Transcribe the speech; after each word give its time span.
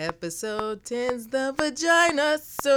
Episode 0.00 0.84
10's 0.84 1.26
the 1.26 1.52
vaginasode. 1.58 2.70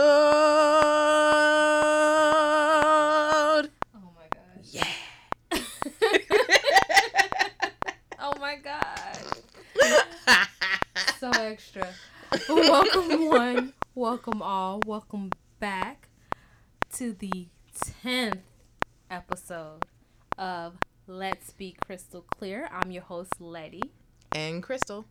Oh 3.96 4.10
my 4.16 4.26
gosh. 4.34 4.72
Yeah. 4.72 4.88
oh 8.20 8.34
my 8.40 8.56
god. 8.56 9.20
So 11.20 11.30
extra. 11.30 11.88
welcome 12.50 13.28
one, 13.28 13.74
welcome 13.94 14.42
all, 14.42 14.82
welcome 14.88 15.30
back 15.60 16.08
to 16.94 17.14
the 17.14 17.50
10th 18.04 18.40
episode 19.12 19.86
of 20.40 20.78
Let's 21.06 21.52
Be 21.52 21.76
Crystal 21.86 22.26
Clear. 22.36 22.68
I'm 22.72 22.90
your 22.90 23.04
host, 23.04 23.40
Letty. 23.40 23.84
and 24.32 24.64
Crystal. 24.64 25.06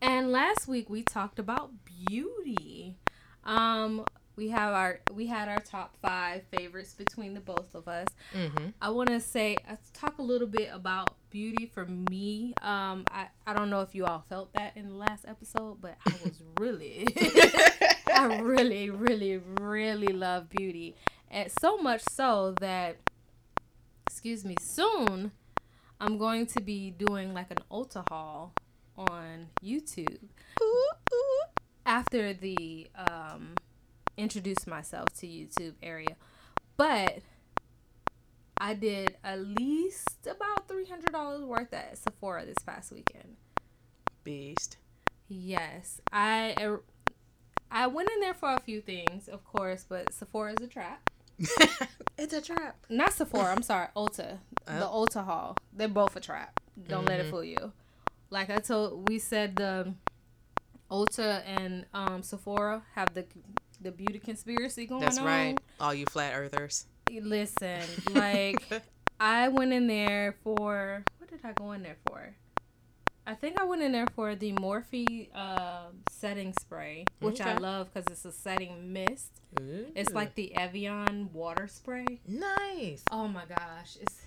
And 0.00 0.30
last 0.30 0.68
week 0.68 0.90
we 0.90 1.02
talked 1.02 1.38
about 1.38 1.70
beauty. 1.84 2.96
Um, 3.44 4.04
we 4.36 4.50
have 4.50 4.74
our 4.74 5.00
we 5.14 5.26
had 5.26 5.48
our 5.48 5.60
top 5.60 5.96
five 6.02 6.42
favorites 6.54 6.94
between 6.94 7.32
the 7.32 7.40
both 7.40 7.74
of 7.74 7.88
us. 7.88 8.06
Mm-hmm. 8.34 8.68
I 8.82 8.90
want 8.90 9.08
to 9.08 9.20
say 9.20 9.56
uh, 9.68 9.76
talk 9.94 10.18
a 10.18 10.22
little 10.22 10.46
bit 10.46 10.68
about 10.72 11.14
beauty 11.30 11.66
for 11.66 11.86
me. 11.86 12.52
Um, 12.60 13.06
I 13.10 13.28
I 13.46 13.54
don't 13.54 13.70
know 13.70 13.80
if 13.80 13.94
you 13.94 14.04
all 14.04 14.24
felt 14.28 14.52
that 14.52 14.76
in 14.76 14.88
the 14.88 14.94
last 14.94 15.24
episode, 15.26 15.80
but 15.80 15.96
I 16.06 16.12
was 16.24 16.42
really, 16.60 17.08
I 18.14 18.38
really, 18.42 18.90
really, 18.90 19.40
really 19.60 20.12
love 20.12 20.50
beauty, 20.50 20.96
and 21.30 21.50
so 21.60 21.78
much 21.78 22.02
so 22.02 22.54
that, 22.60 22.96
excuse 24.06 24.44
me, 24.44 24.56
soon, 24.60 25.32
I'm 25.98 26.18
going 26.18 26.44
to 26.48 26.60
be 26.60 26.90
doing 26.90 27.32
like 27.32 27.50
an 27.50 27.58
Ulta 27.70 28.06
haul 28.10 28.52
on 28.96 29.48
YouTube 29.64 30.18
after 31.84 32.32
the 32.34 32.88
um 32.96 33.54
introduce 34.16 34.66
myself 34.66 35.06
to 35.20 35.26
YouTube 35.26 35.74
area. 35.82 36.16
But 36.76 37.20
I 38.58 38.74
did 38.74 39.16
at 39.22 39.40
least 39.46 40.26
about 40.26 40.68
three 40.68 40.86
hundred 40.86 41.12
dollars 41.12 41.42
worth 41.44 41.72
at 41.72 41.98
Sephora 41.98 42.46
this 42.46 42.58
past 42.64 42.92
weekend. 42.92 43.36
Beast. 44.24 44.78
Yes, 45.28 46.00
I 46.12 46.54
er, 46.60 46.82
I 47.70 47.86
went 47.88 48.08
in 48.14 48.20
there 48.20 48.34
for 48.34 48.54
a 48.54 48.60
few 48.60 48.80
things, 48.80 49.28
of 49.28 49.44
course, 49.44 49.84
but 49.88 50.12
Sephora 50.14 50.52
is 50.52 50.64
a 50.64 50.68
trap. 50.68 51.10
it's 52.18 52.32
a 52.32 52.40
trap. 52.40 52.76
Not 52.88 53.12
Sephora. 53.12 53.52
I'm 53.52 53.62
sorry, 53.62 53.88
Ulta. 53.96 54.38
The 54.66 54.88
Oh. 54.88 55.04
Ulta 55.06 55.24
haul. 55.24 55.56
They're 55.72 55.86
both 55.88 56.16
a 56.16 56.20
trap. 56.20 56.58
Don't 56.88 57.04
let 57.06 57.20
it 57.20 57.26
Mhm. 57.26 57.30
fool 57.30 57.44
you. 57.44 57.72
Like 58.30 58.50
I 58.50 58.58
told, 58.58 59.08
we 59.08 59.18
said 59.18 59.56
the 59.56 59.94
Ulta 60.90 61.42
and 61.46 61.86
um, 61.94 62.22
Sephora 62.22 62.82
have 62.94 63.14
the 63.14 63.24
the 63.80 63.92
beauty 63.92 64.18
conspiracy 64.18 64.86
going 64.86 65.02
That's 65.02 65.18
on. 65.18 65.24
That's 65.24 65.36
right. 65.36 65.58
All 65.80 65.94
you 65.94 66.06
flat 66.06 66.34
earthers. 66.34 66.86
Listen, 67.10 67.82
like 68.14 68.62
I 69.20 69.48
went 69.48 69.72
in 69.72 69.86
there 69.86 70.36
for 70.42 71.04
what 71.18 71.30
did 71.30 71.40
I 71.44 71.52
go 71.52 71.72
in 71.72 71.82
there 71.82 71.96
for? 72.06 72.34
I 73.28 73.34
think 73.34 73.60
I 73.60 73.64
went 73.64 73.82
in 73.82 73.90
there 73.90 74.06
for 74.14 74.36
the 74.36 74.52
Morphe 74.52 75.28
uh, 75.34 75.86
setting 76.08 76.54
spray, 76.60 77.06
which 77.18 77.40
I 77.40 77.56
love 77.56 77.92
because 77.92 78.06
it's 78.08 78.24
a 78.24 78.30
setting 78.30 78.92
mist. 78.92 79.40
It's 79.96 80.12
like 80.12 80.36
the 80.36 80.54
Evian 80.56 81.30
water 81.32 81.66
spray. 81.66 82.06
nice. 82.26 83.02
Oh 83.10 83.26
my 83.26 83.44
gosh, 83.48 83.96
it's 84.00 84.20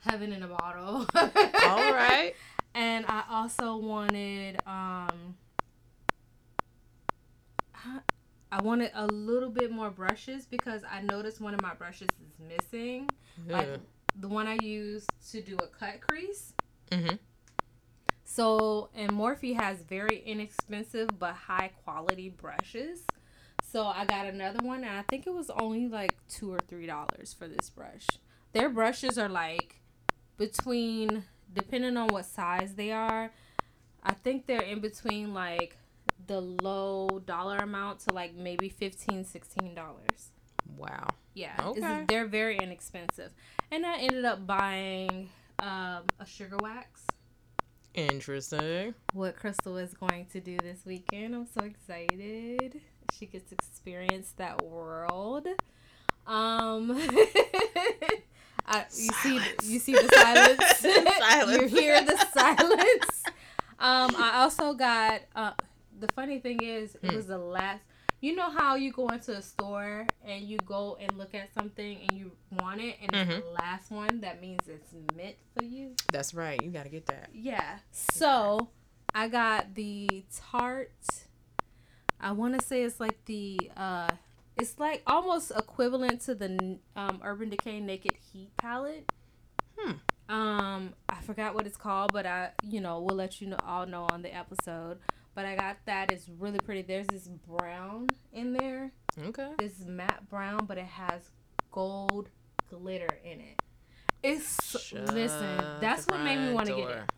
heaven 0.00 0.32
in 0.32 0.42
a 0.42 0.48
bottle. 0.48 1.06
All 1.14 1.92
right. 1.92 2.34
And 2.74 3.04
I 3.08 3.24
also 3.30 3.76
wanted 3.76 4.58
um 4.66 5.36
I- 8.52 8.62
wanted 8.62 8.90
a 8.94 9.06
little 9.06 9.50
bit 9.50 9.70
more 9.70 9.90
brushes 9.90 10.46
because 10.46 10.82
I 10.90 11.02
noticed 11.02 11.40
one 11.40 11.54
of 11.54 11.60
my 11.62 11.74
brushes 11.74 12.08
is 12.20 12.38
missing. 12.48 13.08
Like 13.46 13.68
the 14.18 14.28
one 14.28 14.46
I 14.46 14.56
used 14.62 15.10
to 15.32 15.40
do 15.42 15.56
a 15.56 15.66
cut 15.66 16.00
crease. 16.00 16.54
Mm-hmm. 16.90 17.16
So, 18.24 18.90
and 18.94 19.10
Morphe 19.12 19.54
has 19.58 19.78
very 19.82 20.22
inexpensive 20.24 21.08
but 21.18 21.34
high 21.34 21.70
quality 21.84 22.28
brushes. 22.30 23.00
So 23.62 23.84
I 23.84 24.04
got 24.06 24.26
another 24.26 24.60
one, 24.66 24.82
and 24.84 24.96
I 24.96 25.02
think 25.02 25.26
it 25.26 25.32
was 25.34 25.50
only 25.50 25.88
like 25.88 26.16
two 26.28 26.52
or 26.52 26.58
three 26.68 26.86
dollars 26.86 27.34
for 27.38 27.46
this 27.48 27.68
brush. 27.70 28.06
Their 28.52 28.70
brushes 28.70 29.18
are 29.18 29.28
like 29.28 29.80
between, 30.38 31.24
depending 31.52 31.96
on 31.96 32.08
what 32.08 32.24
size 32.26 32.74
they 32.74 32.92
are, 32.92 33.30
I 34.02 34.12
think 34.14 34.46
they're 34.46 34.62
in 34.62 34.80
between 34.80 35.34
like 35.34 35.76
the 36.26 36.40
low 36.40 37.20
dollar 37.24 37.58
amount 37.58 38.00
to 38.00 38.12
like 38.12 38.34
maybe 38.34 38.68
15 38.68 39.24
16 39.24 39.74
dollars 39.74 40.30
Wow. 40.76 41.06
yeah 41.34 41.54
Okay. 41.64 42.04
they're 42.08 42.26
very 42.26 42.58
inexpensive 42.58 43.32
and 43.70 43.86
i 43.86 43.96
ended 43.98 44.24
up 44.26 44.46
buying 44.46 45.30
um, 45.60 46.02
a 46.20 46.26
sugar 46.26 46.56
wax 46.60 47.02
Interesting. 47.94 48.94
what 49.12 49.36
Crystal 49.36 49.76
is 49.78 49.94
going 49.94 50.26
to 50.26 50.40
do 50.40 50.56
this 50.62 50.84
weekend. 50.86 51.34
I'm 51.34 51.46
so 51.46 51.64
excited. 51.64 52.80
She 53.12 53.26
gets 53.26 53.48
to 53.48 53.54
experience 53.56 54.32
that 54.36 54.62
world. 54.62 55.48
Um 56.26 56.90
I, 58.70 58.84
you 58.94 59.10
see 59.22 59.40
you 59.64 59.78
see 59.78 59.92
the 59.94 60.08
silence. 60.14 60.62
Silence. 61.18 61.72
you 61.72 61.78
hear 61.80 62.04
the 62.04 62.16
silence. 62.34 63.22
Um 63.78 64.14
I 64.16 64.40
also 64.42 64.74
got 64.74 65.22
uh 65.34 65.52
the 65.98 66.08
funny 66.14 66.38
thing 66.38 66.62
is 66.62 66.94
it 66.96 67.00
Hmm. 67.10 67.16
was 67.16 67.26
the 67.26 67.38
last 67.38 67.82
you 68.20 68.34
know 68.34 68.50
how 68.50 68.74
you 68.74 68.90
go 68.92 69.08
into 69.08 69.32
a 69.36 69.40
store 69.42 70.06
and 70.24 70.42
you 70.42 70.58
go 70.66 70.96
and 71.00 71.16
look 71.16 71.34
at 71.34 71.54
something 71.54 71.98
and 72.08 72.18
you 72.18 72.32
want 72.60 72.80
it 72.80 72.96
and 73.00 73.14
it's 73.14 73.30
Mm-hmm. 73.30 73.40
the 73.40 73.50
last 73.52 73.90
one 73.90 74.20
that 74.22 74.40
means 74.40 74.60
it's 74.68 74.92
meant 75.16 75.36
for 75.56 75.62
you? 75.64 75.94
That's 76.12 76.34
right. 76.34 76.60
You 76.62 76.70
gotta 76.70 76.88
get 76.88 77.06
that. 77.06 77.30
Yeah. 77.32 77.78
So 77.92 78.68
I 79.14 79.28
got 79.28 79.74
the 79.76 80.24
Tarte. 80.36 81.26
I 82.20 82.32
want 82.32 82.58
to 82.58 82.66
say 82.66 82.82
it's 82.82 82.98
like 82.98 83.24
the 83.26 83.70
uh, 83.76 84.08
it's 84.58 84.78
like 84.78 85.02
almost 85.06 85.52
equivalent 85.52 86.20
to 86.22 86.34
the 86.34 86.78
um, 86.96 87.20
Urban 87.22 87.48
Decay 87.48 87.80
Naked 87.80 88.16
Heat 88.32 88.50
palette. 88.56 89.10
Hmm. 89.76 89.92
Um, 90.28 90.94
I 91.08 91.20
forgot 91.22 91.54
what 91.54 91.66
it's 91.66 91.76
called, 91.76 92.12
but 92.12 92.26
I, 92.26 92.50
you 92.62 92.80
know, 92.80 93.00
we'll 93.00 93.16
let 93.16 93.40
you 93.40 93.46
know 93.46 93.56
all 93.66 93.86
know 93.86 94.06
on 94.10 94.22
the 94.22 94.34
episode. 94.34 94.98
But 95.34 95.44
I 95.44 95.54
got 95.54 95.76
that. 95.86 96.10
It's 96.10 96.28
really 96.28 96.58
pretty. 96.58 96.82
There's 96.82 97.06
this 97.06 97.28
brown 97.28 98.08
in 98.32 98.52
there. 98.52 98.90
Okay. 99.26 99.52
This 99.58 99.84
matte 99.86 100.28
brown, 100.28 100.66
but 100.66 100.76
it 100.76 100.86
has 100.86 101.30
gold 101.70 102.28
glitter 102.68 103.08
in 103.24 103.40
it. 103.40 103.62
It's 104.22 104.92
listen. 104.92 105.64
That's 105.80 106.06
what 106.08 106.20
made 106.20 106.38
me 106.38 106.52
want 106.52 106.66
to 106.66 106.74
get 106.74 106.90
it 106.90 107.12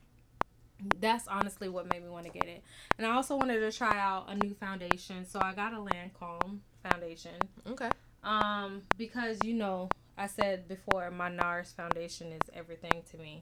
that's 0.99 1.29
honestly 1.29 1.69
what 1.69 1.93
made 1.93 2.03
me 2.03 2.09
want 2.09 2.27
to 2.27 2.33
get 2.33 2.47
it. 2.47 2.63
And 2.99 3.07
I 3.07 3.15
also 3.15 3.37
wanted 3.37 3.61
to 3.61 3.73
try 3.73 3.99
out 3.99 4.31
a 4.31 4.35
new 4.35 4.55
foundation, 4.55 5.27
so 5.27 5.41
I 5.41 5.53
got 5.53 5.73
a 5.73 5.77
Lancome 5.77 6.61
foundation. 6.83 7.35
Okay. 7.67 7.91
Um, 8.23 8.83
because 8.97 9.39
you 9.45 9.55
know, 9.55 9.89
I 10.19 10.27
said 10.27 10.69
before 10.69 11.11
my 11.11 11.31
NARS 11.31 11.75
foundation 11.75 12.33
is 12.33 12.51
everything 12.55 13.03
to 13.11 13.17
me. 13.19 13.39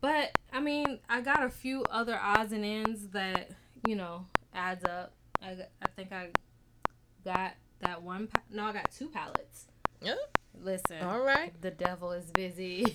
But 0.00 0.36
I 0.52 0.60
mean, 0.60 1.00
I 1.08 1.20
got 1.20 1.42
a 1.42 1.48
few 1.48 1.84
other 1.90 2.18
odds 2.20 2.52
and 2.52 2.64
ends 2.64 3.08
that 3.08 3.50
you 3.86 3.96
know 3.96 4.26
adds 4.54 4.84
up. 4.84 5.12
I, 5.42 5.56
I 5.82 5.86
think 5.96 6.12
I 6.12 6.28
got 7.24 7.54
that 7.80 8.02
one. 8.02 8.26
Pa- 8.26 8.42
no, 8.50 8.64
I 8.64 8.72
got 8.72 8.90
two 8.90 9.08
palettes. 9.08 9.66
Yeah. 10.02 10.14
Listen, 10.62 11.02
All 11.02 11.20
right. 11.20 11.52
the 11.60 11.70
devil 11.70 12.12
is 12.12 12.30
busy. 12.30 12.84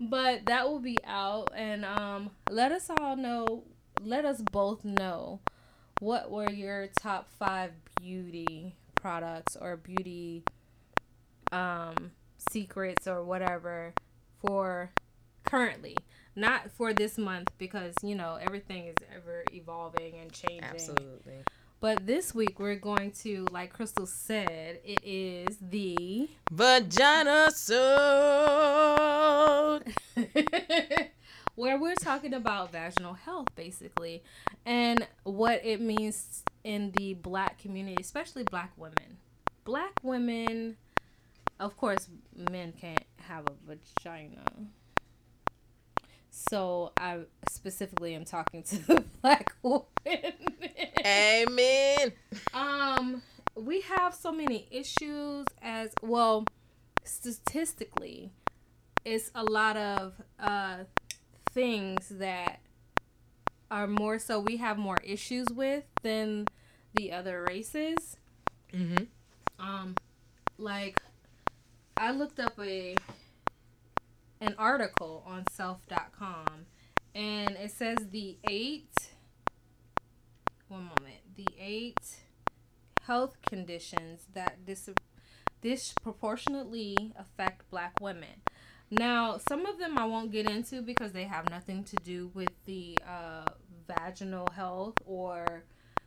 but 0.00 0.44
that 0.46 0.68
will 0.68 0.80
be 0.80 0.98
out 1.06 1.50
and 1.54 1.84
um 1.84 2.30
let 2.50 2.72
us 2.72 2.90
all 2.90 3.16
know 3.16 3.64
let 4.02 4.24
us 4.24 4.42
both 4.52 4.84
know 4.84 5.40
what 6.00 6.30
were 6.30 6.50
your 6.50 6.88
top 7.00 7.28
5 7.38 7.70
beauty 8.00 8.74
products 8.94 9.56
or 9.60 9.76
beauty 9.76 10.42
um 11.52 12.10
secrets 12.50 13.06
or 13.06 13.22
whatever 13.24 13.94
for 14.40 14.90
currently 15.44 15.96
not 16.34 16.70
for 16.70 16.92
this 16.92 17.16
month 17.16 17.50
because 17.56 17.94
you 18.02 18.14
know 18.14 18.38
everything 18.40 18.86
is 18.86 18.96
ever 19.14 19.44
evolving 19.52 20.14
and 20.20 20.32
changing 20.32 20.62
Absolutely. 20.64 21.44
but 21.80 22.06
this 22.06 22.34
week 22.34 22.58
we're 22.60 22.74
going 22.74 23.10
to, 23.12 23.46
like 23.52 23.72
Crystal 23.72 24.06
said, 24.06 24.80
it 24.84 25.00
is 25.02 25.56
the 25.60 26.28
Vagina 26.50 27.50
sword. 27.52 27.86
where 31.56 31.78
we're 31.78 31.94
talking 31.96 32.34
about 32.34 32.70
vaginal 32.70 33.14
health 33.14 33.48
basically 33.56 34.22
and 34.64 35.06
what 35.24 35.64
it 35.64 35.80
means 35.80 36.44
in 36.62 36.92
the 36.92 37.14
black 37.14 37.58
community, 37.58 37.96
especially 38.00 38.44
black 38.44 38.72
women. 38.76 39.18
Black 39.64 39.92
women, 40.02 40.76
of 41.58 41.76
course, 41.76 42.08
men 42.50 42.72
can't 42.78 43.04
have 43.16 43.44
a 43.46 43.52
vagina. 43.66 44.44
So 46.30 46.92
I 46.98 47.20
specifically 47.48 48.14
am 48.14 48.24
talking 48.24 48.62
to 48.64 48.86
the 48.86 49.04
black 49.22 49.52
women. 49.62 50.34
Amen. 51.04 52.12
um, 52.52 53.22
we 53.54 53.80
have 53.80 54.14
so 54.14 54.30
many 54.30 54.68
issues 54.70 55.46
as 55.62 55.90
well. 56.02 56.44
Statistically, 57.04 58.30
it's 59.04 59.30
a 59.34 59.44
lot 59.44 59.76
of 59.76 60.14
uh 60.38 60.78
things 61.56 62.10
that 62.10 62.60
are 63.70 63.86
more 63.86 64.18
so 64.18 64.38
we 64.38 64.58
have 64.58 64.76
more 64.76 64.98
issues 65.02 65.46
with 65.50 65.84
than 66.02 66.46
the 66.94 67.10
other 67.10 67.46
races. 67.48 68.18
Mm-hmm. 68.74 69.04
Um, 69.58 69.94
like 70.58 71.00
I 71.96 72.12
looked 72.12 72.38
up 72.38 72.60
a 72.60 72.94
an 74.42 74.54
article 74.58 75.24
on 75.26 75.44
self.com 75.50 76.66
and 77.14 77.56
it 77.56 77.70
says 77.70 78.08
the 78.10 78.36
eight 78.50 79.12
one 80.68 80.82
moment 80.82 81.22
the 81.36 81.46
eight 81.58 82.16
health 83.06 83.38
conditions 83.48 84.26
that 84.34 84.66
dis- 84.66 84.90
disproportionately 85.62 87.14
affect 87.18 87.70
black 87.70 87.94
women 87.98 88.42
now 88.90 89.38
some 89.48 89.66
of 89.66 89.78
them 89.78 89.98
i 89.98 90.04
won't 90.04 90.30
get 90.30 90.48
into 90.48 90.80
because 90.82 91.12
they 91.12 91.24
have 91.24 91.48
nothing 91.50 91.82
to 91.82 91.96
do 91.96 92.30
with 92.34 92.52
the 92.66 92.96
uh, 93.08 93.44
vaginal 93.88 94.48
health 94.54 94.94
or 95.04 95.64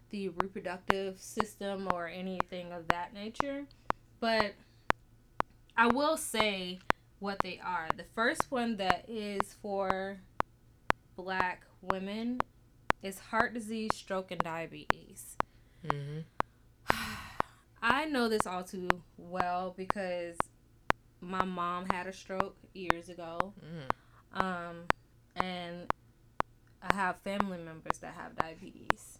the 0.09 0.29
reproductive 0.29 1.19
system 1.19 1.87
or 1.93 2.07
anything 2.07 2.71
of 2.71 2.87
that 2.87 3.13
nature 3.13 3.65
but 4.19 4.53
i 5.77 5.87
will 5.87 6.17
say 6.17 6.79
what 7.19 7.39
they 7.39 7.59
are. 7.63 7.87
The 7.95 8.05
first 8.15 8.49
one 8.49 8.77
that 8.77 9.05
is 9.07 9.55
for 9.61 10.19
black 11.15 11.65
women 11.81 12.39
is 13.03 13.19
heart 13.19 13.53
disease, 13.53 13.91
stroke, 13.93 14.31
and 14.31 14.39
diabetes. 14.39 15.35
Mm-hmm. 15.85 16.19
I 17.81 18.05
know 18.05 18.27
this 18.27 18.47
all 18.47 18.63
too 18.63 18.89
well 19.17 19.73
because 19.75 20.37
my 21.21 21.43
mom 21.43 21.85
had 21.91 22.07
a 22.07 22.13
stroke 22.13 22.55
years 22.73 23.09
ago. 23.09 23.53
Mm. 24.35 24.41
Um, 24.41 24.75
and 25.35 25.91
I 26.81 26.93
have 26.93 27.17
family 27.19 27.57
members 27.57 27.97
that 27.99 28.13
have 28.13 28.35
diabetes. 28.35 29.17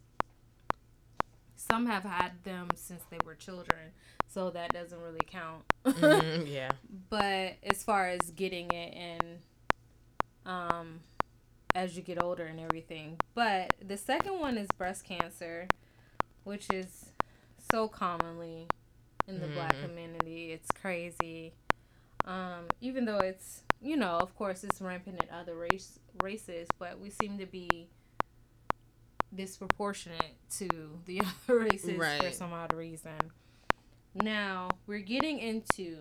Some 1.56 1.86
have 1.88 2.04
had 2.04 2.44
them 2.44 2.70
since 2.76 3.04
they 3.10 3.18
were 3.26 3.36
children, 3.36 3.92
so 4.28 4.50
that 4.52 4.72
doesn't 4.74 5.00
really 5.02 5.20
count. 5.28 5.64
Mhm, 5.86 6.48
yeah. 6.52 6.72
but 7.10 7.56
as 7.64 7.84
far 7.84 8.08
as 8.08 8.32
getting 8.32 8.72
it 8.72 8.94
and 8.96 9.40
um 10.46 11.00
as 11.76 11.96
you 11.96 12.02
get 12.02 12.22
older 12.24 12.46
and 12.46 12.60
everything 12.60 13.18
but 13.36 13.74
the 13.86 13.98
second 13.98 14.40
one 14.40 14.58
is 14.58 14.68
breast 14.78 15.04
cancer 15.04 15.68
which 16.44 16.66
is 16.74 17.12
so 17.72 17.88
commonly 17.88 18.66
in 19.28 19.40
the 19.40 19.48
black 19.48 19.76
Mhm. 19.76 19.84
community 19.86 20.52
it's 20.52 20.70
crazy 20.72 21.54
um 22.26 22.66
even 22.82 23.06
though 23.06 23.20
it's 23.20 23.64
you 23.82 23.96
know 23.96 24.18
of 24.20 24.36
course 24.36 24.64
it's 24.64 24.82
rampant 24.82 25.22
in 25.24 25.30
other 25.34 25.56
race 25.56 26.00
races 26.24 26.68
but 26.78 27.00
we 27.00 27.10
seem 27.10 27.38
to 27.38 27.46
be 27.46 27.88
disproportionate 29.34 30.36
to 30.50 30.68
the 31.06 31.22
other 31.48 31.60
races 31.60 31.98
for 31.98 32.32
some 32.32 32.54
odd 32.54 32.74
reason 32.74 33.12
now 34.16 34.70
we're 34.88 35.00
getting 35.00 35.40
into 35.40 35.98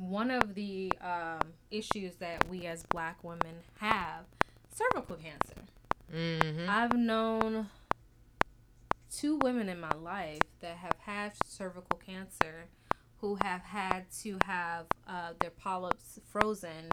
one 0.00 0.30
of 0.30 0.54
the 0.54 0.90
um, 1.02 1.52
issues 1.70 2.16
that 2.16 2.48
we 2.48 2.66
as 2.66 2.82
black 2.84 3.22
women 3.22 3.56
have 3.78 4.24
cervical 4.74 5.16
cancer. 5.16 5.62
Mm-hmm. 6.12 6.68
I've 6.68 6.96
known 6.96 7.68
two 9.10 9.36
women 9.42 9.68
in 9.68 9.78
my 9.78 9.92
life 10.02 10.40
that 10.60 10.76
have 10.76 10.96
had 11.00 11.32
cervical 11.44 11.98
cancer 11.98 12.66
who 13.20 13.36
have 13.42 13.62
had 13.62 14.10
to 14.22 14.38
have 14.44 14.86
uh, 15.06 15.32
their 15.40 15.50
polyps 15.50 16.18
frozen. 16.30 16.90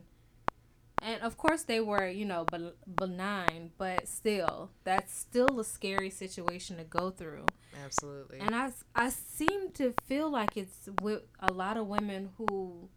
And 1.02 1.22
of 1.22 1.38
course, 1.38 1.62
they 1.64 1.80
were, 1.80 2.08
you 2.08 2.26
know, 2.26 2.44
ben- 2.52 2.72
benign, 2.96 3.72
but 3.78 4.08
still, 4.08 4.72
that's 4.84 5.16
still 5.16 5.60
a 5.60 5.64
scary 5.64 6.10
situation 6.10 6.78
to 6.78 6.84
go 6.84 7.12
through. 7.12 7.46
Absolutely. 7.86 8.40
And 8.40 8.56
I, 8.56 8.72
I 8.96 9.10
seem 9.10 9.72
to 9.74 9.94
feel 10.08 10.30
like 10.32 10.58
it's 10.58 10.90
with 11.02 11.22
a 11.40 11.54
lot 11.54 11.78
of 11.78 11.86
women 11.88 12.30
who 12.38 12.90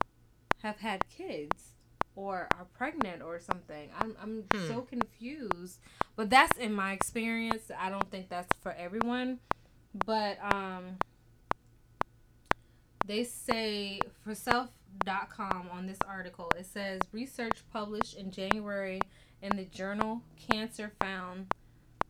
have 0.62 0.78
had 0.78 1.08
kids 1.10 1.74
or 2.16 2.48
are 2.58 2.66
pregnant 2.76 3.20
or 3.22 3.38
something. 3.38 3.90
I'm, 3.98 4.16
I'm 4.20 4.44
Hmm. 4.52 4.66
so 4.66 4.80
confused. 4.80 5.78
But 6.16 6.30
that's 6.30 6.56
in 6.58 6.72
my 6.72 6.92
experience. 6.92 7.70
I 7.78 7.90
don't 7.90 8.10
think 8.10 8.30
that's 8.30 8.56
for 8.62 8.72
everyone. 8.72 9.40
But 10.06 10.38
um, 10.42 10.96
they 13.06 13.24
say 13.24 14.00
for 14.22 14.34
self.com 14.34 15.68
on 15.72 15.86
this 15.86 15.98
article, 16.06 16.50
it 16.58 16.66
says 16.66 17.00
research 17.12 17.62
published 17.72 18.16
in 18.16 18.30
January 18.30 19.00
in 19.42 19.56
the 19.56 19.64
journal 19.64 20.22
Cancer 20.36 20.92
found 21.00 21.46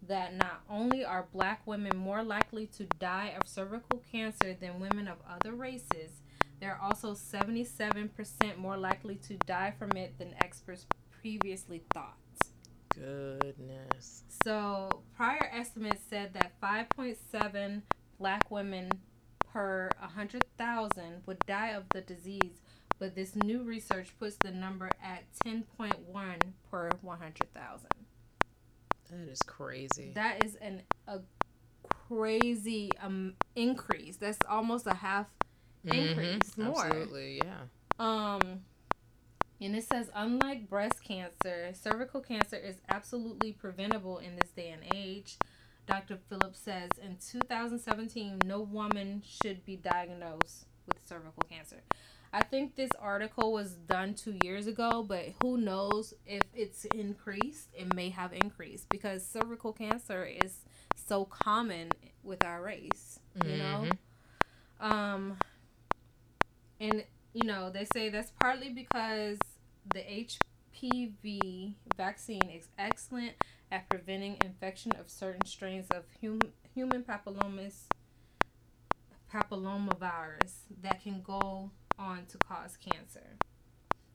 that 0.07 0.35
not 0.35 0.63
only 0.69 1.05
are 1.05 1.29
black 1.33 1.67
women 1.67 1.97
more 1.97 2.23
likely 2.23 2.67
to 2.67 2.85
die 2.99 3.35
of 3.41 3.47
cervical 3.47 4.03
cancer 4.11 4.57
than 4.59 4.81
women 4.81 5.07
of 5.07 5.19
other 5.29 5.53
races, 5.53 6.23
they're 6.59 6.79
also 6.83 7.15
77% 7.15 8.57
more 8.59 8.77
likely 8.77 9.17
to 9.17 9.35
die 9.47 9.73
from 9.79 9.93
it 9.97 10.19
than 10.19 10.35
experts 10.43 10.87
previously 11.21 11.83
thought. 11.93 12.17
Goodness. 12.95 14.25
So, 14.45 14.91
prior 15.17 15.51
estimates 15.53 16.03
said 16.09 16.35
that 16.35 16.53
5.7 16.63 17.83
black 18.19 18.51
women 18.51 18.91
per 19.53 19.91
100,000 20.01 21.23
would 21.27 21.39
die 21.47 21.69
of 21.69 21.85
the 21.91 22.01
disease, 22.01 22.61
but 22.99 23.15
this 23.15 23.35
new 23.35 23.63
research 23.63 24.15
puts 24.19 24.37
the 24.37 24.51
number 24.51 24.91
at 25.03 25.25
10.1 25.45 25.95
per 26.71 26.91
100,000. 27.01 27.89
That 29.11 29.29
is 29.29 29.43
crazy. 29.43 30.13
That 30.15 30.45
is 30.45 30.55
an 30.57 30.83
a 31.09 31.21
crazy 31.89 32.91
um 33.01 33.35
increase. 33.57 34.17
That's 34.17 34.39
almost 34.49 34.87
a 34.87 34.95
half 34.95 35.27
increase 35.85 36.55
Mhm, 36.57 36.59
more. 36.59 36.87
Absolutely, 36.87 37.39
yeah. 37.39 37.63
Um 37.99 38.61
and 39.61 39.75
it 39.77 39.85
says 39.85 40.11
unlike 40.15 40.69
breast 40.69 41.03
cancer, 41.03 41.73
cervical 41.75 42.21
cancer 42.21 42.57
is 42.57 42.77
absolutely 42.89 43.53
preventable 43.53 44.19
in 44.19 44.37
this 44.37 44.51
day 44.51 44.71
and 44.71 44.83
age. 44.95 45.37
Dr. 45.91 46.19
Phillips 46.29 46.61
says 46.61 46.89
in 47.03 47.17
2017 47.17 48.43
no 48.47 48.61
woman 48.61 49.25
should 49.27 49.65
be 49.65 49.75
diagnosed 49.75 50.67
with 50.87 51.05
cervical 51.05 51.43
cancer. 51.51 51.83
I 52.33 52.45
think 52.45 52.77
this 52.77 52.91
article 53.01 53.53
was 53.53 53.73
done 53.73 54.15
2 54.15 54.39
years 54.45 54.69
ago, 54.69 55.05
but 55.07 55.35
who 55.43 55.57
knows 55.57 56.15
if 56.25 56.43
it's 56.55 56.85
increased? 56.85 57.71
It 57.75 57.93
may 57.93 58.11
have 58.11 58.33
increased 58.33 58.89
because 58.89 59.27
cervical 59.27 59.73
cancer 59.73 60.25
is 60.25 60.59
so 60.95 61.25
common 61.25 61.91
with 62.23 62.45
our 62.45 62.63
race, 62.63 63.19
you 63.45 63.57
know? 63.57 63.89
Mhm. 64.81 64.87
Um, 64.87 65.39
and 66.79 67.05
you 67.33 67.43
know 67.43 67.69
they 67.69 67.87
say 67.93 68.11
that's 68.11 68.31
partly 68.41 68.69
because 68.73 69.39
the 69.93 70.09
HPV 70.09 71.75
vaccine 71.97 72.49
is 72.49 72.69
excellent 72.79 73.35
at 73.71 73.89
preventing 73.89 74.37
infection 74.45 74.93
of 74.99 75.09
certain 75.11 75.45
strains 75.47 75.87
of 75.91 76.05
hum- 76.21 76.41
human 76.75 77.03
papillomas 77.03 77.85
papillomavirus 79.33 80.53
that 80.83 81.03
can 81.03 81.23
go 81.23 81.71
on 81.99 82.27
to 82.27 82.39
cause 82.39 82.77
cancer. 82.77 83.37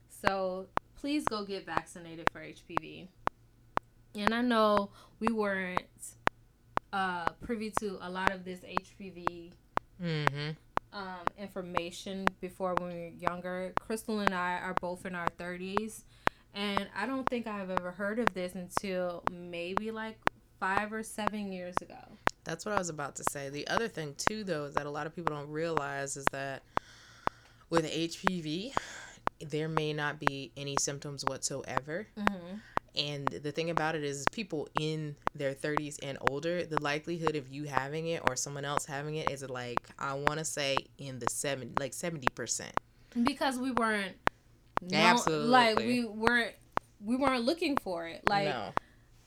So 0.08 0.66
please 0.96 1.24
go 1.24 1.44
get 1.44 1.64
vaccinated 1.66 2.28
for 2.32 2.40
HPV. 2.40 3.08
And 4.14 4.34
I 4.34 4.40
know 4.42 4.90
we 5.20 5.28
weren't 5.32 5.80
uh, 6.92 7.26
privy 7.42 7.72
to 7.80 7.98
a 8.00 8.10
lot 8.10 8.32
of 8.32 8.44
this 8.44 8.60
HPV 8.60 9.52
Mhm. 10.02 10.56
um, 10.92 11.24
information 11.38 12.26
before 12.40 12.74
when 12.74 12.88
we 12.88 13.00
were 13.00 13.08
younger. 13.08 13.72
Crystal 13.80 14.20
and 14.20 14.34
I 14.34 14.58
are 14.58 14.74
both 14.74 15.04
in 15.06 15.14
our 15.14 15.28
30s, 15.38 16.04
and 16.56 16.88
I 16.96 17.06
don't 17.06 17.28
think 17.28 17.46
I've 17.46 17.70
ever 17.70 17.92
heard 17.92 18.18
of 18.18 18.32
this 18.34 18.54
until 18.54 19.22
maybe 19.30 19.90
like 19.90 20.18
five 20.58 20.92
or 20.92 21.02
seven 21.02 21.52
years 21.52 21.74
ago. 21.82 21.94
That's 22.44 22.64
what 22.64 22.74
I 22.74 22.78
was 22.78 22.88
about 22.88 23.16
to 23.16 23.24
say. 23.30 23.50
The 23.50 23.66
other 23.68 23.88
thing 23.88 24.14
too, 24.16 24.42
though, 24.42 24.64
is 24.64 24.74
that 24.74 24.86
a 24.86 24.90
lot 24.90 25.06
of 25.06 25.14
people 25.14 25.34
don't 25.34 25.50
realize 25.50 26.16
is 26.16 26.24
that 26.32 26.62
with 27.68 27.84
HPV, 27.84 28.74
there 29.40 29.68
may 29.68 29.92
not 29.92 30.18
be 30.18 30.52
any 30.56 30.76
symptoms 30.80 31.24
whatsoever. 31.24 32.06
Mm-hmm. 32.18 32.56
And 32.96 33.28
the 33.28 33.52
thing 33.52 33.68
about 33.68 33.94
it 33.94 34.04
is, 34.04 34.24
people 34.32 34.68
in 34.80 35.16
their 35.34 35.52
30s 35.52 35.98
and 36.02 36.16
older, 36.30 36.64
the 36.64 36.80
likelihood 36.80 37.36
of 37.36 37.48
you 37.48 37.64
having 37.64 38.06
it 38.06 38.22
or 38.26 38.36
someone 38.36 38.64
else 38.64 38.86
having 38.86 39.16
it 39.16 39.30
is 39.30 39.46
like, 39.50 39.80
I 39.98 40.14
want 40.14 40.38
to 40.38 40.44
say 40.44 40.78
in 40.96 41.18
the 41.18 41.26
seven, 41.28 41.74
like 41.78 41.92
70%. 41.92 42.62
Because 43.22 43.58
we 43.58 43.70
weren't, 43.70 44.16
known- 44.82 45.00
Absolutely. 45.00 45.48
like 45.48 45.78
we 45.78 46.04
weren't 46.04 46.54
we 47.00 47.14
weren't 47.16 47.44
looking 47.44 47.76
for 47.76 48.06
it. 48.08 48.22
Like 48.28 48.46
no. 48.48 48.72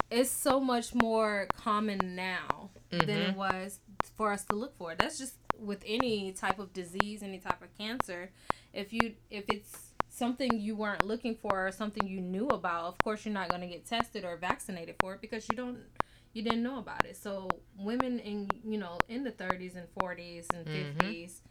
it's 0.09 0.29
so 0.31 0.59
much 0.59 0.93
more 0.95 1.47
common 1.55 2.15
now 2.15 2.71
than 2.89 3.01
Mhm. 3.07 3.29
it 3.29 3.35
was 3.35 3.79
for 4.17 4.31
us 4.33 4.43
to 4.45 4.55
look 4.55 4.75
for. 4.75 4.95
That's 4.95 5.17
just 5.19 5.35
with 5.59 5.83
any 5.85 6.31
type 6.33 6.57
of 6.59 6.73
disease, 6.73 7.21
any 7.21 7.37
type 7.39 7.61
of 7.61 7.75
cancer. 7.77 8.31
If 8.73 8.91
you 8.91 9.15
if 9.29 9.45
it's 9.49 9.93
something 10.09 10.59
you 10.59 10.75
weren't 10.75 11.05
looking 11.05 11.35
for 11.35 11.67
or 11.67 11.71
something 11.71 12.05
you 12.07 12.19
knew 12.19 12.47
about, 12.47 12.85
of 12.85 12.97
course 12.97 13.23
you're 13.25 13.33
not 13.33 13.49
going 13.49 13.61
to 13.61 13.67
get 13.67 13.85
tested 13.85 14.25
or 14.25 14.35
vaccinated 14.35 14.95
for 14.99 15.13
it 15.13 15.21
because 15.21 15.47
you 15.49 15.55
don't 15.55 15.79
you 16.33 16.41
didn't 16.43 16.61
know 16.63 16.79
about 16.79 17.05
it. 17.05 17.15
So 17.17 17.47
women 17.77 18.19
in 18.19 18.49
you 18.63 18.77
know 18.77 18.97
in 19.07 19.23
the 19.23 19.31
30s 19.31 19.75
and 19.75 19.87
40s 19.99 20.47
and 20.53 20.65
Mhm. 20.65 20.97
50s 20.97 21.41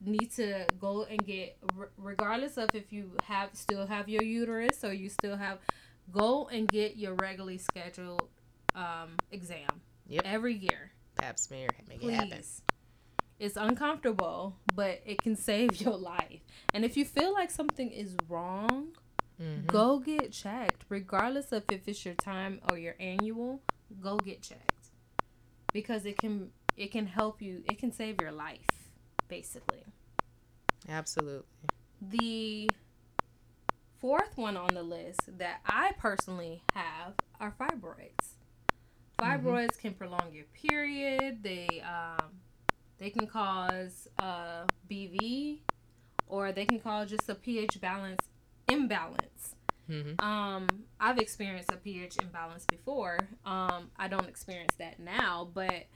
need 0.00 0.30
to 0.32 0.64
go 0.80 1.04
and 1.04 1.24
get 1.24 1.56
regardless 1.96 2.56
of 2.56 2.70
if 2.74 2.92
you 2.92 3.10
have 3.24 3.50
still 3.54 3.86
have 3.86 4.08
your 4.08 4.22
uterus 4.22 4.84
or 4.84 4.92
you 4.92 5.08
still 5.08 5.36
have 5.36 5.58
go 6.12 6.48
and 6.48 6.68
get 6.68 6.96
your 6.96 7.14
regularly 7.14 7.58
scheduled 7.58 8.28
um, 8.74 9.10
exam 9.32 9.80
Yep. 10.08 10.22
every 10.24 10.54
year 10.54 10.92
Pap 11.16 11.38
smear. 11.38 11.68
Make 11.88 12.02
it 12.02 12.10
happen. 12.12 12.30
please 12.30 12.62
it's 13.40 13.56
uncomfortable 13.56 14.56
but 14.74 15.00
it 15.04 15.22
can 15.22 15.36
save 15.50 15.80
your 15.80 15.96
life 15.96 16.40
and 16.74 16.84
if 16.84 16.96
you 16.96 17.04
feel 17.04 17.32
like 17.32 17.50
something 17.50 17.90
is 17.90 18.14
wrong 18.28 18.88
Mhm. 19.40 19.66
go 19.68 20.00
get 20.00 20.32
checked 20.32 20.84
regardless 20.88 21.52
of 21.52 21.62
if 21.70 21.86
it's 21.86 22.04
your 22.04 22.14
time 22.16 22.60
or 22.68 22.76
your 22.78 22.96
annual 22.98 23.60
go 24.00 24.16
get 24.16 24.42
checked 24.42 24.88
because 25.72 26.04
it 26.06 26.18
can 26.18 26.50
it 26.76 26.90
can 26.90 27.06
help 27.06 27.40
you 27.40 27.62
it 27.70 27.78
can 27.78 27.92
save 27.92 28.20
your 28.20 28.32
life 28.32 28.77
basically 29.28 29.82
Absolutely. 30.88 31.44
the 32.00 32.70
fourth 33.98 34.36
one 34.36 34.56
on 34.56 34.68
the 34.74 34.82
list 34.82 35.38
that 35.38 35.60
I 35.66 35.92
personally 35.98 36.62
have 36.74 37.14
are 37.40 37.54
fibroids. 37.58 38.36
Fibroids 39.20 39.78
can 39.78 39.94
prolong 39.94 40.32
your 40.32 40.44
period. 40.54 41.42
They 41.42 41.82
um, 41.82 42.30
they 42.98 43.10
can 43.10 43.26
cause 43.26 44.06
uh, 44.18 44.64
BV, 44.90 45.60
or 46.28 46.52
they 46.52 46.64
can 46.64 46.78
cause 46.78 47.10
just 47.10 47.28
a 47.28 47.34
pH 47.34 47.80
balance 47.80 48.28
imbalance. 48.68 49.56
Mm-hmm. 49.90 50.24
Um, 50.24 50.66
I've 51.00 51.18
experienced 51.18 51.72
a 51.72 51.76
pH 51.76 52.18
imbalance 52.22 52.64
before. 52.66 53.18
Um, 53.44 53.90
I 53.96 54.08
don't 54.08 54.28
experience 54.28 54.74
that 54.78 55.00
now, 55.00 55.48
but 55.52 55.86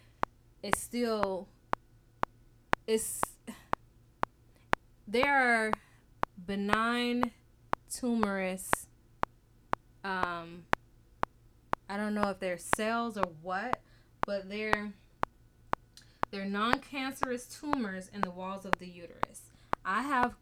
it's 0.63 0.81
still 0.81 1.49
it's 2.87 3.21
there 5.07 5.67
are 5.67 5.73
benign 6.47 7.31
tumorous 7.91 8.87
um 10.05 10.65
I 11.89 11.97
don't 11.97 12.15
know 12.15 12.31
if 12.31 12.39
they're 12.41 12.57
cells 12.57 13.19
or 13.19 13.25
what, 13.43 13.81
but 14.27 14.49
they're 14.49 14.93
they're 16.31 16.47
non-cancerous 16.47 17.45
tumors 17.61 18.09
in 18.15 18.23
the 18.23 18.31
walls 18.31 18.65
of 18.65 18.73
the 18.79 18.87
uterus. 18.89 19.51
I 19.85 20.01
have 20.03 20.35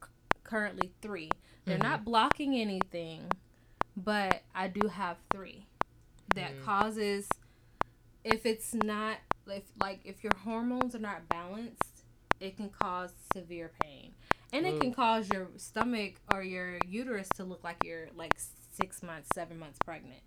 currently 0.44 0.92
3. 1.02 1.28
They're 1.64 1.78
Mhm. 1.78 1.82
not 1.82 2.04
blocking 2.04 2.54
anything, 2.54 3.32
but 3.96 4.42
I 4.54 4.68
do 4.68 4.86
have 4.86 5.16
3 5.30 5.66
that 6.36 6.52
Mm. 6.54 6.64
causes 6.64 7.28
if 8.22 8.46
it's 8.46 8.72
not 8.72 9.18
if 9.48 9.64
like 9.80 10.00
if 10.04 10.22
your 10.22 10.34
hormones 10.44 10.94
are 10.94 11.00
not 11.00 11.28
balanced, 11.28 11.99
it 12.40 12.56
can 12.56 12.70
cause 12.70 13.12
severe 13.32 13.70
pain. 13.82 14.12
And 14.52 14.66
it 14.66 14.80
can 14.80 14.92
cause 14.92 15.28
your 15.32 15.48
stomach 15.58 16.14
or 16.34 16.42
your 16.42 16.78
uterus 16.88 17.28
to 17.36 17.44
look 17.44 17.62
like 17.62 17.84
you're 17.84 18.08
like 18.16 18.34
6 18.72 19.02
months, 19.02 19.28
7 19.32 19.56
months 19.56 19.78
pregnant. 19.84 20.20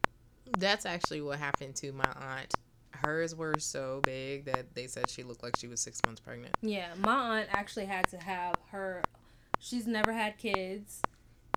That's 0.58 0.86
actually 0.86 1.22
what 1.22 1.39
happened 1.39 1.75
to 1.77 1.91
my 1.91 2.10
aunt. 2.22 2.53
Hers 2.91 3.36
were 3.36 3.55
so 3.60 4.00
big 4.03 4.46
that 4.46 4.75
they 4.75 4.88
said 4.88 5.10
she 5.10 5.24
looked 5.24 5.43
like 5.43 5.58
she 5.58 5.67
was 5.67 5.82
six 5.82 6.00
months 6.05 6.22
pregnant. 6.22 6.55
Yeah, 6.62 6.93
my 7.00 7.39
aunt 7.39 7.50
actually 7.51 7.86
had 7.86 8.08
to 8.10 8.17
have 8.17 8.55
her. 8.72 9.01
She's 9.60 9.88
never 9.88 10.13
had 10.13 10.38
kids. 10.38 11.01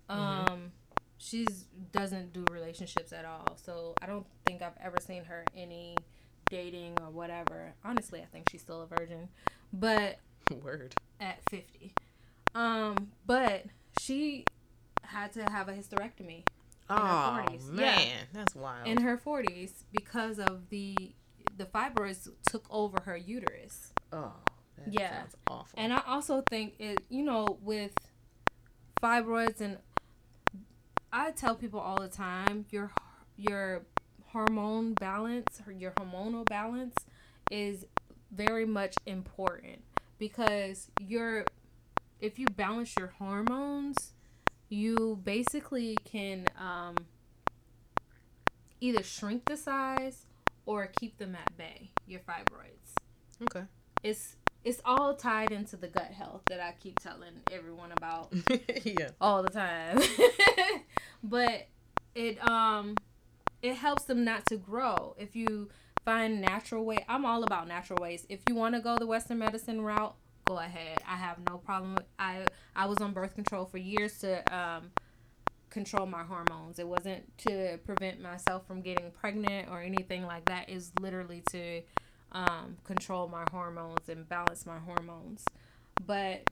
Mhm. 0.08 0.50
Um, 0.50 0.72
she's 1.18 1.66
doesn't 1.92 2.32
do 2.32 2.44
relationships 2.50 3.12
at 3.12 3.24
all. 3.24 3.56
So 3.56 3.94
I 4.02 4.06
don't 4.06 4.26
think 4.46 4.62
I've 4.62 4.76
ever 4.80 4.96
seen 5.00 5.24
her 5.24 5.44
any 5.54 5.96
dating 6.50 6.94
or 7.00 7.10
whatever. 7.10 7.74
Honestly, 7.84 8.22
I 8.22 8.26
think 8.26 8.48
she's 8.50 8.62
still 8.62 8.82
a 8.82 8.86
virgin. 8.86 9.28
But 9.72 10.18
Word. 10.62 10.94
at 11.20 11.38
fifty, 11.50 11.92
um, 12.54 13.08
but 13.26 13.64
she 14.00 14.44
had 15.02 15.32
to 15.34 15.42
have 15.44 15.68
a 15.68 15.72
hysterectomy 15.72 16.44
her 16.88 16.94
Oh 16.96 17.44
40s. 17.48 17.68
man, 17.70 18.00
Yeah. 18.06 18.12
that's 18.32 18.54
wild. 18.54 18.86
in 18.86 19.00
her 19.02 19.16
forties 19.16 19.84
because 19.92 20.38
of 20.38 20.68
the 20.68 20.94
the 21.56 21.64
fibroids 21.64 22.28
took 22.48 22.66
over 22.70 23.00
her 23.04 23.16
uterus. 23.16 23.92
oh, 24.12 24.32
Yeah. 24.90 25.20
sounds 25.20 25.36
awful. 25.48 25.78
And 25.78 25.92
I 25.92 26.02
also 26.06 26.42
think 26.42 26.74
it, 26.78 27.00
you 27.08 27.24
know, 27.24 27.58
with 27.62 27.92
fibroids 29.02 29.60
and 29.60 29.78
I 31.12 31.30
tell 31.30 31.54
people 31.54 31.80
all 31.80 32.00
the 32.00 32.08
time, 32.08 32.66
your 32.70 32.90
your 33.36 33.82
hormone 34.32 34.92
balance 34.94 35.60
or 35.66 35.72
your 35.72 35.92
hormonal 35.92 36.44
balance 36.44 36.94
is 37.50 37.86
very 38.30 38.66
much 38.66 38.94
important 39.06 39.82
because 40.18 40.90
you're 41.00 41.44
if 42.20 42.38
you 42.38 42.46
balance 42.46 42.94
your 42.98 43.08
hormones, 43.18 44.12
you 44.68 45.20
basically 45.22 45.96
can 46.04 46.46
um, 46.58 46.96
either 48.80 49.02
shrink 49.02 49.44
the 49.44 49.56
size 49.56 50.26
or 50.64 50.86
keep 50.86 51.18
them 51.18 51.34
at 51.34 51.56
bay. 51.56 51.90
Your 52.06 52.20
fibroids 52.20 52.76
okay. 53.42 53.64
it's 54.02 54.36
it's 54.64 54.80
all 54.84 55.14
tied 55.14 55.52
into 55.52 55.76
the 55.76 55.86
gut 55.86 56.10
health 56.10 56.42
that 56.48 56.60
I 56.60 56.74
keep 56.80 56.98
telling 56.98 57.34
everyone 57.52 57.92
about 57.92 58.32
yeah. 58.84 59.10
all 59.20 59.44
the 59.44 59.50
time. 59.50 60.00
but 61.22 61.68
it 62.14 62.44
um 62.48 62.96
it 63.62 63.74
helps 63.74 64.04
them 64.04 64.24
not 64.24 64.46
to 64.46 64.56
grow. 64.56 65.14
If 65.18 65.36
you 65.36 65.68
find 66.06 66.40
natural 66.40 66.84
way, 66.84 67.04
I'm 67.08 67.26
all 67.26 67.42
about 67.42 67.68
natural 67.68 67.98
ways. 68.00 68.24
If 68.30 68.40
you 68.48 68.54
want 68.54 68.76
to 68.76 68.80
go 68.80 68.96
the 68.96 69.06
western 69.06 69.40
medicine 69.40 69.80
route, 69.82 70.14
go 70.46 70.56
ahead. 70.58 70.98
I 71.06 71.16
have 71.16 71.38
no 71.50 71.58
problem. 71.58 71.98
I 72.18 72.46
I 72.74 72.86
was 72.86 72.98
on 72.98 73.12
birth 73.12 73.34
control 73.34 73.66
for 73.66 73.76
years 73.76 74.18
to 74.20 74.56
um 74.56 74.92
control 75.68 76.06
my 76.06 76.22
hormones. 76.22 76.78
It 76.78 76.86
wasn't 76.86 77.36
to 77.38 77.78
prevent 77.84 78.22
myself 78.22 78.66
from 78.66 78.80
getting 78.80 79.10
pregnant 79.10 79.68
or 79.68 79.82
anything 79.82 80.24
like 80.24 80.46
that. 80.46 80.70
Is 80.70 80.92
literally 81.00 81.42
to 81.50 81.82
um, 82.32 82.76
control 82.84 83.28
my 83.28 83.44
hormones 83.50 84.08
and 84.08 84.28
balance 84.28 84.64
my 84.64 84.78
hormones. 84.78 85.44
But 86.06 86.48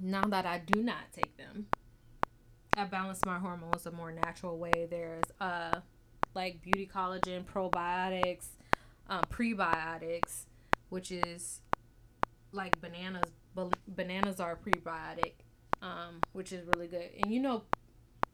now 0.00 0.24
that 0.24 0.46
I 0.46 0.58
do 0.58 0.82
not 0.82 1.12
take 1.12 1.36
them, 1.36 1.66
I 2.76 2.84
balance 2.86 3.20
my 3.26 3.38
hormones 3.38 3.84
a 3.84 3.90
more 3.90 4.10
natural 4.10 4.56
way. 4.56 4.86
There's 4.88 5.24
uh 5.38 5.80
like 6.34 6.62
beauty 6.62 6.88
collagen, 6.92 7.44
probiotics, 7.44 8.46
um, 9.08 9.22
prebiotics, 9.30 10.46
which 10.88 11.10
is 11.10 11.60
like 12.52 12.80
bananas. 12.80 13.30
Ba- 13.54 13.70
bananas 13.86 14.40
are 14.40 14.56
prebiotic, 14.56 15.34
um, 15.82 16.20
which 16.32 16.52
is 16.52 16.66
really 16.74 16.86
good. 16.86 17.10
And 17.22 17.32
you 17.32 17.40
know, 17.40 17.62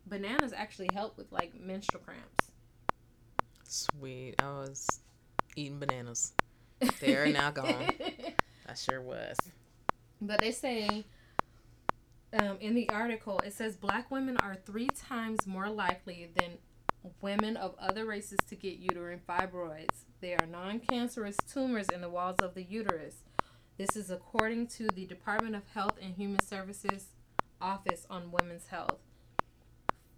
bananas 0.07 0.52
actually 0.57 0.90
help 0.95 1.17
with 1.17 1.31
like 1.33 1.59
menstrual 1.61 2.02
cramps. 2.02 2.52
Sweet. 3.64 4.35
I 4.38 4.49
was 4.50 5.00
eating 5.57 5.78
bananas. 5.78 6.33
They 7.00 7.17
are 7.17 7.26
now 7.26 7.50
gone. 7.50 7.88
I 8.67 8.75
sure 8.75 9.00
was. 9.00 9.37
But 10.21 10.40
they 10.40 10.52
say 10.52 11.05
um, 12.33 12.59
in 12.61 12.75
the 12.75 12.88
article, 12.90 13.40
it 13.45 13.52
says 13.52 13.76
black 13.76 14.11
women 14.11 14.37
are 14.38 14.57
three 14.67 14.88
times 14.88 15.47
more 15.47 15.69
likely 15.69 16.28
than 16.35 16.59
women 17.21 17.57
of 17.57 17.75
other 17.78 18.05
races 18.05 18.38
to 18.49 18.57
get 18.57 18.78
uterine 18.78 19.21
fibroids. 19.28 20.05
They 20.21 20.35
are 20.35 20.47
non 20.47 20.81
cancerous 20.81 21.37
tumors 21.50 21.88
in 21.93 22.00
the 22.00 22.09
walls 22.09 22.38
of 22.40 22.55
the 22.55 22.62
uterus. 22.62 23.23
This 23.76 23.95
is 23.95 24.11
according 24.11 24.67
to 24.69 24.88
the 24.88 25.07
Department 25.07 25.55
of 25.55 25.62
Health 25.73 25.99
and 26.02 26.14
Human 26.14 26.43
Services 26.45 27.11
Office 27.61 28.07
on 28.11 28.33
Women's 28.33 28.67
Health. 28.67 28.99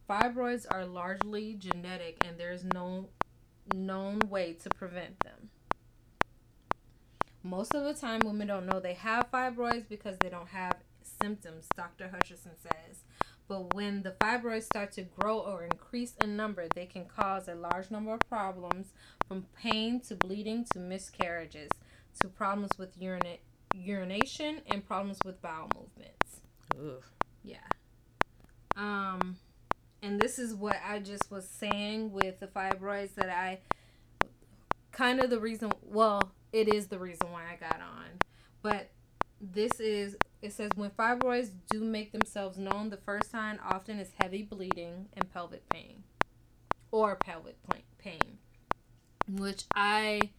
Fibroids 0.09 0.67
are 0.71 0.87
largely 0.87 1.55
genetic, 1.55 2.25
and 2.27 2.39
there 2.39 2.53
is 2.53 2.65
no 2.65 3.11
known 3.75 4.19
way 4.29 4.55
to 4.55 4.69
prevent 4.71 5.21
them. 5.21 5.51
Most 7.43 7.75
of 7.75 7.85
the 7.85 7.95
time, 7.95 8.21
women 8.25 8.49
don't 8.49 8.67
know 8.67 8.81
they 8.81 8.95
have 8.95 9.31
fibroids 9.31 9.89
because 9.89 10.17
they 10.19 10.29
don't 10.29 10.49
have 10.49 10.77
symptoms, 11.23 11.67
Dr. 11.77 12.11
Hutcherson 12.15 12.57
says. 12.61 13.05
But 13.50 13.75
when 13.75 14.04
the 14.04 14.12
fibroids 14.12 14.62
start 14.62 14.92
to 14.92 15.02
grow 15.02 15.40
or 15.40 15.64
increase 15.64 16.14
in 16.23 16.37
number, 16.37 16.69
they 16.73 16.87
can 16.87 17.04
cause 17.04 17.49
a 17.49 17.57
large 17.57 17.90
number 17.90 18.14
of 18.14 18.21
problems 18.28 18.92
from 19.26 19.45
pain 19.61 19.99
to 20.02 20.14
bleeding 20.14 20.64
to 20.73 20.78
miscarriages 20.78 21.71
to 22.21 22.28
problems 22.28 22.71
with 22.78 22.97
urina- 23.00 23.40
urination 23.75 24.61
and 24.71 24.87
problems 24.87 25.19
with 25.25 25.42
bowel 25.42 25.69
movements. 25.75 26.42
Ooh. 26.80 27.02
Yeah. 27.42 27.57
Um 28.76 29.38
and 30.00 30.21
this 30.21 30.38
is 30.38 30.54
what 30.54 30.76
I 30.87 31.00
just 31.00 31.28
was 31.28 31.49
saying 31.49 32.12
with 32.12 32.38
the 32.38 32.47
fibroids 32.47 33.16
that 33.16 33.30
I 33.30 33.59
kind 34.92 35.19
of 35.19 35.28
the 35.28 35.40
reason 35.40 35.73
well 35.83 36.30
it 36.52 36.73
is 36.73 36.87
the 36.87 37.00
reason 37.00 37.33
why 37.33 37.42
I 37.52 37.57
got 37.57 37.80
on 37.80 38.11
but 38.62 38.90
this 39.40 39.80
is 39.80 40.16
it 40.43 40.53
says 40.53 40.71
when 40.75 40.91
fibroids 40.91 41.51
do 41.71 41.81
make 41.83 42.13
themselves 42.13 42.59
known 42.59 42.91
the 42.91 42.97
first 42.97 43.31
sign 43.31 43.59
often 43.65 43.99
is 43.99 44.11
heavy 44.21 44.43
bleeding 44.43 45.07
and 45.17 45.33
pelvic 45.33 45.69
pain 45.69 46.03
or 46.91 47.17
pelvic 47.17 47.57
pain 47.99 48.39
which 49.29 49.65
I 49.75 50.31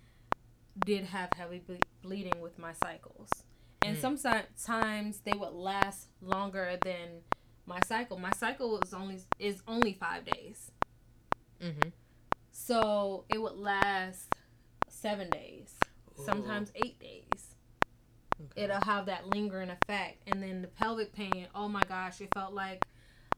did 0.85 1.05
have 1.05 1.29
heavy 1.35 1.59
ble- 1.59 1.77
bleeding 2.01 2.41
with 2.41 2.57
my 2.57 2.73
cycles 2.73 3.29
and 3.83 3.97
mm. 3.97 4.01
sometimes 4.01 5.19
they 5.19 5.33
would 5.33 5.53
last 5.53 6.07
longer 6.21 6.77
than 6.83 7.21
my 7.65 7.79
cycle. 7.87 8.17
My 8.19 8.31
cycle 8.31 8.79
is 8.79 8.93
only 8.93 9.19
is 9.39 9.61
only 9.67 9.93
five 9.93 10.25
days. 10.25 10.71
Mm-hmm. 11.61 11.89
So 12.51 13.25
it 13.29 13.41
would 13.41 13.55
last 13.55 14.35
seven 14.87 15.29
days, 15.29 15.75
Ooh. 16.19 16.23
sometimes 16.23 16.71
eight 16.75 16.99
days. 16.99 17.50
Okay. 18.51 18.63
It'll 18.63 18.81
have 18.83 19.05
that 19.07 19.27
lingering 19.27 19.69
effect, 19.69 20.21
and 20.27 20.41
then 20.41 20.61
the 20.61 20.67
pelvic 20.67 21.13
pain. 21.13 21.47
Oh 21.53 21.67
my 21.67 21.81
gosh, 21.87 22.21
it 22.21 22.29
felt 22.33 22.53
like 22.53 22.85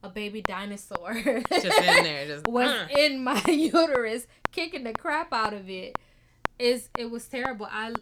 a 0.02 0.08
baby 0.08 0.42
dinosaur 0.42 1.14
just 1.14 1.64
in 1.64 1.70
there, 2.04 2.26
just 2.26 2.46
was 2.46 2.68
uh. 2.68 2.86
in 2.98 3.22
my 3.22 3.42
uterus, 3.48 4.26
kicking 4.52 4.84
the 4.84 4.92
crap 4.92 5.32
out 5.32 5.54
of 5.54 5.68
it. 5.68 5.98
Is 6.58 6.88
it 6.96 7.10
was 7.10 7.26
terrible. 7.26 7.66
I 7.70 7.94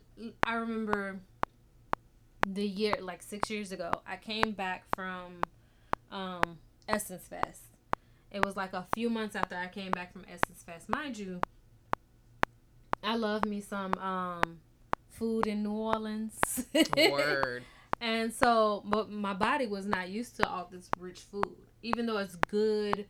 I 0.44 0.54
remember 0.54 1.20
the 2.46 2.66
year 2.66 2.96
like 3.00 3.22
six 3.22 3.50
years 3.50 3.72
ago. 3.72 3.90
I 4.06 4.16
came 4.16 4.52
back 4.52 4.84
from 4.94 5.40
um, 6.10 6.58
Essence 6.88 7.22
Fest. 7.28 7.62
It 8.30 8.44
was 8.44 8.56
like 8.56 8.72
a 8.72 8.86
few 8.94 9.10
months 9.10 9.36
after 9.36 9.56
I 9.56 9.68
came 9.68 9.90
back 9.90 10.12
from 10.12 10.24
Essence 10.26 10.62
Fest. 10.64 10.88
Mind 10.88 11.18
you, 11.18 11.40
I 13.02 13.16
love 13.16 13.44
me 13.44 13.60
some 13.60 13.92
um, 13.94 14.60
food 15.22 15.46
in 15.46 15.62
New 15.62 15.70
Orleans. 15.70 16.34
Word. 16.96 17.62
and 18.00 18.32
so, 18.32 18.82
but 18.84 19.08
my 19.08 19.32
body 19.32 19.68
was 19.68 19.86
not 19.86 20.08
used 20.08 20.34
to 20.38 20.48
all 20.48 20.68
this 20.68 20.90
rich 20.98 21.20
food, 21.20 21.56
even 21.80 22.06
though 22.06 22.18
it's 22.18 22.34
good 22.34 23.06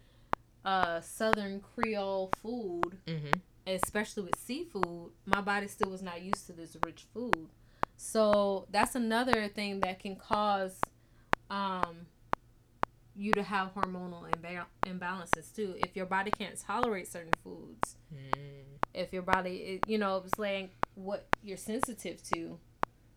uh, 0.66 1.00
Southern 1.00 1.61
Creole 1.61 2.31
food, 2.42 2.99
mm-hmm. 3.07 3.31
especially 3.66 4.25
with 4.25 4.38
seafood. 4.38 5.12
My 5.25 5.40
body 5.40 5.69
still 5.69 5.88
was 5.88 6.02
not 6.02 6.21
used 6.21 6.47
to 6.49 6.52
this 6.52 6.76
rich 6.85 7.07
food. 7.14 7.49
So 7.97 8.66
that's 8.71 8.95
another 8.95 9.49
thing 9.49 9.81
that 9.81 9.99
can 9.99 10.16
cause 10.16 10.78
um, 11.49 12.07
you 13.16 13.33
to 13.33 13.42
have 13.42 13.75
hormonal 13.75 14.25
imba- 14.37 14.66
imbalances 14.85 15.54
too. 15.54 15.76
If 15.78 15.97
your 15.97 16.07
body 16.07 16.31
can't 16.31 16.61
tolerate 16.61 17.11
certain 17.11 17.33
foods, 17.42 17.97
mm. 18.14 18.64
if 18.92 19.14
your 19.14 19.23
body, 19.23 19.81
you 19.87 19.97
know, 19.97 20.23
is 20.26 20.38
laying 20.38 20.69
what 20.95 21.27
you're 21.43 21.57
sensitive 21.57 22.23
to, 22.35 22.59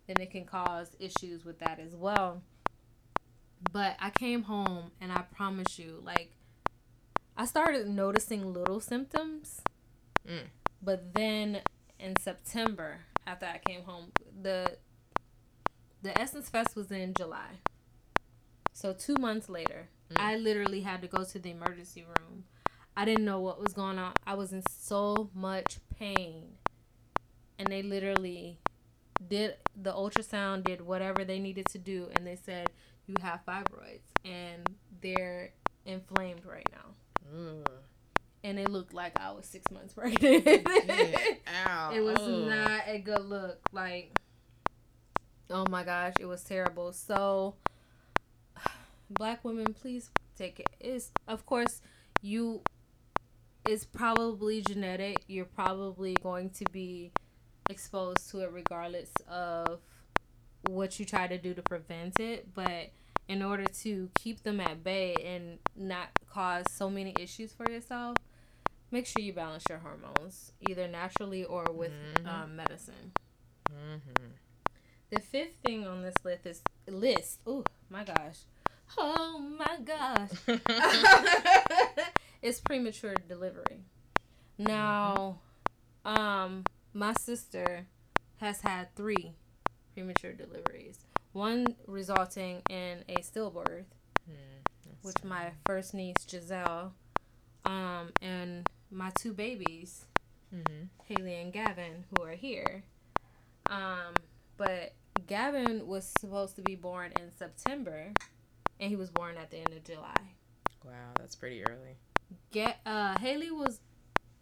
then 0.08 0.18
it 0.20 0.32
can 0.32 0.46
cause 0.46 0.96
issues 1.00 1.46
with 1.46 1.60
that 1.60 1.80
as 1.80 1.96
well. 1.96 2.42
But 3.72 3.96
I 4.00 4.10
came 4.10 4.44
home 4.44 4.92
and 5.02 5.12
I 5.12 5.22
promise 5.22 5.80
you, 5.80 6.02
like, 6.04 6.32
I 7.38 7.46
started 7.46 7.88
noticing 7.88 8.54
little 8.54 8.80
symptoms. 8.80 9.62
Mm. 10.28 10.48
But 10.82 11.14
then 11.14 11.62
in 12.00 12.16
September, 12.18 13.00
after 13.28 13.46
I 13.46 13.60
came 13.66 13.84
home, 13.84 14.12
the 14.42 14.78
the 16.02 16.20
Essence 16.22 16.50
Fest 16.50 16.76
was 16.76 16.92
in 16.92 17.14
July. 17.16 17.62
So 18.74 18.94
two 18.94 19.16
months 19.16 19.50
later, 19.50 19.90
mm. 20.12 20.22
I 20.22 20.36
literally 20.38 20.82
had 20.82 21.02
to 21.02 21.08
go 21.08 21.24
to 21.24 21.40
the 21.40 21.50
emergency 21.50 22.04
room. 22.04 22.44
I 22.96 23.04
didn't 23.06 23.26
know 23.26 23.40
what 23.40 23.62
was 23.62 23.74
going 23.74 23.98
on. 23.98 24.14
I 24.26 24.36
was 24.36 24.54
in 24.54 24.64
so 24.70 25.30
much 25.34 25.80
pain. 25.98 26.58
And 27.58 27.68
they 27.70 27.82
literally 27.82 28.60
did 29.28 29.56
the 29.76 29.94
ultrasound, 29.94 30.66
did 30.66 30.82
whatever 30.82 31.24
they 31.24 31.40
needed 31.40 31.66
to 31.68 31.78
do, 31.78 32.10
and 32.16 32.26
they 32.26 32.36
said, 32.36 32.70
You 33.08 33.16
have 33.22 33.42
fibroids 33.48 34.02
and 34.24 34.68
they're 35.02 35.52
inflamed 35.86 36.46
right 36.46 36.68
now. 36.72 37.36
Mm. 37.36 37.66
And 38.44 38.60
it 38.60 38.70
looked 38.70 38.94
like 38.94 39.20
I 39.20 39.32
was 39.32 39.46
six 39.46 39.72
months 39.72 39.94
pregnant. 39.96 40.68
Ow. 41.68 41.92
It 41.94 42.02
was 42.02 42.18
oh. 42.20 42.46
not 42.46 42.84
a 42.88 43.00
good 43.00 43.26
look. 43.26 43.60
Like, 43.72 44.20
oh 45.50 45.66
my 45.70 45.84
gosh, 45.84 46.14
it 46.20 46.26
was 46.26 46.44
terrible. 46.44 46.94
So, 46.94 47.56
black 49.10 49.44
women, 49.44 49.74
please 49.74 50.10
take 50.36 50.60
it. 50.60 50.70
it. 50.80 50.88
Is 50.88 51.12
of 51.28 51.46
course 51.46 51.82
you. 52.22 52.62
It's 53.68 53.84
probably 53.84 54.62
genetic. 54.62 55.24
You're 55.28 55.46
probably 55.46 56.16
going 56.22 56.52
to 56.52 56.66
be 56.72 57.12
exposed 57.70 58.30
to 58.32 58.42
it 58.42 58.52
regardless 58.52 59.12
of 59.30 59.80
what 60.68 61.00
you 61.00 61.06
try 61.06 61.28
to 61.28 61.38
do 61.38 61.54
to 61.54 61.62
prevent 61.62 62.20
it. 62.20 62.54
But 62.54 62.92
in 63.28 63.42
order 63.42 63.66
to 63.66 64.10
keep 64.16 64.44
them 64.44 64.60
at 64.60 64.84
bay 64.84 65.16
and 65.26 65.60
not 65.76 66.10
cause 66.30 66.66
so 66.70 66.90
many 66.90 67.16
issues 67.20 67.54
for 67.54 67.70
yourself, 67.70 68.18
make 68.92 69.06
sure 69.06 69.22
you 69.22 69.34
balance 69.34 69.64
your 69.70 69.80
hormones 69.80 70.52
either 70.68 70.88
naturally 70.88 71.44
or 71.44 71.66
with 71.72 71.92
mm-hmm. 71.92 72.28
um, 72.28 72.56
medicine. 72.56 73.14
Mm-hmm. 73.72 74.28
The 75.12 75.20
fifth 75.20 75.56
thing 75.66 75.86
on 75.86 76.02
this 76.02 76.16
list 76.24 76.46
is 76.46 76.62
list. 76.88 77.40
Oh 77.46 77.64
my 77.90 78.04
gosh, 78.04 78.40
Oh 78.98 79.40
my 79.58 79.78
gosh. 79.84 80.30
it's 82.42 82.60
premature 82.60 83.16
delivery. 83.28 83.84
Now, 84.58 85.40
um, 86.06 86.64
my 86.96 87.14
sister 87.14 87.86
has 88.38 88.62
had 88.62 88.96
three 88.96 89.34
premature 89.94 90.32
deliveries. 90.32 91.00
One 91.34 91.76
resulting 91.88 92.62
in 92.70 93.04
a 93.10 93.16
stillbirth, 93.16 93.84
mm, 94.30 94.64
which 95.02 95.22
my 95.24 95.52
first 95.66 95.94
niece 95.94 96.16
Giselle, 96.28 96.94
um, 97.66 98.14
and 98.22 98.68
my 98.90 99.12
two 99.20 99.34
babies, 99.34 100.06
mm-hmm. 100.56 100.86
Haley 101.04 101.36
and 101.36 101.52
Gavin, 101.52 102.06
who 102.10 102.24
are 102.24 102.32
here. 102.32 102.84
Um, 103.70 104.14
but 104.56 104.94
Gavin 105.28 105.86
was 105.88 106.14
supposed 106.20 106.56
to 106.56 106.62
be 106.62 106.76
born 106.76 107.12
in 107.20 107.30
September 107.38 108.14
and 108.80 108.90
he 108.90 108.96
was 108.96 109.10
born 109.10 109.36
at 109.38 109.52
the 109.52 109.58
end 109.58 109.74
of 109.76 109.84
July. 109.84 110.16
Wow, 110.86 111.12
that's 111.18 111.36
pretty 111.36 111.66
early. 111.66 111.98
Get 112.52 112.80
uh 112.86 113.18
Haley 113.20 113.52
was 113.52 113.80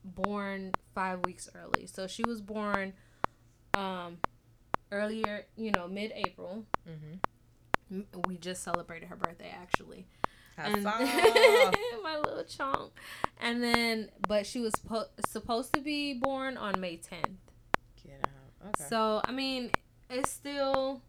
born 0.04 0.72
5 0.96 1.26
weeks 1.26 1.50
early. 1.56 1.86
So 1.88 2.08
she 2.08 2.24
was 2.28 2.42
born 2.42 2.94
um 3.74 4.18
earlier, 4.92 5.46
you 5.58 5.72
know, 5.72 5.88
mid-April. 5.88 6.66
hmm 6.86 8.02
We 8.28 8.38
just 8.38 8.64
celebrated 8.64 9.10
her 9.10 9.16
birthday 9.16 9.54
actually. 9.56 10.06
And 10.58 10.84
my 12.04 12.18
little 12.24 12.44
chunk. 12.44 12.92
And 13.42 13.64
then 13.64 14.10
but 14.28 14.46
she 14.46 14.60
was 14.60 14.74
po- 14.76 15.08
supposed 15.26 15.74
to 15.74 15.82
be 15.82 16.14
born 16.14 16.58
on 16.58 16.80
May 16.80 16.98
10th. 16.98 17.38
Get 18.06 18.20
out. 18.24 18.70
Okay. 18.70 18.86
So, 18.90 19.22
I 19.26 19.32
mean, 19.32 19.72
it's 20.10 20.30
still 20.32 21.02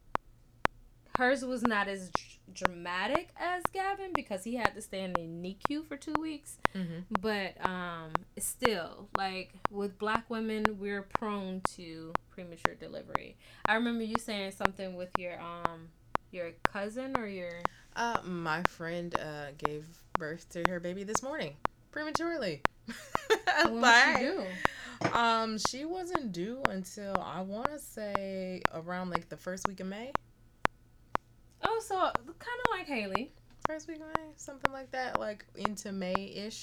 hers 1.18 1.44
was 1.44 1.62
not 1.62 1.88
as 1.88 2.10
dramatic 2.52 3.30
as 3.36 3.62
Gavin 3.72 4.12
because 4.14 4.44
he 4.44 4.56
had 4.56 4.74
to 4.74 4.82
stay 4.82 5.02
in 5.02 5.12
the 5.12 5.20
NICU 5.20 5.86
for 5.86 5.96
two 5.96 6.14
weeks. 6.20 6.58
Mm-hmm. 6.74 7.00
But 7.20 7.64
um, 7.64 8.12
still, 8.38 9.08
like 9.16 9.52
with 9.70 9.98
black 9.98 10.28
women, 10.28 10.64
we're 10.78 11.02
prone 11.02 11.62
to 11.76 12.12
premature 12.30 12.74
delivery. 12.74 13.36
I 13.66 13.74
remember 13.74 14.04
you 14.04 14.16
saying 14.18 14.52
something 14.52 14.96
with 14.96 15.10
your 15.18 15.40
um 15.40 15.88
your 16.30 16.50
cousin 16.64 17.16
or 17.16 17.26
your 17.26 17.60
uh 17.94 18.18
my 18.24 18.60
friend 18.64 19.14
uh 19.20 19.52
gave 19.56 19.86
birth 20.18 20.48
to 20.50 20.64
her 20.68 20.80
baby 20.80 21.04
this 21.04 21.22
morning 21.22 21.54
prematurely. 21.92 22.60
what 23.68 24.18
she 24.18 24.24
do? 24.24 24.44
Um, 25.12 25.58
she 25.58 25.84
wasn't 25.84 26.32
due 26.32 26.62
until 26.68 27.16
I 27.24 27.40
want 27.40 27.70
to 27.70 27.78
say 27.78 28.62
around 28.72 29.10
like 29.10 29.28
the 29.28 29.36
first 29.36 29.68
week 29.68 29.80
of 29.80 29.86
May. 29.86 30.12
Oh, 31.64 31.80
so 31.84 31.96
kind 31.96 32.12
of 32.14 32.70
like 32.70 32.86
Haley. 32.86 33.32
First 33.66 33.88
week 33.88 33.96
of 33.96 34.06
May, 34.08 34.30
something 34.36 34.72
like 34.72 34.90
that, 34.92 35.18
like 35.18 35.46
into 35.56 35.90
May 35.92 36.32
ish. 36.36 36.62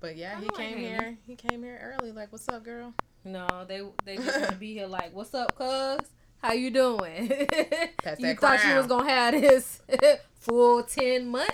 But 0.00 0.16
yeah, 0.16 0.40
he 0.40 0.48
came 0.50 0.78
here. 0.78 1.18
He 1.26 1.34
came 1.36 1.62
here 1.62 1.78
early. 1.82 2.12
Like, 2.12 2.32
what's 2.32 2.48
up, 2.48 2.64
girl? 2.64 2.94
No, 3.24 3.46
they 3.66 3.82
they 4.04 4.16
just 4.24 4.38
want 4.40 4.52
to 4.52 4.56
be 4.56 4.72
here. 4.72 4.86
Like, 4.86 5.14
what's 5.14 5.34
up, 5.34 5.54
cuz? 5.56 6.08
How 6.42 6.52
you 6.52 6.70
doing? 6.70 7.28
you 8.18 8.34
thought 8.34 8.64
you 8.64 8.76
was 8.76 8.86
gonna 8.86 9.08
have 9.08 9.34
this 9.34 9.82
full 10.34 10.82
ten 10.84 11.28
months? 11.28 11.52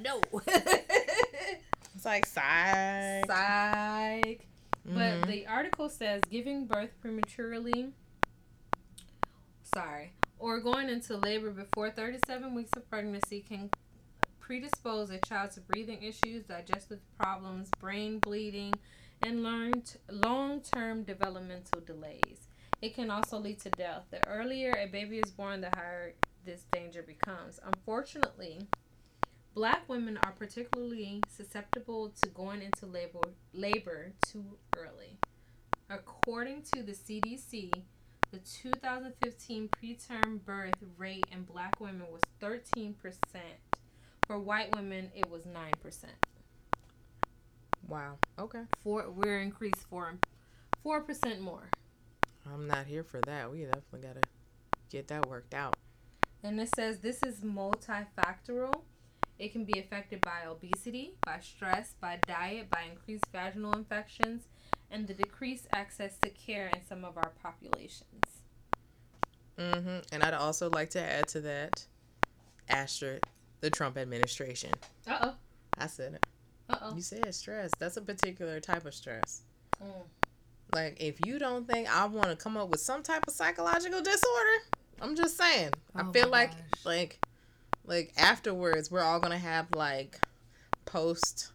no. 0.00 0.20
it's 0.46 2.04
like 2.04 2.26
psych. 2.26 3.26
Psych. 3.26 4.46
Mm-hmm. 4.88 4.94
But 4.94 5.28
the 5.28 5.46
article 5.46 5.88
says 5.88 6.22
giving 6.30 6.66
birth 6.66 6.90
prematurely. 7.00 7.92
Sorry, 9.74 10.12
or 10.42 10.58
going 10.58 10.88
into 10.88 11.16
labor 11.16 11.52
before 11.52 11.88
37 11.88 12.52
weeks 12.52 12.72
of 12.76 12.90
pregnancy 12.90 13.44
can 13.48 13.70
predispose 14.40 15.08
a 15.10 15.18
child 15.18 15.52
to 15.52 15.60
breathing 15.60 16.02
issues, 16.02 16.42
digestive 16.42 16.98
problems, 17.16 17.68
brain 17.78 18.18
bleeding, 18.18 18.74
and 19.24 19.44
learned 19.44 19.98
long-term 20.10 21.04
developmental 21.04 21.80
delays. 21.86 22.48
It 22.82 22.92
can 22.92 23.08
also 23.08 23.38
lead 23.38 23.60
to 23.60 23.70
death. 23.70 24.06
The 24.10 24.26
earlier 24.26 24.74
a 24.76 24.88
baby 24.88 25.20
is 25.20 25.30
born, 25.30 25.60
the 25.60 25.70
higher 25.76 26.14
this 26.44 26.64
danger 26.72 27.04
becomes. 27.04 27.60
Unfortunately, 27.64 28.66
black 29.54 29.88
women 29.88 30.18
are 30.24 30.32
particularly 30.32 31.22
susceptible 31.28 32.12
to 32.20 32.28
going 32.30 32.62
into 32.62 32.86
labor 32.86 33.20
labor 33.54 34.12
too 34.26 34.58
early. 34.76 35.18
According 35.88 36.62
to 36.74 36.82
the 36.82 36.92
CDC, 36.94 37.70
the 38.32 38.38
2015 38.38 39.68
preterm 39.68 40.42
birth 40.44 40.72
rate 40.96 41.26
in 41.30 41.42
black 41.42 41.78
women 41.80 42.06
was 42.10 42.22
13%. 42.40 42.94
For 44.26 44.38
white 44.38 44.74
women, 44.74 45.10
it 45.14 45.30
was 45.30 45.42
9%. 45.42 46.04
Wow. 47.88 48.16
Okay. 48.38 48.62
Four, 48.82 49.10
we're 49.10 49.40
increased 49.40 49.84
for 49.90 50.14
4% 50.84 51.40
more. 51.40 51.68
I'm 52.50 52.66
not 52.66 52.86
here 52.86 53.04
for 53.04 53.20
that. 53.26 53.50
We 53.50 53.64
definitely 53.64 54.00
got 54.00 54.14
to 54.14 54.28
get 54.90 55.08
that 55.08 55.28
worked 55.28 55.52
out. 55.52 55.76
And 56.42 56.58
it 56.58 56.70
says 56.74 57.00
this 57.00 57.22
is 57.22 57.40
multifactorial. 57.40 58.82
It 59.38 59.52
can 59.52 59.64
be 59.64 59.78
affected 59.78 60.22
by 60.22 60.46
obesity, 60.48 61.14
by 61.26 61.40
stress, 61.40 61.94
by 62.00 62.18
diet, 62.26 62.70
by 62.70 62.84
increased 62.90 63.26
vaginal 63.30 63.74
infections, 63.74 64.44
and 64.92 65.08
the 65.08 65.14
decreased 65.14 65.66
access 65.72 66.16
to 66.18 66.28
care 66.28 66.68
in 66.68 66.80
some 66.86 67.04
of 67.04 67.16
our 67.16 67.32
populations. 67.42 68.04
Mm-hmm. 69.58 69.98
And 70.12 70.22
I'd 70.22 70.34
also 70.34 70.70
like 70.70 70.90
to 70.90 71.02
add 71.02 71.28
to 71.28 71.40
that, 71.40 71.84
asterisk, 72.68 73.24
the 73.60 73.70
Trump 73.70 73.96
administration. 73.96 74.72
Uh 75.08 75.18
oh. 75.22 75.34
I 75.78 75.86
said 75.86 76.14
it. 76.14 76.26
Uh 76.68 76.76
oh. 76.82 76.94
You 76.94 77.02
said 77.02 77.34
stress. 77.34 77.70
That's 77.78 77.96
a 77.96 78.02
particular 78.02 78.60
type 78.60 78.86
of 78.86 78.94
stress. 78.94 79.42
Mm. 79.82 79.88
Like, 80.74 80.96
if 81.00 81.24
you 81.26 81.38
don't 81.38 81.66
think 81.68 81.94
I 81.94 82.06
want 82.06 82.28
to 82.28 82.36
come 82.36 82.56
up 82.56 82.68
with 82.70 82.80
some 82.80 83.02
type 83.02 83.24
of 83.26 83.34
psychological 83.34 84.00
disorder, 84.00 84.58
I'm 85.00 85.16
just 85.16 85.36
saying. 85.36 85.70
Oh 85.94 86.00
I 86.00 86.12
feel 86.12 86.28
like, 86.28 86.50
gosh. 86.50 86.84
like, 86.84 87.18
like 87.84 88.12
afterwards, 88.16 88.90
we're 88.90 89.02
all 89.02 89.20
gonna 89.20 89.38
have 89.38 89.66
like 89.74 90.18
post 90.86 91.52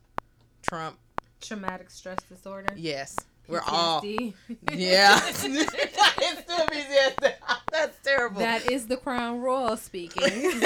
Trump 0.62 0.98
traumatic 1.42 1.90
stress 1.90 2.18
disorder. 2.30 2.74
Yes, 2.76 3.16
PTSD. 3.48 3.50
we're 3.50 3.62
all. 3.68 4.02
Yeah. 4.74 5.20
That's 7.72 7.98
terrible. 8.04 8.40
That 8.40 8.70
is 8.72 8.88
the 8.88 8.98
Crown 8.98 9.42
Royal 9.42 9.78
speaking. 9.78 10.62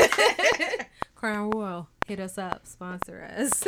Crown 1.16 1.52
Royal, 1.52 1.88
hit 2.08 2.20
us 2.20 2.38
up, 2.38 2.66
sponsor 2.66 3.30
us. 3.38 3.64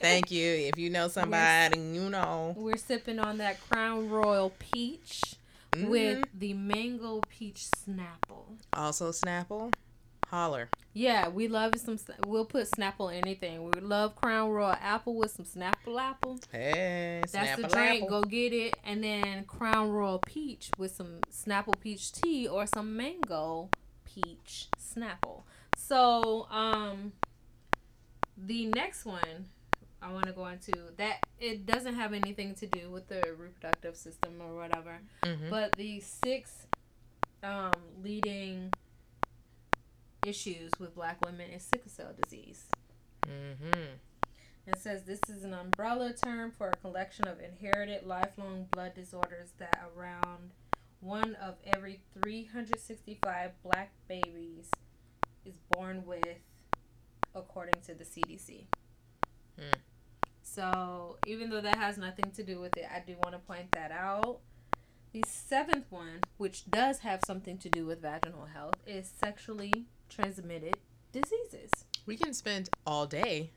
Thank 0.00 0.30
you. 0.30 0.46
If 0.46 0.78
you 0.78 0.90
know 0.90 1.08
somebody, 1.08 1.78
you 1.78 2.10
know. 2.10 2.54
We're 2.56 2.76
sipping 2.76 3.18
on 3.18 3.38
that 3.38 3.58
Crown 3.68 4.10
Royal 4.10 4.52
peach 4.58 5.36
mm-hmm. 5.72 5.88
with 5.88 6.24
the 6.38 6.54
mango 6.54 7.20
peach 7.30 7.66
Snapple. 7.86 8.44
Also 8.72 9.10
Snapple 9.10 9.72
holler. 10.32 10.68
Yeah, 10.94 11.28
we 11.28 11.48
love 11.48 11.74
some. 11.76 11.98
We'll 12.26 12.44
put 12.44 12.70
Snapple 12.70 13.14
anything. 13.14 13.64
We 13.64 13.80
love 13.80 14.16
Crown 14.16 14.50
Royal 14.50 14.76
apple 14.80 15.14
with 15.14 15.30
some 15.30 15.44
Snapple 15.44 16.00
apple. 16.00 16.38
Hey, 16.50 17.22
that's 17.30 17.56
the 17.56 17.68
drink. 17.68 18.04
Apple. 18.04 18.22
Go 18.22 18.22
get 18.22 18.52
it, 18.52 18.76
and 18.84 19.04
then 19.04 19.44
Crown 19.44 19.90
Royal 19.90 20.18
peach 20.18 20.70
with 20.78 20.94
some 20.94 21.20
Snapple 21.30 21.78
peach 21.80 22.12
tea 22.12 22.48
or 22.48 22.66
some 22.66 22.96
mango 22.96 23.68
peach 24.04 24.68
Snapple. 24.78 25.42
So, 25.76 26.46
um, 26.50 27.12
the 28.36 28.66
next 28.66 29.04
one 29.04 29.46
I 30.00 30.12
want 30.12 30.26
to 30.26 30.32
go 30.32 30.46
into 30.46 30.72
that 30.96 31.24
it 31.38 31.64
doesn't 31.64 31.94
have 31.94 32.12
anything 32.12 32.54
to 32.56 32.66
do 32.66 32.90
with 32.90 33.08
the 33.08 33.22
reproductive 33.38 33.96
system 33.96 34.34
or 34.40 34.56
whatever, 34.56 34.98
mm-hmm. 35.22 35.48
but 35.48 35.72
the 35.76 36.00
six 36.00 36.66
um, 37.42 37.72
leading 38.02 38.72
issues 40.26 40.72
with 40.78 40.94
black 40.94 41.24
women 41.24 41.50
is 41.50 41.62
sickle 41.62 41.90
cell 41.90 42.12
disease. 42.22 42.64
Mm-hmm. 43.26 43.94
It 44.66 44.78
says 44.78 45.02
this 45.02 45.20
is 45.28 45.44
an 45.44 45.54
umbrella 45.54 46.12
term 46.12 46.52
for 46.52 46.68
a 46.68 46.76
collection 46.76 47.26
of 47.26 47.40
inherited 47.40 48.06
lifelong 48.06 48.66
blood 48.70 48.94
disorders 48.94 49.52
that 49.58 49.90
around 49.96 50.52
one 51.00 51.34
of 51.34 51.56
every 51.74 52.00
365 52.22 53.50
black 53.64 53.92
babies 54.06 54.70
is 55.44 55.56
born 55.70 56.04
with, 56.06 56.38
according 57.34 57.80
to 57.86 57.94
the 57.94 58.04
CDC. 58.04 58.66
Mm. 59.58 59.74
So, 60.42 61.16
even 61.26 61.50
though 61.50 61.60
that 61.60 61.76
has 61.76 61.98
nothing 61.98 62.30
to 62.32 62.44
do 62.44 62.60
with 62.60 62.76
it, 62.76 62.86
I 62.94 63.02
do 63.04 63.16
want 63.22 63.34
to 63.34 63.40
point 63.40 63.72
that 63.72 63.90
out. 63.90 64.40
The 65.12 65.24
seventh 65.26 65.86
one, 65.90 66.20
which 66.36 66.70
does 66.70 67.00
have 67.00 67.20
something 67.26 67.58
to 67.58 67.68
do 67.68 67.84
with 67.84 68.00
vaginal 68.00 68.46
health, 68.46 68.76
is 68.86 69.10
sexually 69.22 69.86
transmitted 70.14 70.76
diseases. 71.12 71.70
We 72.06 72.16
can 72.16 72.34
spend 72.34 72.68
all 72.86 73.06
day 73.06 73.50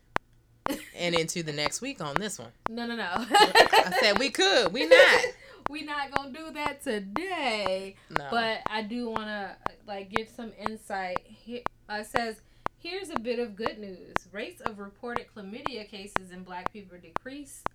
and 0.95 1.15
into 1.15 1.43
the 1.43 1.53
next 1.53 1.81
week 1.81 2.01
on 2.01 2.15
this 2.15 2.39
one. 2.39 2.51
No, 2.69 2.85
no, 2.85 2.95
no. 2.95 3.09
I 3.09 3.93
said 3.99 4.19
we 4.19 4.29
could. 4.29 4.73
We 4.73 4.87
not. 4.87 5.25
we 5.69 5.83
not 5.83 6.11
gonna 6.11 6.31
do 6.31 6.51
that 6.51 6.83
today. 6.83 7.95
No. 8.09 8.27
But 8.31 8.61
I 8.67 8.81
do 8.81 9.09
want 9.09 9.25
to 9.25 9.55
like 9.87 10.09
give 10.09 10.29
some 10.29 10.51
insight. 10.57 11.19
Here, 11.25 11.61
uh, 11.89 12.03
says 12.03 12.37
here's 12.79 13.09
a 13.09 13.19
bit 13.19 13.39
of 13.39 13.55
good 13.55 13.77
news. 13.79 14.15
Rates 14.31 14.61
of 14.61 14.79
reported 14.79 15.27
chlamydia 15.35 15.87
cases 15.87 16.31
in 16.31 16.43
Black 16.43 16.71
people 16.71 16.97
decreased 17.01 17.67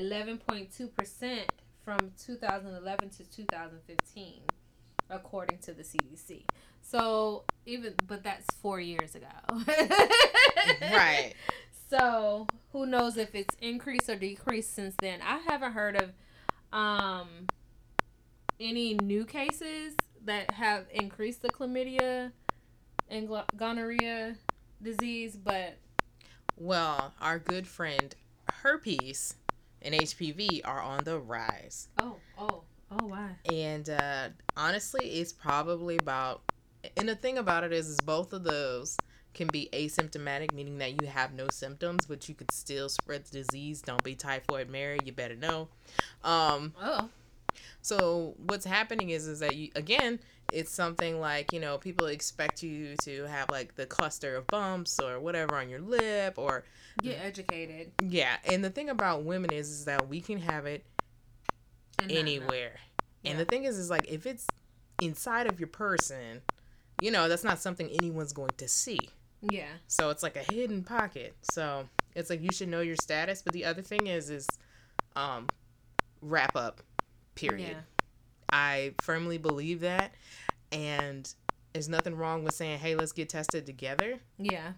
11.2 0.00 0.94
percent 0.94 1.52
from 1.84 2.12
2011 2.22 3.10
to 3.10 3.24
2015, 3.24 4.42
according 5.10 5.58
to 5.58 5.72
the 5.72 5.82
CDC. 5.82 6.44
So 6.90 7.44
even, 7.66 7.94
but 8.06 8.22
that's 8.22 8.46
four 8.56 8.80
years 8.80 9.14
ago. 9.14 9.26
right. 10.82 11.34
So 11.90 12.46
who 12.72 12.86
knows 12.86 13.16
if 13.16 13.34
it's 13.34 13.54
increased 13.60 14.08
or 14.08 14.16
decreased 14.16 14.74
since 14.74 14.94
then? 15.00 15.20
I 15.22 15.38
haven't 15.38 15.72
heard 15.72 15.96
of 15.96 16.12
um 16.72 17.46
any 18.60 18.94
new 18.94 19.24
cases 19.24 19.94
that 20.24 20.50
have 20.52 20.86
increased 20.92 21.42
the 21.42 21.48
chlamydia 21.48 22.32
and 23.08 23.28
gonorrhea 23.56 24.36
disease, 24.82 25.36
but 25.36 25.76
well, 26.56 27.12
our 27.20 27.38
good 27.38 27.66
friend 27.66 28.14
herpes 28.62 29.36
and 29.82 29.94
HPV 29.94 30.62
are 30.64 30.80
on 30.80 31.04
the 31.04 31.18
rise. 31.18 31.88
Oh, 32.00 32.16
oh, 32.36 32.62
oh, 32.90 33.06
why? 33.06 33.30
And 33.50 33.88
uh, 33.88 34.28
honestly, 34.56 35.06
it's 35.06 35.32
probably 35.32 35.96
about 35.96 36.42
and 36.96 37.08
the 37.08 37.16
thing 37.16 37.38
about 37.38 37.64
it 37.64 37.72
is, 37.72 37.88
is 37.88 38.00
both 38.00 38.32
of 38.32 38.44
those 38.44 38.96
can 39.34 39.48
be 39.48 39.68
asymptomatic, 39.72 40.52
meaning 40.52 40.78
that 40.78 41.00
you 41.00 41.08
have 41.08 41.32
no 41.32 41.46
symptoms, 41.50 42.06
but 42.06 42.28
you 42.28 42.34
could 42.34 42.50
still 42.50 42.88
spread 42.88 43.24
the 43.24 43.42
disease. 43.42 43.82
Don't 43.82 44.02
be 44.02 44.14
typhoid 44.14 44.68
Mary. 44.68 44.98
You 45.04 45.12
better 45.12 45.36
know. 45.36 45.68
Um, 46.24 46.74
oh. 46.80 47.08
So 47.82 48.34
what's 48.46 48.64
happening 48.64 49.10
is, 49.10 49.26
is 49.26 49.40
that 49.40 49.56
you 49.56 49.70
again, 49.74 50.18
it's 50.52 50.70
something 50.70 51.20
like 51.20 51.52
you 51.52 51.60
know 51.60 51.78
people 51.78 52.06
expect 52.06 52.62
you 52.62 52.96
to 53.02 53.24
have 53.24 53.50
like 53.50 53.74
the 53.76 53.86
cluster 53.86 54.36
of 54.36 54.46
bumps 54.48 54.98
or 55.00 55.20
whatever 55.20 55.56
on 55.56 55.68
your 55.68 55.80
lip 55.80 56.34
or 56.36 56.64
get 57.02 57.18
educated. 57.22 57.92
Yeah, 58.02 58.36
and 58.44 58.64
the 58.64 58.70
thing 58.70 58.90
about 58.90 59.24
women 59.24 59.52
is, 59.52 59.70
is 59.70 59.84
that 59.84 60.08
we 60.08 60.20
can 60.20 60.38
have 60.38 60.66
it 60.66 60.84
and 62.00 62.10
anywhere. 62.10 62.78
Yeah. 63.22 63.32
And 63.32 63.40
the 63.40 63.44
thing 63.44 63.64
is, 63.64 63.78
is 63.78 63.90
like 63.90 64.06
if 64.08 64.26
it's 64.26 64.46
inside 65.00 65.46
of 65.46 65.60
your 65.60 65.68
person, 65.68 66.42
you 67.00 67.10
know, 67.10 67.28
that's 67.28 67.44
not 67.44 67.60
something 67.60 67.88
anyone's 67.90 68.32
going 68.32 68.50
to 68.56 68.68
see. 68.68 68.98
Yeah. 69.42 69.68
So 69.86 70.10
it's 70.10 70.22
like 70.22 70.36
a 70.36 70.52
hidden 70.52 70.82
pocket. 70.82 71.36
So 71.42 71.88
it's 72.14 72.30
like 72.30 72.42
you 72.42 72.50
should 72.52 72.68
know 72.68 72.80
your 72.80 72.96
status. 72.96 73.42
But 73.42 73.52
the 73.52 73.64
other 73.64 73.82
thing 73.82 74.06
is, 74.06 74.30
is 74.30 74.46
um, 75.14 75.46
wrap 76.20 76.56
up, 76.56 76.80
period. 77.34 77.70
Yeah. 77.70 77.80
I 78.50 78.94
firmly 79.00 79.38
believe 79.38 79.80
that. 79.80 80.14
And 80.72 81.32
there's 81.72 81.88
nothing 81.88 82.16
wrong 82.16 82.44
with 82.44 82.54
saying, 82.54 82.78
hey, 82.78 82.94
let's 82.94 83.12
get 83.12 83.28
tested 83.28 83.66
together. 83.66 84.18
Yeah. 84.38 84.72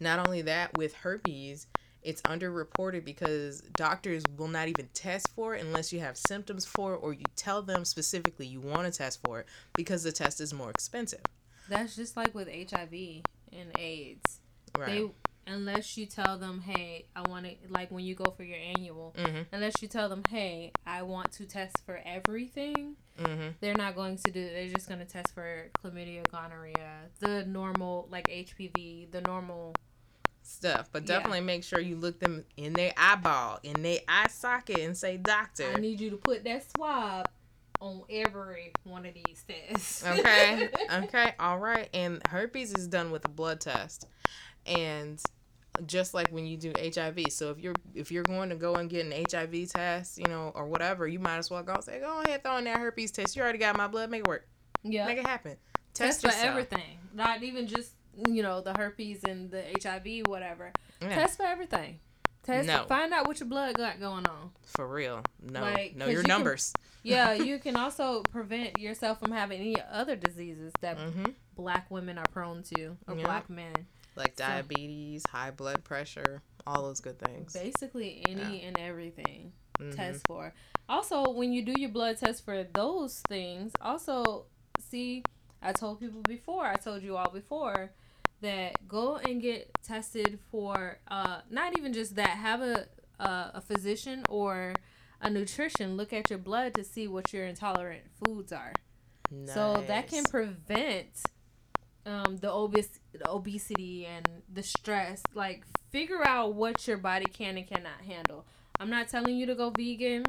Not 0.00 0.26
only 0.26 0.42
that, 0.42 0.76
with 0.76 0.94
herpes, 0.94 1.66
it's 2.04 2.20
underreported 2.22 3.04
because 3.04 3.62
doctors 3.76 4.22
will 4.36 4.48
not 4.48 4.68
even 4.68 4.88
test 4.94 5.28
for 5.34 5.54
it 5.54 5.64
unless 5.64 5.92
you 5.92 6.00
have 6.00 6.16
symptoms 6.16 6.64
for 6.64 6.94
it 6.94 6.98
or 6.98 7.12
you 7.12 7.24
tell 7.34 7.62
them 7.62 7.84
specifically 7.84 8.46
you 8.46 8.60
want 8.60 8.84
to 8.84 8.96
test 8.96 9.20
for 9.24 9.40
it 9.40 9.46
because 9.74 10.02
the 10.02 10.12
test 10.12 10.40
is 10.40 10.52
more 10.52 10.70
expensive. 10.70 11.22
That's 11.68 11.96
just 11.96 12.16
like 12.16 12.34
with 12.34 12.48
HIV 12.48 12.92
and 13.52 13.78
AIDS. 13.78 14.40
Right. 14.78 14.86
They 14.86 15.10
unless 15.46 15.96
you 15.96 16.06
tell 16.06 16.38
them, 16.38 16.60
"Hey, 16.60 17.06
I 17.14 17.22
want 17.28 17.46
to 17.46 17.54
like 17.70 17.90
when 17.90 18.04
you 18.04 18.14
go 18.14 18.30
for 18.36 18.44
your 18.44 18.58
annual." 18.58 19.14
Mm-hmm. 19.16 19.42
Unless 19.52 19.82
you 19.82 19.88
tell 19.88 20.08
them, 20.08 20.22
"Hey, 20.28 20.72
I 20.86 21.02
want 21.02 21.32
to 21.32 21.46
test 21.46 21.76
for 21.86 22.00
everything." 22.04 22.96
Mm-hmm. 23.18 23.48
They're 23.60 23.76
not 23.76 23.94
going 23.94 24.18
to 24.18 24.30
do. 24.30 24.40
It. 24.40 24.52
They're 24.52 24.68
just 24.68 24.88
going 24.88 25.00
to 25.00 25.06
test 25.06 25.34
for 25.34 25.70
chlamydia, 25.82 26.28
gonorrhea, 26.30 27.08
the 27.20 27.44
normal 27.44 28.08
like 28.10 28.26
HPV, 28.28 29.10
the 29.10 29.20
normal 29.22 29.74
stuff, 30.46 30.88
but 30.92 31.06
definitely 31.06 31.38
yeah. 31.38 31.44
make 31.44 31.64
sure 31.64 31.80
you 31.80 31.96
look 31.96 32.20
them 32.20 32.44
in 32.56 32.74
their 32.74 32.92
eyeball, 32.96 33.58
in 33.62 33.82
their 33.82 33.98
eye 34.08 34.28
socket, 34.28 34.78
and 34.80 34.96
say, 34.96 35.16
"Doctor, 35.16 35.70
I 35.74 35.80
need 35.80 36.00
you 36.00 36.10
to 36.10 36.16
put 36.16 36.44
that 36.44 36.64
swab 36.76 37.28
on 37.80 38.02
every 38.08 38.72
one 38.84 39.06
of 39.06 39.14
these 39.14 39.44
tests." 39.46 40.04
okay, 40.06 40.68
okay, 40.92 41.34
all 41.40 41.58
right. 41.58 41.88
And 41.94 42.24
herpes 42.28 42.72
is 42.72 42.86
done 42.86 43.10
with 43.10 43.24
a 43.24 43.30
blood 43.30 43.60
test, 43.60 44.06
and 44.66 45.20
just 45.86 46.14
like 46.14 46.28
when 46.28 46.46
you 46.46 46.56
do 46.56 46.72
HIV. 46.78 47.30
So 47.30 47.50
if 47.50 47.58
you're 47.58 47.74
if 47.94 48.12
you're 48.12 48.22
going 48.22 48.50
to 48.50 48.56
go 48.56 48.76
and 48.76 48.88
get 48.88 49.06
an 49.06 49.24
HIV 49.30 49.70
test, 49.70 50.18
you 50.18 50.26
know, 50.26 50.52
or 50.54 50.66
whatever, 50.66 51.08
you 51.08 51.18
might 51.18 51.38
as 51.38 51.50
well 51.50 51.62
go 51.62 51.80
say, 51.80 52.00
"Go 52.00 52.22
ahead, 52.22 52.42
throw 52.42 52.58
in 52.58 52.64
that 52.64 52.78
herpes 52.78 53.10
test. 53.10 53.36
You 53.36 53.42
already 53.42 53.58
got 53.58 53.76
my 53.76 53.88
blood. 53.88 54.10
Make 54.10 54.20
it 54.20 54.28
work. 54.28 54.46
Yeah, 54.82 55.06
make 55.06 55.18
it 55.18 55.26
happen." 55.26 55.56
Test, 55.94 56.22
test 56.22 56.36
for 56.36 56.44
everything, 56.44 56.98
not 57.14 57.44
even 57.44 57.68
just 57.68 57.92
you 58.28 58.42
know 58.42 58.60
the 58.60 58.74
herpes 58.74 59.24
and 59.24 59.50
the 59.50 59.62
HIV, 59.82 60.26
whatever. 60.26 60.72
Yeah. 61.00 61.14
Test 61.14 61.36
for 61.36 61.44
everything. 61.44 62.00
Test. 62.44 62.68
No. 62.68 62.84
Find 62.84 63.12
out 63.12 63.26
what 63.26 63.40
your 63.40 63.48
blood 63.48 63.76
got 63.76 63.98
going 63.98 64.26
on. 64.26 64.50
For 64.66 64.86
real. 64.86 65.22
No. 65.42 65.62
Like, 65.62 65.96
know 65.96 66.06
your 66.06 66.22
you 66.22 66.28
numbers. 66.28 66.72
Can, 66.74 66.84
yeah, 67.02 67.32
you 67.44 67.58
can 67.58 67.76
also 67.76 68.22
prevent 68.22 68.78
yourself 68.78 69.18
from 69.18 69.32
having 69.32 69.60
any 69.60 69.76
other 69.90 70.14
diseases 70.14 70.72
that 70.80 70.98
mm-hmm. 70.98 71.24
black 71.56 71.90
women 71.90 72.18
are 72.18 72.26
prone 72.32 72.62
to, 72.74 72.96
or 73.08 73.16
yeah. 73.16 73.24
black 73.24 73.48
men. 73.48 73.72
Like 74.16 74.34
so, 74.36 74.44
diabetes, 74.44 75.24
high 75.28 75.50
blood 75.50 75.82
pressure, 75.84 76.42
all 76.66 76.82
those 76.82 77.00
good 77.00 77.18
things. 77.18 77.52
Basically, 77.52 78.22
any 78.28 78.60
yeah. 78.60 78.68
and 78.68 78.78
everything. 78.78 79.52
Mm-hmm. 79.80 79.96
Test 79.96 80.26
for. 80.26 80.52
Also, 80.88 81.30
when 81.30 81.52
you 81.52 81.62
do 81.62 81.74
your 81.76 81.90
blood 81.90 82.18
test 82.18 82.44
for 82.44 82.62
those 82.74 83.22
things, 83.28 83.72
also 83.80 84.44
see. 84.78 85.24
I 85.62 85.72
told 85.72 85.98
people 85.98 86.20
before. 86.20 86.66
I 86.66 86.74
told 86.74 87.02
you 87.02 87.16
all 87.16 87.30
before 87.30 87.90
that 88.44 88.86
go 88.86 89.16
and 89.16 89.40
get 89.40 89.70
tested 89.82 90.38
for 90.50 90.98
uh, 91.08 91.40
not 91.50 91.76
even 91.78 91.94
just 91.94 92.14
that 92.16 92.28
have 92.28 92.60
a, 92.60 92.86
a, 93.18 93.52
a 93.54 93.60
physician 93.62 94.22
or 94.28 94.74
a 95.22 95.30
nutrition 95.30 95.96
look 95.96 96.12
at 96.12 96.28
your 96.28 96.38
blood 96.38 96.74
to 96.74 96.84
see 96.84 97.08
what 97.08 97.32
your 97.32 97.46
intolerant 97.46 98.02
foods 98.22 98.52
are. 98.52 98.72
Nice. 99.30 99.54
so 99.54 99.82
that 99.88 100.08
can 100.08 100.24
prevent 100.24 101.08
um, 102.04 102.36
the, 102.36 102.52
obes- 102.52 103.00
the 103.14 103.28
obesity 103.28 104.04
and 104.04 104.28
the 104.52 104.62
stress. 104.62 105.22
Like 105.34 105.64
figure 105.90 106.24
out 106.24 106.54
what 106.54 106.86
your 106.86 106.98
body 106.98 107.24
can 107.24 107.56
and 107.56 107.66
cannot 107.66 108.02
handle. 108.06 108.44
I'm 108.78 108.90
not 108.90 109.08
telling 109.08 109.36
you 109.36 109.46
to 109.46 109.54
go 109.54 109.70
vegan. 109.70 110.24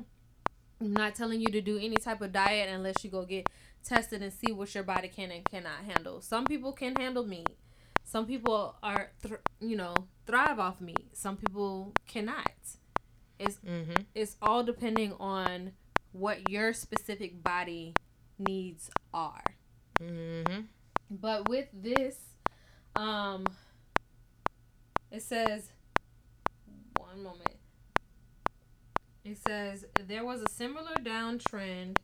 I'm 0.80 0.94
not 0.94 1.16
telling 1.16 1.42
you 1.42 1.48
to 1.48 1.60
do 1.60 1.78
any 1.78 1.98
type 1.98 2.22
of 2.22 2.32
diet 2.32 2.70
unless 2.70 3.04
you 3.04 3.10
go 3.10 3.26
get 3.26 3.50
tested 3.84 4.22
and 4.22 4.32
see 4.32 4.54
what 4.54 4.74
your 4.74 4.86
body 4.86 5.10
can 5.10 5.32
and 5.32 5.44
cannot 5.44 5.84
handle. 5.86 6.22
Some 6.22 6.46
people 6.46 6.72
can 6.72 6.96
handle 6.96 7.26
meat 7.26 7.50
some 8.06 8.26
people 8.26 8.76
are, 8.82 9.12
th- 9.22 9.42
you 9.60 9.76
know, 9.76 9.94
thrive 10.26 10.60
off 10.60 10.80
meat. 10.80 11.10
Some 11.14 11.36
people 11.36 11.94
cannot. 12.08 12.52
It's 13.40 13.58
mm-hmm. 13.58 14.04
it's 14.14 14.38
all 14.42 14.64
depending 14.64 15.14
on 15.20 15.74
what 16.14 16.50
your 16.50 16.72
specific 16.72 17.44
body 17.44 17.94
needs 18.40 18.90
are. 19.14 19.44
Mm-hmm. 20.00 20.62
But 21.10 21.50
with 21.50 21.68
this, 21.74 22.18
um, 22.96 23.46
it 25.12 25.22
says, 25.22 25.72
one 26.98 27.22
moment. 27.24 27.58
It 29.26 29.38
says 29.46 29.86
there 30.08 30.24
was 30.24 30.42
a 30.42 30.50
similar 30.50 30.94
downtrend 31.02 31.98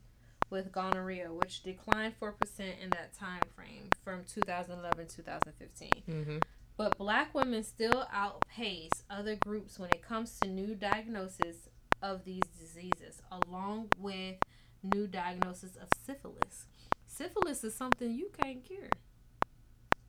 with 0.52 0.72
gonorrhea, 0.72 1.32
which 1.32 1.64
declined 1.64 2.14
4% 2.22 2.34
in 2.60 2.90
that 2.92 3.14
time 3.14 3.42
frame 3.56 3.90
from 4.04 4.24
2011 4.32 5.08
2015. 5.08 5.90
Mm-hmm. 6.08 6.38
But 6.78 6.98
black 6.98 7.34
women 7.34 7.64
still 7.64 8.08
outpace 8.14 9.04
other 9.10 9.36
groups 9.36 9.80
when 9.80 9.90
it 9.90 10.02
comes 10.02 10.38
to 10.42 10.50
new 10.50 10.76
diagnosis 10.76 11.70
of 12.02 12.26
these 12.26 12.44
diseases, 12.60 13.22
along 13.32 13.90
with 13.98 14.36
new 14.84 15.08
diagnosis 15.08 15.76
of 15.76 15.88
syphilis. 16.06 16.66
Syphilis 17.06 17.64
is 17.64 17.76
something 17.76 18.14
you 18.14 18.32
can't 18.42 18.64
cure. 18.64 18.90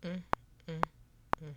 Mm, 0.03 0.23
mm, 0.69 0.83
mm. 1.45 1.55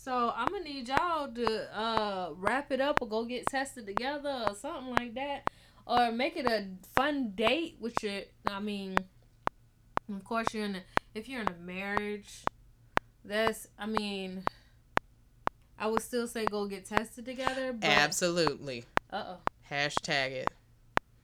So 0.00 0.32
I'm 0.34 0.48
gonna 0.48 0.64
need 0.64 0.88
y'all 0.88 1.28
to 1.28 1.78
uh, 1.78 2.30
wrap 2.36 2.72
it 2.72 2.80
up 2.80 3.00
or 3.00 3.08
go 3.08 3.24
get 3.24 3.46
tested 3.46 3.86
together 3.86 4.44
or 4.48 4.54
something 4.54 4.94
like 4.94 5.14
that 5.14 5.48
or 5.86 6.10
make 6.12 6.36
it 6.36 6.46
a 6.46 6.66
fun 6.94 7.32
date 7.34 7.76
with 7.80 7.94
your. 8.02 8.22
I 8.46 8.60
mean, 8.60 8.96
of 10.12 10.24
course, 10.24 10.48
you're 10.52 10.64
in. 10.64 10.76
A, 10.76 10.82
if 11.14 11.28
you're 11.28 11.40
in 11.40 11.48
a 11.48 11.64
marriage, 11.64 12.44
that's. 13.24 13.68
I 13.78 13.86
mean, 13.86 14.42
I 15.78 15.86
would 15.86 16.02
still 16.02 16.26
say 16.26 16.44
go 16.46 16.66
get 16.66 16.86
tested 16.86 17.24
together. 17.24 17.72
But, 17.72 17.88
Absolutely. 17.88 18.84
Uh 19.10 19.24
oh. 19.26 19.36
Hashtag 19.70 20.32
it. 20.32 20.50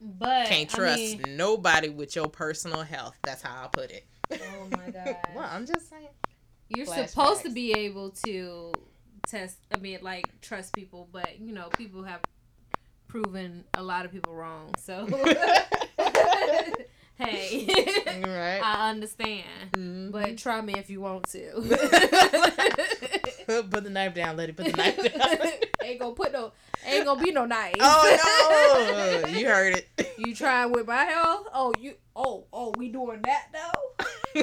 But 0.01 0.47
can't 0.47 0.69
trust 0.69 0.99
I 0.99 1.17
mean, 1.17 1.37
nobody 1.37 1.89
with 1.89 2.15
your 2.15 2.27
personal 2.27 2.81
health. 2.81 3.15
That's 3.23 3.41
how 3.41 3.63
I 3.63 3.67
put 3.67 3.91
it. 3.91 4.05
Oh 4.31 4.67
my 4.71 4.89
god. 4.91 5.15
well, 5.35 5.49
I'm 5.49 5.65
just 5.65 5.89
saying. 5.89 6.09
You're 6.69 6.85
Flashbacks. 6.87 7.09
supposed 7.09 7.43
to 7.43 7.49
be 7.51 7.71
able 7.73 8.11
to 8.25 8.73
test. 9.27 9.57
I 9.73 9.77
mean, 9.79 9.99
like 10.01 10.25
trust 10.41 10.73
people, 10.73 11.07
but 11.11 11.39
you 11.39 11.53
know, 11.53 11.69
people 11.69 12.03
have 12.03 12.21
proven 13.13 13.63
a 13.75 13.83
lot 13.83 14.05
of 14.05 14.11
people 14.11 14.33
wrong. 14.33 14.73
So 14.79 15.05
hey, 17.15 17.67
right. 18.25 18.59
I 18.63 18.89
understand, 18.89 19.43
mm-hmm. 19.73 20.09
but 20.09 20.35
try 20.39 20.59
me 20.61 20.73
if 20.79 20.89
you 20.89 20.99
want 20.99 21.29
to. 21.29 21.51
put 23.69 23.83
the 23.83 23.91
knife 23.91 24.15
down, 24.15 24.35
lady. 24.35 24.53
Put 24.53 24.65
the 24.65 24.71
knife 24.71 24.97
down. 24.97 25.11
ain't 25.83 25.99
gonna 25.99 26.15
put 26.15 26.33
no, 26.33 26.53
ain't 26.87 27.05
gonna 27.05 27.23
be 27.23 27.31
no 27.31 27.45
knife. 27.45 27.75
Oh 27.79 29.21
no, 29.23 29.27
you 29.27 29.45
heard 29.45 29.75
it. 29.75 29.87
You 30.17 30.33
trying 30.33 30.71
with 30.71 30.87
my 30.87 31.03
health? 31.03 31.45
Oh, 31.53 31.71
you. 31.79 31.93
Oh, 32.15 32.45
oh, 32.51 32.73
we 32.79 32.89
doing 32.89 33.21
that 33.25 33.49
though. 33.53 33.91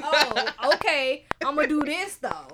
oh, 0.05 0.47
okay. 0.75 1.25
I'm 1.45 1.57
gonna 1.57 1.67
do 1.67 1.81
this 1.81 2.19
though. 2.19 2.47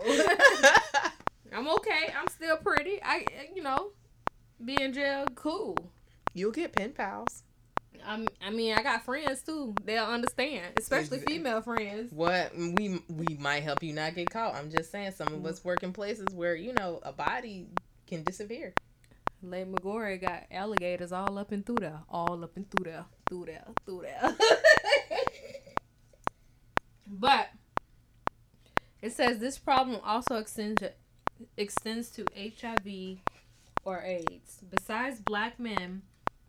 I'm 1.53 1.69
okay. 1.69 2.15
I'm 2.19 2.29
still 2.29 2.57
pretty. 2.57 3.03
I, 3.03 3.27
you 3.55 3.63
know, 3.63 3.91
be 4.65 4.81
in 4.81 4.95
jail, 4.95 5.27
cool. 5.35 5.77
You'll 6.37 6.53
get 6.53 6.75
pen 6.75 6.93
pals. 6.93 7.45
I'm, 8.05 8.29
I 8.43 8.51
mean, 8.51 8.75
I 8.75 8.83
got 8.83 9.07
friends 9.07 9.41
too. 9.41 9.75
They'll 9.83 10.05
understand, 10.05 10.75
especially 10.79 11.21
female 11.21 11.63
friends. 11.63 12.13
What 12.13 12.55
we 12.55 13.01
we 13.09 13.37
might 13.41 13.63
help 13.63 13.83
you 13.83 13.95
not 13.95 14.15
get 14.15 14.29
caught. 14.29 14.55
I'm 14.55 14.71
just 14.71 14.93
saying, 14.93 15.13
some 15.13 15.29
of 15.33 15.47
us 15.47 15.65
work 15.65 15.83
in 15.83 15.95
places 15.95 16.27
where 16.35 16.55
you 16.55 16.75
know 16.75 17.01
a 17.03 17.13
body 17.13 17.69
can 18.07 18.23
disappear. 18.23 18.75
Lake 19.43 19.67
McGorry 19.67 20.21
got 20.21 20.45
alligators 20.51 21.11
all 21.11 21.39
up 21.39 21.53
and 21.53 21.65
through 21.65 21.79
there, 21.81 22.01
all 22.11 22.45
up 22.45 22.55
and 22.57 22.71
through 22.71 22.85
there, 22.85 23.07
through 23.31 23.47
there, 23.47 23.65
through 23.87 24.03
there. 24.03 24.37
but 27.07 27.49
it 29.01 29.13
says 29.13 29.39
this 29.39 29.57
problem 29.57 30.01
also 30.05 30.37
extends 30.37 30.83
to, 30.83 30.93
extends 31.57 32.11
to 32.11 32.27
HIV 32.37 33.21
or 33.87 34.03
AIDS. 34.03 34.61
Besides 34.71 35.21
black 35.21 35.59
men 35.59 36.03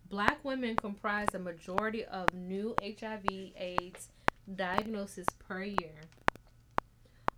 Black 0.09 0.43
women 0.43 0.75
comprise 0.75 1.27
a 1.33 1.39
majority 1.39 2.05
of 2.05 2.33
new 2.33 2.75
HIV/AIDS 2.81 4.09
diagnoses 4.55 5.25
per 5.47 5.63
year, 5.63 6.01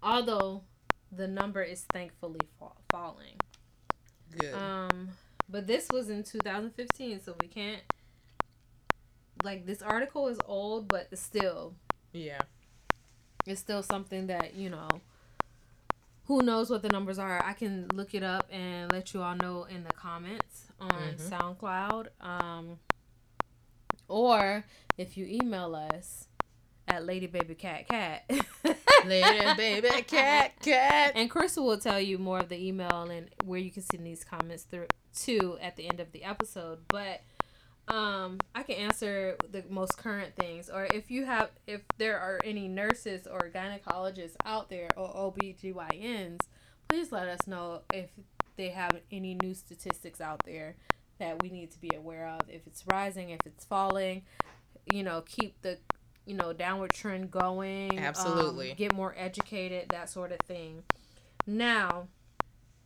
although 0.04 0.62
the 1.12 1.28
number 1.28 1.64
is 1.64 1.86
thankfully 1.92 2.42
fa- 2.60 2.68
falling. 2.92 3.38
Good. 4.38 4.54
Um, 4.54 5.10
but 5.50 5.66
this 5.66 5.88
was 5.92 6.10
in 6.10 6.24
2015, 6.24 7.22
so 7.22 7.36
we 7.42 7.48
can't. 7.48 7.82
Like 9.44 9.66
this 9.66 9.82
article 9.82 10.28
is 10.28 10.38
old, 10.46 10.88
but 10.88 11.08
it's 11.12 11.22
still. 11.22 11.74
Yeah. 12.14 12.42
It's 13.48 13.62
still 13.62 13.82
something 13.82 14.28
that 14.28 14.54
you 14.54 14.70
know. 14.70 14.90
Who 16.26 16.44
knows 16.44 16.70
what 16.70 16.84
the 16.84 16.90
numbers 16.90 17.18
are? 17.18 17.44
I 17.44 17.54
can 17.54 17.88
look 17.96 18.14
it 18.14 18.22
up 18.22 18.46
and 18.52 18.92
let 18.92 19.16
you 19.16 19.24
all 19.24 19.36
know 19.36 19.64
in 19.64 19.84
the 19.84 19.94
comments 19.94 20.69
on 20.82 20.90
mm-hmm. 20.90 21.34
SoundCloud. 21.34 22.08
Um, 22.22 22.80
or 24.08 24.66
if 24.98 25.18
you 25.18 25.26
email 25.26 25.76
us 25.76 26.28
at 26.90 27.06
Lady 27.06 27.28
Baby 27.28 27.56
Cat 27.56 27.88
Cat. 27.88 28.30
Lady 29.06 29.56
Baby 29.56 29.90
Cat 30.08 30.60
Cat. 30.60 31.14
And 31.16 31.30
Crystal 31.30 31.66
will 31.66 31.78
tell 31.78 32.00
you 32.00 32.18
more 32.18 32.40
of 32.40 32.50
the 32.50 32.68
email 32.68 33.10
and 33.10 33.30
where 33.46 33.60
you 33.60 33.72
can 33.72 33.84
send 33.84 34.06
these 34.06 34.24
comments 34.24 34.64
through 34.64 34.88
to 35.22 35.58
at 35.62 35.76
the 35.76 35.88
end 35.88 36.00
of 36.00 36.12
the 36.12 36.24
episode. 36.24 36.80
But 36.88 37.22
um, 37.88 38.40
I 38.54 38.64
can 38.64 38.76
answer 38.76 39.36
the 39.50 39.64
most 39.70 39.98
current 39.98 40.36
things. 40.36 40.70
Or 40.70 40.86
if 40.86 41.10
you 41.12 41.26
have, 41.26 41.50
if 41.68 41.82
there 41.98 42.20
are 42.20 42.40
any 42.44 42.68
nurses 42.68 43.28
or 43.28 43.52
gynecologists 43.54 44.36
out 44.46 44.70
there 44.70 44.90
or 44.98 45.08
OBGYNs, 45.14 46.40
please 46.88 47.12
let 47.12 47.28
us 47.28 47.48
know 47.48 47.82
if 47.94 48.10
they 48.60 48.70
have 48.70 49.00
any 49.10 49.38
new 49.42 49.54
statistics 49.54 50.20
out 50.20 50.42
there 50.44 50.76
that 51.18 51.42
we 51.42 51.50
need 51.50 51.72
to 51.72 51.80
be 51.80 51.92
aware 51.96 52.28
of. 52.28 52.42
If 52.50 52.68
it's 52.68 52.84
rising, 52.92 53.30
if 53.30 53.40
it's 53.46 53.64
falling, 53.64 54.24
you 54.92 55.02
know, 55.02 55.24
keep 55.26 55.62
the 55.62 55.78
you 56.26 56.36
know 56.36 56.52
downward 56.52 56.92
trend 56.92 57.32
going. 57.32 57.98
Absolutely. 57.98 58.72
Um, 58.72 58.78
get 58.78 58.94
more 58.94 59.16
educated, 59.18 59.88
that 59.90 60.10
sort 60.10 60.34
of 60.34 60.40
thing. 60.40 60.84
Now, 61.48 62.10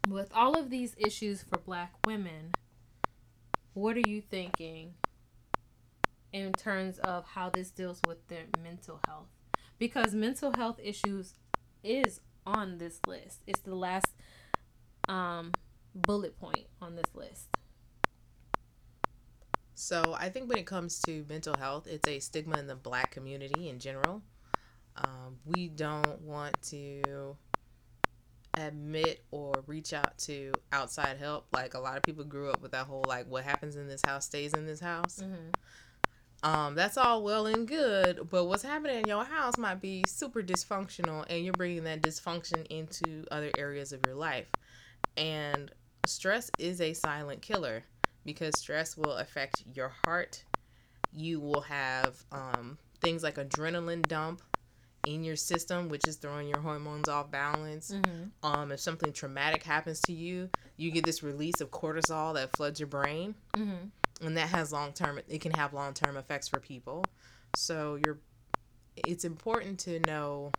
with 0.08 0.30
all 0.32 0.56
of 0.56 0.70
these 0.70 0.96
issues 0.96 1.42
for 1.42 1.58
black 1.58 1.94
women, 2.06 2.52
what 3.74 3.98
are 3.98 4.08
you 4.08 4.22
thinking 4.22 4.94
in 6.32 6.54
terms 6.54 7.00
of 7.00 7.26
how 7.26 7.50
this 7.50 7.72
deals 7.72 8.00
with 8.08 8.28
their 8.28 8.44
mental 8.64 9.00
health? 9.08 9.30
Because 9.80 10.14
mental 10.14 10.54
health 10.56 10.80
issues 10.84 11.34
is 11.84 12.22
on 12.46 12.78
this 12.78 13.00
list. 13.08 13.40
It's 13.48 13.62
the 13.62 13.74
last 13.76 14.14
um, 15.10 15.52
bullet 15.96 16.39
point 16.39 16.66
on 16.82 16.96
this 16.96 17.13
list. 17.13 17.48
So 19.76 20.16
I 20.18 20.30
think 20.30 20.50
when 20.50 20.60
it 20.60 20.66
comes 20.66 21.02
to 21.02 21.26
mental 21.28 21.56
health, 21.58 21.88
it's 21.88 22.08
a 22.08 22.20
stigma 22.20 22.58
in 22.58 22.68
the 22.68 22.76
black 22.76 23.12
community 23.12 23.70
in 23.70 23.80
general. 23.80 24.22
Um, 24.96 25.38
we 25.46 25.68
don't 25.68 26.22
want 26.22 26.62
to 26.70 27.36
admit 28.56 29.24
or 29.32 29.54
reach 29.66 29.94
out 29.94 30.18
to 30.20 30.52
outside 30.72 31.18
help. 31.18 31.48
Like 31.52 31.74
a 31.74 31.80
lot 31.80 31.98
of 31.98 32.04
people 32.04 32.24
grew 32.24 32.50
up 32.52 32.62
with 32.62 32.72
that 32.72 32.86
whole 32.86 33.04
like 33.08 33.28
what 33.28 33.44
happens 33.44 33.76
in 33.76 33.88
this 33.88 34.02
house 34.06 34.26
stays 34.26 34.54
in 34.54 34.66
this 34.66 34.80
house. 34.80 35.20
Mm-hmm. 35.22 35.50
Um, 36.44 36.76
that's 36.76 36.98
all 36.98 37.24
well 37.24 37.48
and 37.48 37.66
good, 37.66 38.28
but 38.30 38.46
what's 38.46 38.63
happening 38.63 39.00
in 39.00 39.08
your 39.08 39.24
house 39.24 39.58
might 39.58 39.80
be 39.80 40.04
super 40.06 40.44
dysfunctional, 40.44 41.26
and 41.30 41.46
you're 41.46 41.54
bringing 41.54 41.86
that 41.86 42.02
dysfunction 42.02 42.68
into 42.68 43.26
other 43.32 43.50
areas 43.58 43.94
of 43.94 44.02
your 44.06 44.16
life. 44.16 44.48
And 45.18 45.72
stress 46.06 46.50
is 46.60 46.82
a 46.82 46.94
silent 46.94 47.42
killer 47.42 47.84
because 48.26 48.58
stress 48.58 48.98
will 48.98 49.18
affect 49.18 49.63
your 49.74 49.94
heart. 50.06 50.44
You 51.12 51.39
will 51.39 51.62
have 51.62 52.24
um, 52.32 52.78
things 53.02 53.24
like 53.24 53.36
adrenaline 53.36 54.08
dump 54.08 54.42
in 55.06 55.24
your 55.24 55.36
system, 55.36 55.89
which 55.89 56.08
is 56.08 56.16
throwing 56.16 56.48
your 56.48 56.60
hormones 56.60 57.10
off 57.10 57.30
balance. 57.30 57.92
Mm-hmm. 57.92 58.46
Um, 58.46 58.72
if 58.72 58.80
something 58.80 59.12
traumatic 59.12 59.63
happens 59.63 60.00
to 60.02 60.13
you, 60.13 60.50
you 60.78 60.92
get 60.92 61.06
this 61.06 61.22
release 61.22 61.62
of 61.62 61.72
cortisol 61.72 62.34
that 62.36 62.56
floods 62.56 62.80
your 62.80 62.88
brain, 62.88 63.36
mm-hmm. 63.56 64.26
and 64.26 64.38
that 64.38 64.50
has 64.50 64.72
long 64.72 64.94
term. 64.94 65.20
It 65.28 65.42
can 65.42 65.52
have 65.54 65.74
long 65.74 65.94
term 65.94 66.18
effects 66.18 66.48
for 66.48 66.60
people. 66.60 67.04
So 67.56 68.00
you're, 68.04 68.20
it's 68.96 69.26
important 69.26 69.80
to 69.82 70.00
know 70.08 70.52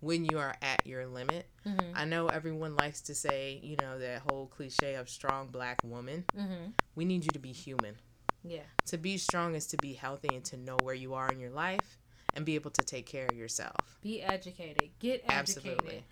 when 0.00 0.24
you 0.24 0.38
are 0.38 0.54
at 0.62 0.86
your 0.86 1.06
limit. 1.06 1.46
Mm-hmm. 1.66 1.92
I 1.94 2.04
know 2.04 2.28
everyone 2.28 2.76
likes 2.76 3.00
to 3.02 3.14
say, 3.14 3.60
you 3.62 3.76
know, 3.80 3.98
that 3.98 4.22
whole 4.28 4.46
cliche 4.46 4.94
of 4.94 5.08
strong 5.08 5.48
black 5.48 5.80
woman. 5.82 6.24
Mm-hmm. 6.36 6.70
We 6.94 7.04
need 7.04 7.24
you 7.24 7.30
to 7.32 7.38
be 7.38 7.52
human. 7.52 7.96
Yeah. 8.44 8.62
To 8.86 8.98
be 8.98 9.18
strong 9.18 9.54
is 9.54 9.66
to 9.68 9.76
be 9.76 9.94
healthy 9.94 10.34
and 10.34 10.44
to 10.46 10.56
know 10.56 10.76
where 10.82 10.94
you 10.94 11.14
are 11.14 11.28
in 11.28 11.40
your 11.40 11.50
life 11.50 11.98
and 12.34 12.44
be 12.44 12.54
able 12.54 12.70
to 12.70 12.82
take 12.82 13.06
care 13.06 13.26
of 13.30 13.36
yourself. 13.36 13.98
Be 14.02 14.22
educated. 14.22 14.90
Get 15.00 15.24
educated. 15.28 15.30
Absolutely. 15.30 16.04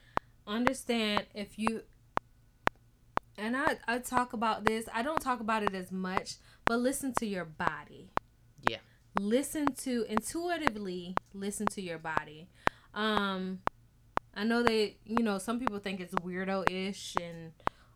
Understand 0.47 1.25
if 1.35 1.59
you 1.59 1.83
and 3.39 3.57
I, 3.57 3.77
I 3.87 3.99
talk 3.99 4.33
about 4.33 4.65
this, 4.65 4.89
I 4.95 5.03
don't 5.03 5.21
talk 5.21 5.41
about 5.41 5.63
it 5.63 5.75
as 5.75 5.93
much, 5.93 6.37
but 6.65 6.79
listen 6.79 7.13
to 7.19 7.27
your 7.27 7.45
body. 7.45 8.11
Yeah. 8.69 8.79
Listen 9.21 9.75
to 9.83 10.07
intuitively 10.09 11.15
listen 11.33 11.67
to 11.69 11.83
your 11.83 11.99
body. 11.99 12.49
Um 12.95 13.61
I 14.37 14.45
know 14.45 14.63
that, 14.63 14.93
you 15.07 15.23
know, 15.25 15.39
some 15.39 15.59
people 15.59 15.79
think 15.79 15.99
it's 15.99 16.15
weirdo 16.15 16.71
ish 16.71 17.17
and 17.21 17.53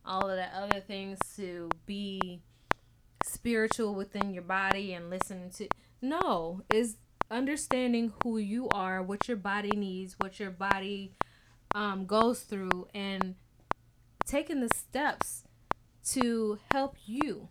all 0.07 0.31
of 0.31 0.37
the 0.37 0.46
other 0.57 0.81
things 0.81 1.18
to 1.37 1.68
be 1.85 2.40
spiritual 3.22 3.94
within 3.94 4.33
your 4.33 4.42
body 4.42 4.94
and 4.94 5.11
listening 5.11 5.50
to. 5.50 5.68
No, 6.00 6.62
is 6.72 6.96
understanding 7.31 8.14
who 8.24 8.38
you 8.38 8.70
are, 8.70 9.03
what 9.03 9.29
your 9.29 9.37
body 9.37 9.70
needs, 9.76 10.16
what 10.18 10.40
your 10.40 10.50
body 10.50 11.12
um, 11.74 12.07
goes 12.07 12.40
through, 12.40 12.88
and 12.94 13.35
taking 14.26 14.61
the 14.61 14.70
steps 14.74 15.44
to 16.12 16.59
help 16.72 16.96
you. 17.05 17.48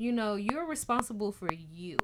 You 0.00 0.12
know, 0.12 0.36
you're 0.36 0.66
responsible 0.66 1.32
for 1.32 1.52
you. 1.52 1.98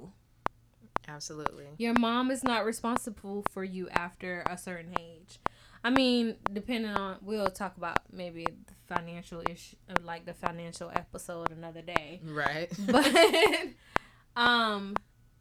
Absolutely. 1.07 1.65
Your 1.77 1.93
mom 1.93 2.29
is 2.29 2.43
not 2.43 2.65
responsible 2.65 3.45
for 3.51 3.63
you 3.63 3.89
after 3.89 4.43
a 4.47 4.57
certain 4.57 4.93
age. 4.99 5.39
I 5.85 5.91
mean, 5.91 6.37
depending 6.51 6.89
on, 6.89 7.17
we'll 7.21 7.51
talk 7.51 7.77
about 7.77 7.99
maybe 8.11 8.43
the 8.45 8.73
financial 8.87 9.43
issue, 9.47 9.75
like 10.03 10.25
the 10.25 10.33
financial 10.33 10.89
episode 10.91 11.51
another 11.51 11.83
day. 11.83 12.21
Right. 12.23 12.71
But, 12.87 13.67
um, 14.35 14.95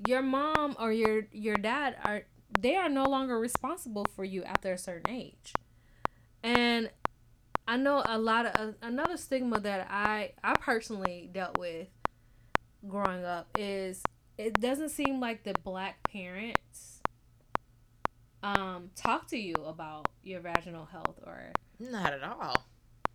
your 0.07 0.21
mom 0.21 0.77
or 0.79 0.93
your 0.93 1.27
your 1.33 1.57
dad 1.57 1.97
are 2.05 2.25
they 2.61 2.77
are 2.77 2.91
no 2.91 3.05
longer 3.05 3.39
responsible 3.39 4.07
for 4.15 4.23
you 4.23 4.45
after 4.45 4.73
a 4.73 4.79
certain 4.79 5.11
age 5.11 5.55
and 6.43 6.91
i 7.67 7.77
know 7.77 8.03
a 8.05 8.19
lot 8.19 8.45
of 8.45 8.69
uh, 8.69 8.73
another 8.83 9.17
stigma 9.17 9.59
that 9.61 9.87
i 9.91 10.33
i 10.43 10.53
personally 10.55 11.31
dealt 11.33 11.59
with 11.59 11.89
growing 12.87 13.25
up 13.25 13.49
is 13.59 14.03
it 14.37 14.61
doesn't 14.61 14.91
seem 14.91 15.21
like 15.21 15.45
the 15.45 15.55
black 15.65 16.03
parents 16.11 16.59
um 18.45 18.91
talk 18.95 19.27
to 19.27 19.37
you 19.37 19.55
about 19.67 20.07
your 20.23 20.41
vaginal 20.41 20.85
health 20.85 21.19
or 21.27 21.53
not 21.81 22.13
at 22.13 22.23
all 22.23 22.65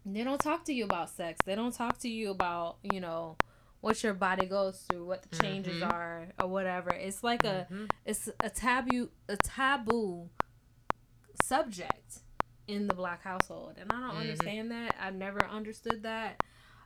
they 0.05 0.23
don't 0.23 0.41
talk 0.41 0.65
to 0.65 0.73
you 0.73 0.83
about 0.83 1.09
sex 1.09 1.39
they 1.45 1.55
don't 1.55 1.73
talk 1.73 1.97
to 1.99 2.09
you 2.09 2.31
about 2.31 2.77
you 2.83 2.99
know 2.99 3.37
what 3.81 4.03
your 4.03 4.13
body 4.13 4.45
goes 4.45 4.83
through, 4.89 5.05
what 5.05 5.23
the 5.23 5.37
changes 5.41 5.81
mm-hmm. 5.81 5.91
are, 5.91 6.27
or 6.39 6.47
whatever. 6.47 6.89
It's 6.89 7.23
like 7.23 7.43
mm-hmm. 7.43 7.83
a 7.83 7.87
it's 8.05 8.29
a 8.41 8.49
taboo 8.49 9.09
a 9.27 9.37
taboo 9.37 10.29
subject 11.43 12.19
in 12.67 12.87
the 12.87 12.93
black 12.93 13.23
household, 13.23 13.75
and 13.79 13.91
I 13.91 13.95
don't 13.95 14.09
mm-hmm. 14.09 14.19
understand 14.19 14.71
that. 14.71 14.95
I've 15.01 15.15
never 15.15 15.45
understood 15.45 16.03
that 16.03 16.43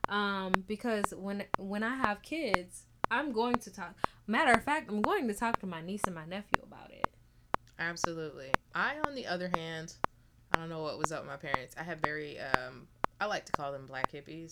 um, 0.10 0.54
because 0.68 1.14
when 1.16 1.44
when 1.58 1.84
I 1.84 1.96
have 1.96 2.22
kids, 2.22 2.84
I'm 3.10 3.32
going 3.32 3.56
to 3.56 3.74
talk. 3.74 3.96
Matter 4.28 4.54
of 4.54 4.64
fact, 4.64 4.90
I'm 4.90 5.02
going 5.02 5.28
to 5.28 5.34
talk 5.34 5.60
to 5.60 5.66
my 5.66 5.82
niece 5.82 6.02
and 6.06 6.16
my 6.16 6.26
nephew 6.26 6.62
about 6.64 6.92
it. 6.92 7.08
Absolutely. 7.80 8.52
I, 8.74 8.96
on 9.06 9.16
the 9.16 9.28
other 9.28 9.50
hand, 9.50 9.94
I 10.52 10.58
don't 10.58 10.70
know 10.70 10.82
what 10.84 10.98
was 10.98 11.12
up 11.12 11.22
with 11.22 11.30
my 11.30 11.38
parents. 11.38 11.76
I 11.80 11.84
have 11.84 12.00
very 12.00 12.40
um, 12.40 12.88
I 13.20 13.26
like 13.26 13.46
to 13.46 13.52
call 13.52 13.72
them 13.72 13.86
black 13.86 14.12
hippies. 14.12 14.52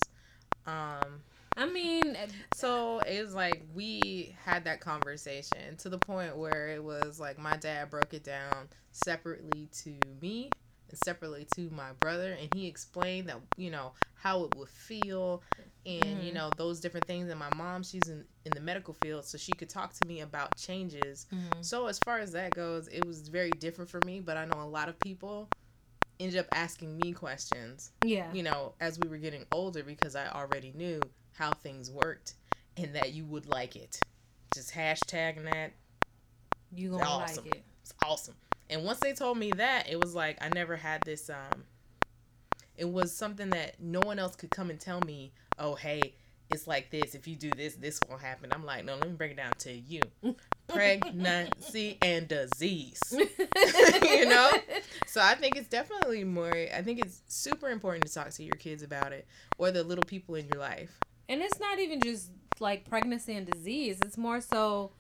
Um, 0.65 1.21
I 1.57 1.65
mean, 1.65 2.15
so 2.53 2.99
it 2.99 3.23
was 3.23 3.35
like 3.35 3.63
we 3.73 4.35
had 4.43 4.63
that 4.65 4.79
conversation 4.79 5.75
to 5.77 5.89
the 5.89 5.97
point 5.97 6.37
where 6.37 6.69
it 6.69 6.83
was 6.83 7.19
like 7.19 7.37
my 7.37 7.57
dad 7.57 7.89
broke 7.89 8.13
it 8.13 8.23
down 8.23 8.69
separately 8.91 9.67
to 9.83 9.93
me 10.21 10.49
and 10.89 10.97
separately 11.03 11.45
to 11.55 11.69
my 11.69 11.91
brother, 11.99 12.31
and 12.39 12.53
he 12.53 12.67
explained 12.67 13.29
that 13.29 13.37
you 13.57 13.69
know 13.69 13.91
how 14.15 14.43
it 14.45 14.55
would 14.57 14.69
feel 14.69 15.41
and 15.85 16.03
mm-hmm. 16.03 16.25
you 16.25 16.33
know 16.33 16.49
those 16.57 16.79
different 16.79 17.05
things. 17.07 17.29
And 17.29 17.39
my 17.39 17.53
mom, 17.55 17.83
she's 17.83 18.07
in 18.07 18.25
in 18.45 18.51
the 18.53 18.61
medical 18.61 18.93
field, 19.01 19.25
so 19.25 19.37
she 19.37 19.51
could 19.53 19.69
talk 19.69 19.93
to 19.93 20.07
me 20.07 20.21
about 20.21 20.55
changes. 20.55 21.27
Mm-hmm. 21.33 21.61
So 21.61 21.87
as 21.87 21.99
far 21.99 22.19
as 22.19 22.31
that 22.33 22.53
goes, 22.55 22.87
it 22.87 23.05
was 23.05 23.27
very 23.27 23.51
different 23.51 23.89
for 23.89 23.99
me, 24.05 24.19
but 24.19 24.37
I 24.37 24.45
know 24.45 24.61
a 24.61 24.67
lot 24.67 24.89
of 24.89 24.99
people 24.99 25.49
ended 26.19 26.39
up 26.39 26.47
asking 26.53 26.97
me 26.97 27.11
questions. 27.11 27.91
Yeah. 28.05 28.31
You 28.31 28.43
know, 28.43 28.73
as 28.79 28.99
we 28.99 29.09
were 29.09 29.17
getting 29.17 29.45
older 29.51 29.83
because 29.83 30.15
I 30.15 30.27
already 30.27 30.71
knew 30.75 31.01
how 31.33 31.51
things 31.51 31.89
worked 31.89 32.35
and 32.77 32.95
that 32.95 33.13
you 33.13 33.25
would 33.25 33.47
like 33.47 33.75
it. 33.75 33.99
Just 34.53 34.73
hashtagging 34.73 35.51
that. 35.51 35.71
You 36.73 36.91
gonna 36.91 37.03
awesome. 37.03 37.45
like 37.45 37.55
it. 37.55 37.63
It's 37.81 37.93
awesome. 38.05 38.35
And 38.69 38.85
once 38.85 38.99
they 38.99 39.13
told 39.13 39.37
me 39.37 39.51
that, 39.53 39.89
it 39.89 39.99
was 39.99 40.15
like 40.15 40.37
I 40.41 40.49
never 40.49 40.75
had 40.75 41.01
this 41.03 41.29
um 41.29 41.63
it 42.77 42.89
was 42.89 43.15
something 43.15 43.49
that 43.51 43.79
no 43.79 43.99
one 44.01 44.19
else 44.19 44.35
could 44.35 44.51
come 44.51 44.69
and 44.69 44.79
tell 44.79 45.01
me, 45.01 45.33
oh 45.59 45.75
hey, 45.75 46.13
it's 46.49 46.67
like 46.67 46.91
this. 46.91 47.15
If 47.15 47.27
you 47.27 47.35
do 47.35 47.49
this, 47.51 47.75
this 47.75 47.99
won't 48.09 48.21
happen. 48.21 48.51
I'm 48.51 48.65
like, 48.65 48.83
no, 48.83 48.95
let 48.95 49.07
me 49.07 49.15
break 49.15 49.31
it 49.31 49.37
down 49.37 49.53
to 49.59 49.71
you. 49.71 50.01
Pregnancy 50.67 51.97
and 52.01 52.27
disease. 52.27 53.01
you 53.11 54.25
know? 54.25 54.51
So 55.07 55.21
I 55.21 55.35
think 55.35 55.55
it's 55.55 55.69
definitely 55.69 56.23
more 56.23 56.51
I 56.51 56.81
think 56.81 56.99
it's 56.99 57.21
super 57.27 57.69
important 57.69 58.05
to 58.05 58.13
talk 58.13 58.29
to 58.31 58.43
your 58.43 58.55
kids 58.55 58.83
about 58.83 59.13
it 59.13 59.27
or 59.57 59.71
the 59.71 59.83
little 59.83 60.03
people 60.03 60.35
in 60.35 60.47
your 60.47 60.61
life 60.61 60.99
and 61.31 61.41
it's 61.41 61.59
not 61.59 61.79
even 61.79 62.01
just 62.01 62.29
like 62.59 62.87
pregnancy 62.87 63.35
and 63.35 63.49
disease 63.49 63.97
it's 64.03 64.17
more 64.17 64.41
so 64.41 64.91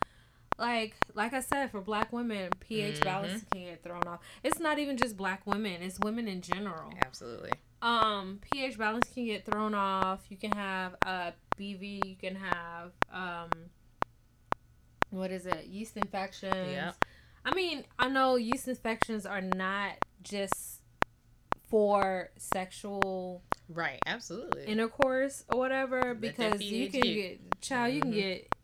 like 0.57 0.95
like 1.13 1.33
i 1.33 1.41
said 1.41 1.69
for 1.69 1.81
black 1.81 2.11
women 2.11 2.49
ph 2.59 2.95
mm-hmm. 2.95 3.03
balance 3.03 3.43
can 3.51 3.65
get 3.65 3.83
thrown 3.83 4.03
off 4.07 4.19
it's 4.43 4.59
not 4.59 4.79
even 4.79 4.97
just 4.97 5.17
black 5.17 5.45
women 5.45 5.81
it's 5.81 5.99
women 5.99 6.27
in 6.27 6.41
general 6.41 6.91
absolutely 7.05 7.51
um 7.81 8.39
ph 8.41 8.77
balance 8.77 9.07
can 9.13 9.25
get 9.25 9.45
thrown 9.45 9.73
off. 9.73 10.21
You 10.29 10.37
can 10.37 10.51
have 10.51 10.95
uh 11.05 11.31
bv 11.59 12.05
you 12.05 12.15
can 12.15 12.35
have 12.35 12.91
um 13.11 13.49
what 15.09 15.31
is 15.31 15.45
it? 15.45 15.65
Yeast 15.65 15.97
infections. 15.97 16.53
Yeah 16.55 16.91
i 17.45 17.53
mean 17.53 17.83
i 17.99 18.07
know 18.07 18.35
yeast 18.35 18.67
infections 18.67 19.25
are 19.25 19.41
not 19.41 19.93
just 20.21 20.81
for 21.69 22.29
sexual 22.37 23.41
right 23.69 23.99
absolutely. 24.05 24.65
intercourse 24.65 25.43
or 25.49 25.57
whatever 25.57 26.13
because 26.13 26.61
you 26.61 26.89
can 26.89 27.01
get 27.01 27.61
child 27.61 27.93
mm-hmm. 27.93 27.95
you 27.95 28.01
can 28.01 28.11
get 28.11 28.55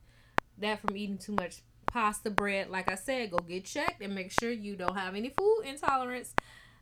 that 0.58 0.80
from 0.80 0.98
eating 0.98 1.18
too 1.18 1.34
much 1.34 1.62
pasta 1.86 2.30
bread. 2.30 2.70
Like 2.70 2.92
i 2.92 2.96
said 2.96 3.32
go 3.32 3.38
get 3.38 3.64
checked 3.64 4.02
and 4.02 4.14
make 4.14 4.32
sure 4.32 4.52
you 4.52 4.76
don't 4.76 4.98
have 4.98 5.16
any 5.16 5.30
food 5.30 5.62
intolerance. 5.66 6.34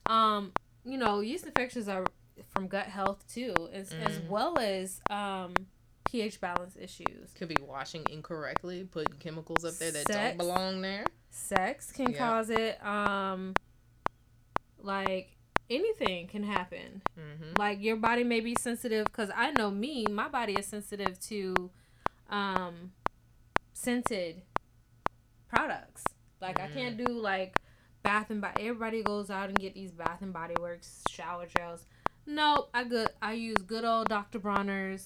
Um 0.08 0.54
you 0.84 0.98
know 0.98 1.20
yeast 1.20 1.46
infections 1.46 1.88
are 1.88 2.06
from 2.50 2.68
gut 2.68 2.88
health 2.88 3.24
too, 3.32 3.54
as, 3.74 3.92
mm. 3.92 4.06
as 4.06 4.20
well 4.30 4.58
as 4.58 5.02
um, 5.10 5.54
pH 6.06 6.42
balance 6.42 6.76
issues. 6.80 7.32
Could 7.36 7.50
be 7.50 7.58
washing 7.62 8.06
incorrectly, 8.10 8.88
putting 8.90 9.14
chemicals 9.20 9.66
up 9.66 9.76
there 9.76 9.92
that 9.92 10.08
Sex, 10.08 10.18
don't 10.18 10.38
belong 10.38 10.82
there. 10.82 11.06
Sex 11.30 11.92
can 11.92 12.14
cause 12.14 12.50
it. 12.50 12.84
Um, 12.86 13.54
like 14.82 15.36
anything 15.70 16.28
can 16.28 16.44
happen. 16.44 17.02
Mm-hmm. 17.20 17.54
Like 17.58 17.82
your 17.82 17.96
body 17.96 18.24
may 18.24 18.40
be 18.40 18.56
sensitive 18.60 19.06
because 19.06 19.30
I 19.36 19.52
know 19.52 19.72
me, 19.72 20.06
my 20.10 20.28
body 20.28 20.54
is 20.54 20.66
sensitive 20.66 21.20
to 21.22 21.70
um, 22.30 22.92
scented 23.74 24.42
products. 25.48 26.04
Like 26.42 26.60
mm. 26.60 26.66
I 26.66 26.68
can't 26.68 26.98
mm. 26.98 27.06
do 27.06 27.14
like 27.14 27.58
Bath 28.04 28.30
and 28.30 28.42
Body. 28.42 28.68
Everybody 28.68 29.04
goes 29.04 29.30
out 29.30 29.50
and 29.50 29.60
get 29.60 29.74
these 29.74 29.92
Bath 29.92 30.22
and 30.22 30.32
Body 30.32 30.56
Works 30.62 31.04
shower 31.10 31.48
gels. 31.58 31.86
Nope, 32.26 32.69
I 32.73 32.84
good. 32.84 33.09
I 33.21 33.34
use 33.34 33.57
good 33.57 33.86
old 33.86 34.09
Dr. 34.09 34.39
Bronner's 34.39 35.03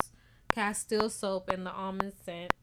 Castile 0.53 1.09
soap 1.09 1.49
and 1.49 1.65
the 1.65 1.71
almond 1.71 2.13
scent 2.25 2.53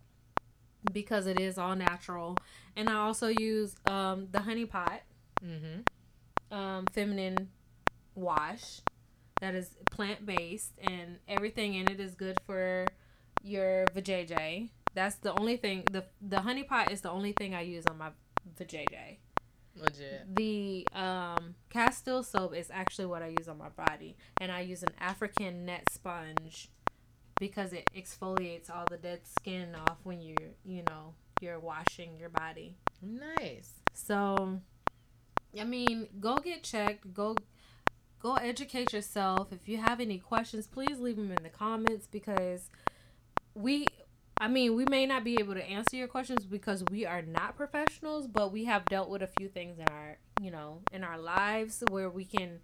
because 0.92 1.26
it 1.26 1.38
is 1.38 1.58
all 1.58 1.76
natural. 1.76 2.36
And 2.76 2.88
I 2.88 2.94
also 2.94 3.28
use 3.28 3.76
um, 3.86 4.28
the 4.32 4.40
Honey 4.40 4.66
Pot 4.66 5.02
mm-hmm. 5.44 6.56
um, 6.56 6.86
feminine 6.92 7.50
wash 8.14 8.80
that 9.40 9.54
is 9.54 9.70
plant 9.90 10.24
based 10.24 10.72
and 10.82 11.18
everything 11.28 11.74
in 11.74 11.90
it 11.90 12.00
is 12.00 12.14
good 12.14 12.38
for 12.46 12.86
your 13.42 13.84
vajayjay. 13.94 14.70
That's 14.94 15.16
the 15.16 15.38
only 15.38 15.56
thing. 15.56 15.84
the 15.90 16.04
The 16.20 16.40
honey 16.40 16.64
pot 16.64 16.90
is 16.90 17.02
the 17.02 17.10
only 17.10 17.32
thing 17.32 17.54
I 17.54 17.60
use 17.62 17.84
on 17.86 17.98
my 17.98 18.10
vajayjay. 18.58 19.18
Legit. 19.76 20.34
The 20.34 20.86
um, 20.92 21.54
Castile 21.70 22.22
soap 22.22 22.54
is 22.54 22.70
actually 22.70 23.06
what 23.06 23.22
I 23.22 23.34
use 23.38 23.48
on 23.48 23.58
my 23.58 23.68
body, 23.68 24.16
and 24.40 24.50
I 24.50 24.60
use 24.60 24.82
an 24.82 24.92
African 25.00 25.66
net 25.66 25.84
sponge 25.90 26.70
because 27.38 27.72
it 27.72 27.88
exfoliates 27.94 28.70
all 28.70 28.84
the 28.90 28.96
dead 28.96 29.20
skin 29.26 29.74
off 29.74 29.98
when 30.02 30.20
you 30.20 30.34
you 30.64 30.82
know 30.88 31.14
you're 31.40 31.58
washing 31.60 32.16
your 32.16 32.30
body. 32.30 32.76
Nice. 33.02 33.72
So, 33.92 34.60
I 35.58 35.64
mean, 35.64 36.08
go 36.20 36.36
get 36.36 36.62
checked. 36.62 37.12
Go 37.12 37.36
go 38.20 38.34
educate 38.34 38.92
yourself. 38.92 39.48
If 39.52 39.68
you 39.68 39.78
have 39.78 40.00
any 40.00 40.18
questions, 40.18 40.66
please 40.66 40.98
leave 40.98 41.16
them 41.16 41.30
in 41.30 41.42
the 41.42 41.50
comments 41.50 42.06
because 42.06 42.70
we 43.54 43.86
I 44.38 44.48
mean, 44.48 44.74
we 44.74 44.84
may 44.84 45.06
not 45.06 45.24
be 45.24 45.38
able 45.40 45.54
to 45.54 45.64
answer 45.64 45.96
your 45.96 46.08
questions 46.08 46.44
because 46.44 46.84
we 46.90 47.06
are 47.06 47.22
not 47.22 47.56
professionals, 47.56 48.26
but 48.26 48.52
we 48.52 48.64
have 48.64 48.84
dealt 48.84 49.08
with 49.08 49.22
a 49.22 49.26
few 49.26 49.48
things 49.48 49.78
in 49.78 49.86
our, 49.88 50.18
you 50.40 50.50
know, 50.50 50.82
in 50.92 51.02
our 51.02 51.18
lives 51.18 51.82
where 51.90 52.10
we 52.10 52.24
can 52.24 52.60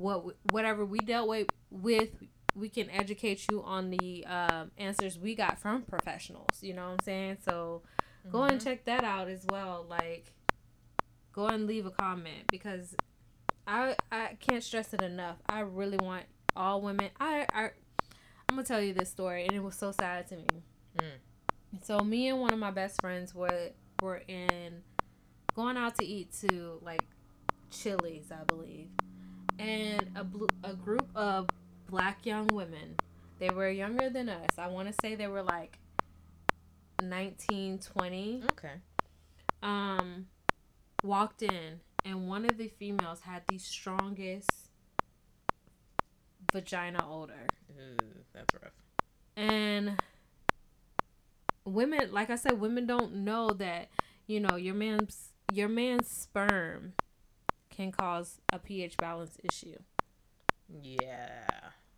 what 0.00 0.36
whatever 0.50 0.84
we 0.84 0.98
dealt 1.00 1.28
with 1.28 1.48
with 1.70 2.10
we 2.54 2.68
can 2.68 2.90
educate 2.90 3.46
you 3.50 3.62
on 3.62 3.90
the 3.90 4.24
um, 4.26 4.70
answers 4.76 5.18
we 5.18 5.34
got 5.34 5.58
from 5.58 5.82
professionals. 5.82 6.62
You 6.62 6.74
know 6.74 6.86
what 6.86 6.92
I'm 6.92 7.04
saying? 7.04 7.38
So 7.44 7.82
mm-hmm. 8.20 8.30
go 8.30 8.42
and 8.42 8.58
mm-hmm. 8.58 8.68
check 8.68 8.84
that 8.86 9.04
out 9.04 9.28
as 9.28 9.44
well. 9.48 9.86
Like, 9.88 10.32
go 11.32 11.46
and 11.46 11.66
leave 11.66 11.86
a 11.86 11.90
comment 11.90 12.44
because 12.50 12.96
I 13.66 13.94
I 14.10 14.36
can't 14.40 14.64
stress 14.64 14.92
it 14.92 15.02
enough. 15.02 15.36
I 15.48 15.60
really 15.60 15.98
want 15.98 16.24
all 16.56 16.80
women. 16.80 17.10
I 17.20 17.46
I 17.54 17.70
I'm 18.48 18.56
gonna 18.56 18.64
tell 18.64 18.82
you 18.82 18.94
this 18.94 19.10
story, 19.10 19.44
and 19.44 19.52
it 19.52 19.62
was 19.62 19.76
so 19.76 19.92
sad 19.92 20.26
to 20.28 20.36
me. 20.36 20.64
Mm. 21.00 21.84
So 21.84 22.00
me 22.00 22.28
and 22.28 22.40
one 22.40 22.52
of 22.52 22.58
my 22.58 22.70
best 22.70 23.00
friends 23.00 23.34
were 23.34 23.70
were 24.02 24.22
in 24.28 24.82
going 25.54 25.76
out 25.76 25.96
to 25.96 26.04
eat 26.04 26.32
to 26.40 26.78
like 26.82 27.02
Chili's, 27.70 28.30
I 28.30 28.44
believe, 28.44 28.88
and 29.58 30.10
a 30.16 30.24
blue, 30.24 30.48
a 30.64 30.74
group 30.74 31.08
of 31.14 31.48
black 31.88 32.24
young 32.24 32.46
women. 32.48 32.96
They 33.38 33.50
were 33.50 33.68
younger 33.68 34.10
than 34.10 34.28
us. 34.28 34.50
I 34.58 34.68
want 34.68 34.88
to 34.88 34.94
say 35.00 35.14
they 35.14 35.28
were 35.28 35.42
like 35.42 35.78
19, 37.02 37.78
20. 37.78 38.42
Okay. 38.52 38.72
Um, 39.62 40.26
walked 41.04 41.42
in, 41.42 41.80
and 42.04 42.28
one 42.28 42.44
of 42.44 42.58
the 42.58 42.68
females 42.68 43.20
had 43.20 43.42
the 43.48 43.58
strongest 43.58 44.50
vagina 46.52 47.04
odor. 47.08 47.46
Ooh, 47.78 47.96
that's 48.32 48.54
rough. 48.54 48.72
And 49.36 50.00
women, 51.72 52.12
like 52.12 52.30
I 52.30 52.36
said, 52.36 52.60
women 52.60 52.86
don't 52.86 53.16
know 53.16 53.50
that 53.50 53.88
you 54.26 54.40
know 54.40 54.56
your 54.56 54.74
man's 54.74 55.32
your 55.52 55.68
man's 55.68 56.08
sperm 56.08 56.92
can 57.70 57.92
cause 57.92 58.40
a 58.52 58.58
pH 58.58 58.96
balance 58.96 59.38
issue. 59.50 59.78
Yeah, 60.82 61.48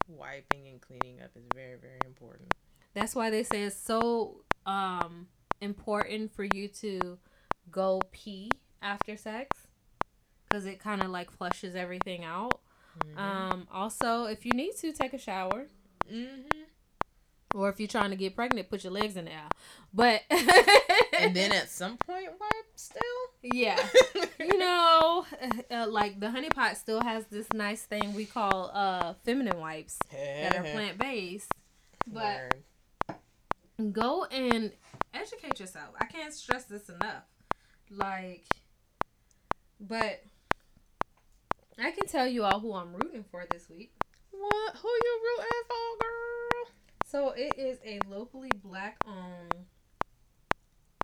wiping 0.08 0.68
and 0.68 0.80
cleaning 0.80 1.22
up 1.22 1.30
is 1.36 1.44
very 1.54 1.76
very 1.76 2.00
important. 2.06 2.54
That's 2.94 3.14
why 3.14 3.30
they 3.30 3.42
say 3.42 3.62
it's 3.62 3.76
so 3.76 4.42
um 4.66 5.26
important 5.60 6.34
for 6.34 6.44
you 6.44 6.68
to 6.68 7.18
go 7.70 8.00
pee 8.12 8.50
after 8.82 9.16
sex 9.16 9.66
because 10.48 10.66
it 10.66 10.80
kind 10.80 11.02
of 11.02 11.10
like 11.10 11.30
flushes 11.30 11.76
everything 11.76 12.24
out. 12.24 12.60
Mm-hmm. 13.04 13.18
Um, 13.18 13.68
also, 13.72 14.24
if 14.24 14.44
you 14.44 14.52
need 14.52 14.76
to 14.78 14.92
take 14.92 15.12
a 15.12 15.18
shower, 15.18 15.66
mm-hmm. 16.12 16.59
Or 17.55 17.68
if 17.68 17.80
you're 17.80 17.88
trying 17.88 18.11
to 18.11 18.16
get 18.16 18.36
pregnant, 18.36 18.70
put 18.70 18.84
your 18.84 18.92
legs 18.92 19.16
in 19.16 19.26
the 19.26 19.32
air. 19.32 19.48
But 19.92 20.22
and 20.30 21.34
then 21.34 21.53
at 21.53 21.68
some 21.68 21.96
point, 21.96 22.28
wipe 22.28 22.66
still. 22.76 23.03
Yeah, 23.42 23.78
you 24.38 24.59
know, 24.59 25.26
uh, 25.70 25.86
like 25.88 26.20
the 26.20 26.30
honey 26.30 26.51
pot 26.51 26.76
still 26.76 27.03
has 27.03 27.26
this 27.26 27.46
nice 27.53 27.82
thing 27.82 28.14
we 28.14 28.24
call 28.24 28.70
uh 28.72 29.14
feminine 29.24 29.59
wipes 29.59 29.98
that 30.12 30.57
are 30.57 30.62
plant 30.62 30.98
based. 30.98 31.53
But 32.07 32.55
Word. 33.09 33.92
go 33.92 34.24
and 34.26 34.72
educate 35.14 35.59
yourself. 35.61 35.94
I 36.01 36.07
can't 36.07 36.32
stress 36.32 36.64
this 36.64 36.88
enough. 36.88 37.24
Like, 37.90 38.44
but 39.80 40.22
I 41.78 41.90
can 41.90 42.07
tell 42.07 42.26
you 42.26 42.44
all 42.44 42.61
who 42.61 42.74
I'm 42.74 42.94
rooting 42.94 43.24
for 43.30 43.44
this 43.51 43.68
week. 43.68 43.92
What? 44.30 44.76
Who 44.76 44.88
you 44.88 45.20
rooting 45.24 45.62
for, 45.66 46.05
girl? 46.05 46.80
So 47.11 47.30
it 47.36 47.54
is 47.58 47.78
a 47.84 47.98
locally 48.08 48.52
black 48.62 48.96
owned. 49.04 49.66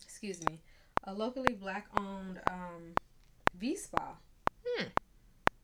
Excuse 0.00 0.40
me, 0.46 0.60
a 1.02 1.12
locally 1.12 1.54
black 1.54 1.88
owned 1.98 2.38
um, 2.48 2.94
V 3.58 3.74
spa. 3.74 4.14
Hmm. 4.64 4.84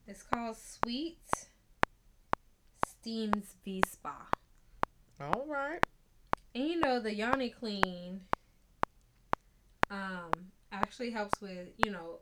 It's 0.09 0.25
called 0.25 0.57
Sweet 0.57 1.21
Steams 2.85 3.55
V 3.65 3.83
Spa. 3.87 4.27
All 5.21 5.47
right. 5.47 5.87
And 6.57 6.67
you 6.67 6.81
know 6.81 6.99
the 6.99 7.15
Yoni 7.15 7.51
Clean 7.51 8.23
um 9.93 10.31
actually 10.73 11.11
helps 11.11 11.41
with 11.41 11.69
you 11.85 11.93
know 11.93 12.19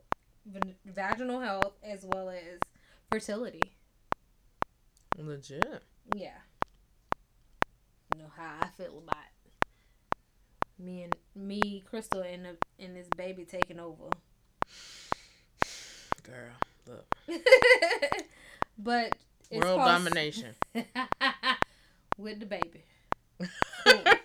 vaginal 0.85 1.39
health 1.39 1.73
as 1.81 2.05
well 2.05 2.29
as 2.29 2.59
fertility. 3.11 3.73
Legit. 5.17 5.81
Yeah. 6.15 6.37
You 8.13 8.23
know 8.23 8.31
how 8.35 8.55
I 8.61 8.67
feel 8.77 8.97
about 8.97 9.15
me 10.77 11.03
and 11.03 11.15
me, 11.35 11.83
Crystal, 11.89 12.21
and 12.21 12.45
the, 12.45 12.57
and 12.83 12.95
this 12.95 13.07
baby 13.15 13.45
taking 13.45 13.79
over. 13.79 14.09
Girl, 16.23 16.53
look. 16.87 17.05
but 18.77 19.15
world 19.51 19.79
domination 19.79 20.55
with 22.17 22.39
the 22.39 22.45
baby. 22.45 22.83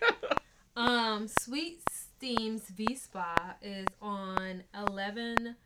um, 0.76 1.28
Sweet 1.28 1.80
Steams 1.90 2.62
V 2.70 2.94
Spa 2.94 3.56
is 3.62 3.86
on 4.00 4.62
eleven 4.74 5.56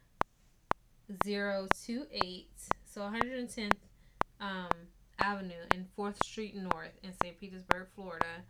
zero 1.25 1.67
two 1.85 2.07
eight 2.13 2.49
so 2.93 3.03
110th 3.03 3.73
um, 4.41 4.69
Avenue 5.21 5.65
and 5.73 5.87
4th 5.99 6.23
Street 6.25 6.57
North 6.57 6.99
in 7.03 7.13
St. 7.23 7.39
Petersburg, 7.39 7.89
Florida, 7.95 8.45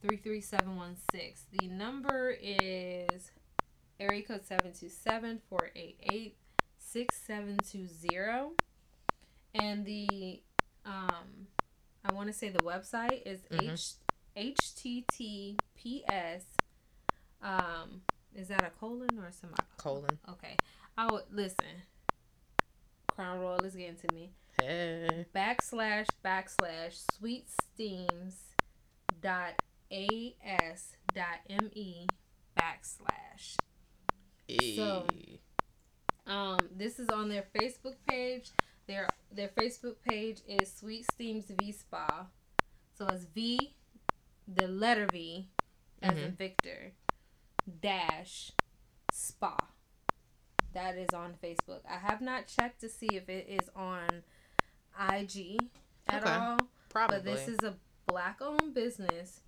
33716. 0.00 1.58
The 1.58 1.68
number 1.68 2.36
is 2.40 3.30
area 4.00 4.22
code 4.22 4.44
727 4.44 5.40
488 5.48 6.36
6720. 6.78 8.54
And 9.54 9.84
the, 9.84 10.40
um, 10.84 11.48
I 12.04 12.12
want 12.12 12.28
to 12.28 12.32
say 12.32 12.48
the 12.48 12.62
website 12.62 13.22
is 13.26 13.40
mm-hmm. 13.50 13.70
H- 14.36 14.56
HTTPS. 15.16 16.44
Um, 17.42 18.02
is 18.34 18.48
that 18.48 18.64
a 18.64 18.70
colon 18.78 19.18
or 19.18 19.26
a 19.26 19.32
semicolon? 19.32 19.66
Colon. 19.78 20.18
Okay. 20.30 20.56
I 20.96 21.10
would 21.10 21.24
listen. 21.32 21.82
Crown 23.08 23.40
Royal 23.40 23.60
is 23.64 23.74
getting 23.74 23.96
to 23.96 24.14
me. 24.14 24.30
Backslash 25.34 26.06
backslash 26.24 27.04
sweet 27.16 27.48
steams 27.48 28.34
dot 29.20 29.54
as 29.90 30.96
dot 31.14 31.40
me 31.74 32.06
backslash. 32.58 33.56
Hey. 34.46 34.76
So, 34.76 35.06
um, 36.26 36.58
this 36.76 36.98
is 36.98 37.08
on 37.08 37.28
their 37.28 37.46
Facebook 37.56 37.96
page. 38.08 38.50
Their 38.86 39.08
their 39.30 39.48
Facebook 39.48 39.96
page 40.06 40.40
is 40.46 40.72
Sweet 40.72 41.04
Steams 41.12 41.46
V 41.60 41.72
Spa. 41.72 42.26
So 42.96 43.06
it's 43.06 43.24
V, 43.24 43.74
the 44.46 44.66
letter 44.66 45.06
V, 45.12 45.48
as 46.02 46.12
mm-hmm. 46.14 46.24
in 46.24 46.32
Victor, 46.32 46.92
dash, 47.80 48.52
spa. 49.12 49.56
That 50.74 50.96
is 50.96 51.08
on 51.14 51.34
Facebook. 51.42 51.80
I 51.88 51.98
have 51.98 52.20
not 52.20 52.46
checked 52.46 52.80
to 52.80 52.88
see 52.88 53.08
if 53.12 53.28
it 53.28 53.46
is 53.48 53.70
on 53.76 54.24
IG 54.98 55.58
at 56.08 56.22
okay. 56.22 56.32
all. 56.32 56.58
Probably. 56.88 57.16
But 57.18 57.24
this 57.24 57.48
is 57.48 57.58
a 57.62 57.74
black 58.06 58.40
owned 58.40 58.74
business 58.74 59.40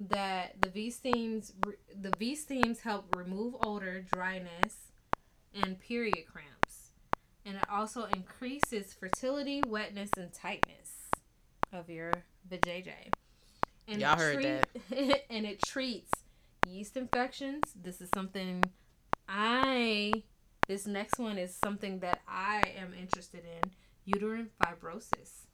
that 0.00 0.60
the 0.60 0.68
V 0.68 0.90
steams 0.90 1.52
the 2.00 2.12
V 2.18 2.34
steams 2.34 2.80
help 2.80 3.14
remove 3.16 3.54
odor, 3.64 4.04
dryness, 4.12 4.92
and 5.54 5.78
period 5.78 6.24
cramps. 6.30 6.90
And 7.44 7.56
it 7.56 7.64
also 7.70 8.04
increases 8.04 8.92
fertility, 8.92 9.62
wetness, 9.66 10.10
and 10.16 10.32
tightness 10.32 11.08
of 11.72 11.90
your 11.90 12.12
vajayjay. 12.48 13.12
And 13.88 14.00
Y'all 14.00 14.16
heard 14.16 14.34
treat, 14.34 14.66
that. 14.90 15.24
and 15.30 15.44
it 15.44 15.60
treats 15.62 16.10
yeast 16.68 16.96
infections. 16.96 17.64
This 17.74 18.00
is 18.00 18.08
something 18.14 18.62
I 19.28 20.22
this 20.68 20.86
next 20.86 21.18
one 21.18 21.38
is 21.38 21.54
something 21.54 21.98
that 22.00 22.20
I 22.28 22.62
am 22.78 22.94
interested 22.94 23.44
in. 23.44 23.70
Uterine 24.04 24.50
fibrosis. 24.60 25.46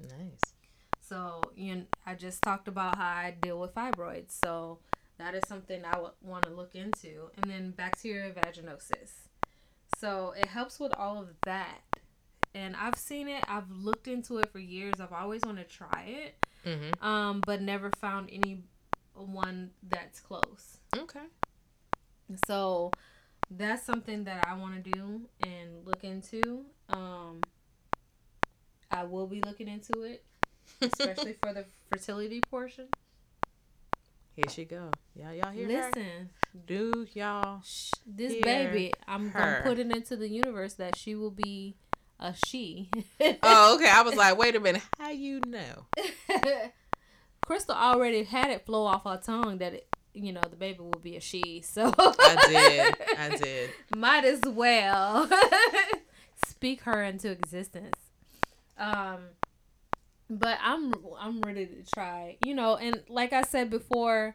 Nice. 0.00 0.54
So, 1.00 1.42
you 1.54 1.74
know, 1.74 1.82
I 2.06 2.14
just 2.14 2.42
talked 2.42 2.68
about 2.68 2.96
how 2.96 3.04
I 3.04 3.34
deal 3.40 3.58
with 3.60 3.74
fibroids. 3.74 4.38
So, 4.44 4.78
that 5.18 5.34
is 5.34 5.42
something 5.46 5.84
I 5.84 5.98
would 5.98 6.12
want 6.22 6.44
to 6.44 6.50
look 6.50 6.74
into. 6.74 7.30
And 7.36 7.50
then 7.50 7.72
bacterial 7.72 8.32
vaginosis. 8.32 9.28
So, 9.98 10.32
it 10.36 10.46
helps 10.46 10.80
with 10.80 10.94
all 10.96 11.20
of 11.20 11.28
that. 11.44 11.80
And 12.54 12.76
I've 12.76 12.96
seen 12.96 13.28
it, 13.28 13.44
I've 13.48 13.70
looked 13.70 14.08
into 14.08 14.38
it 14.38 14.50
for 14.50 14.58
years. 14.58 14.94
I've 15.00 15.12
always 15.12 15.42
wanted 15.44 15.68
to 15.68 15.74
try 15.74 16.04
it, 16.06 16.34
mm-hmm. 16.66 17.04
um, 17.04 17.42
but 17.46 17.62
never 17.62 17.90
found 17.98 18.28
any 18.30 18.62
one 19.14 19.70
that's 19.88 20.20
close. 20.20 20.78
Okay. 20.96 21.26
So, 22.46 22.90
that's 23.50 23.84
something 23.84 24.24
that 24.24 24.46
I 24.48 24.54
want 24.54 24.82
to 24.82 24.90
do 24.90 25.28
and 25.42 25.84
look 25.84 26.04
into. 26.04 26.64
Um, 26.88 27.40
I 28.92 29.04
will 29.04 29.26
be 29.26 29.40
looking 29.40 29.68
into 29.68 30.02
it 30.02 30.24
especially 30.80 31.34
for 31.42 31.52
the 31.52 31.64
fertility 31.90 32.40
portion. 32.50 32.86
Here 34.34 34.44
she 34.48 34.64
go. 34.64 34.90
Y'all, 35.14 35.34
y'all 35.34 35.50
hear 35.50 35.68
Listen, 35.68 36.02
her? 36.02 36.60
Do 36.66 37.06
y'all? 37.12 37.62
this 38.06 38.34
baby, 38.42 38.92
I'm 39.06 39.30
her. 39.30 39.38
gonna 39.38 39.62
put 39.62 39.78
it 39.78 39.90
into 39.94 40.16
the 40.16 40.28
universe 40.28 40.74
that 40.74 40.96
she 40.96 41.14
will 41.14 41.30
be 41.30 41.76
a 42.18 42.34
she. 42.34 42.88
oh, 43.42 43.74
okay. 43.76 43.90
I 43.90 44.02
was 44.02 44.14
like, 44.14 44.38
wait 44.38 44.56
a 44.56 44.60
minute. 44.60 44.82
How 44.98 45.10
you 45.10 45.40
know? 45.46 45.86
Crystal 47.46 47.74
already 47.74 48.22
had 48.22 48.50
it 48.50 48.64
flow 48.64 48.86
off 48.86 49.04
her 49.04 49.20
tongue 49.22 49.58
that 49.58 49.74
it, 49.74 49.88
you 50.14 50.32
know 50.32 50.40
the 50.48 50.56
baby 50.56 50.78
will 50.80 51.00
be 51.02 51.16
a 51.16 51.20
she. 51.20 51.62
So 51.62 51.92
I 51.98 52.36
did. 52.48 53.18
I 53.18 53.36
did. 53.42 53.70
Might 53.94 54.24
as 54.24 54.40
well 54.46 55.28
speak 56.46 56.82
her 56.82 57.02
into 57.02 57.30
existence. 57.30 57.96
Um 58.82 59.20
but 60.38 60.58
I'm 60.62 60.94
I'm 61.18 61.40
ready 61.42 61.66
to 61.66 61.82
try. 61.94 62.36
You 62.44 62.54
know, 62.54 62.76
and 62.76 63.02
like 63.08 63.32
I 63.32 63.42
said 63.42 63.70
before, 63.70 64.34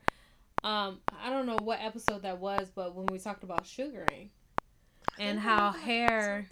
um, 0.64 1.00
I 1.22 1.30
don't 1.30 1.45
know 1.45 1.58
what 1.62 1.80
episode 1.82 2.22
that 2.22 2.39
was, 2.39 2.70
but 2.74 2.95
when 2.95 3.08
we 3.08 3.20
talked 3.20 3.43
about 3.43 3.66
sugaring 3.66 4.30
and 5.20 5.39
how 5.39 5.72
hair, 5.72 6.48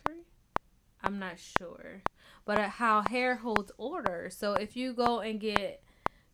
I'm 1.04 1.20
not 1.20 1.40
sure, 1.40 2.02
but 2.46 2.60
uh, 2.60 2.70
how 2.70 3.02
hair 3.02 3.36
holds 3.36 3.72
order. 3.78 4.30
So 4.32 4.54
if 4.54 4.76
you 4.76 4.94
go 4.94 5.20
and 5.20 5.40
get 5.40 5.84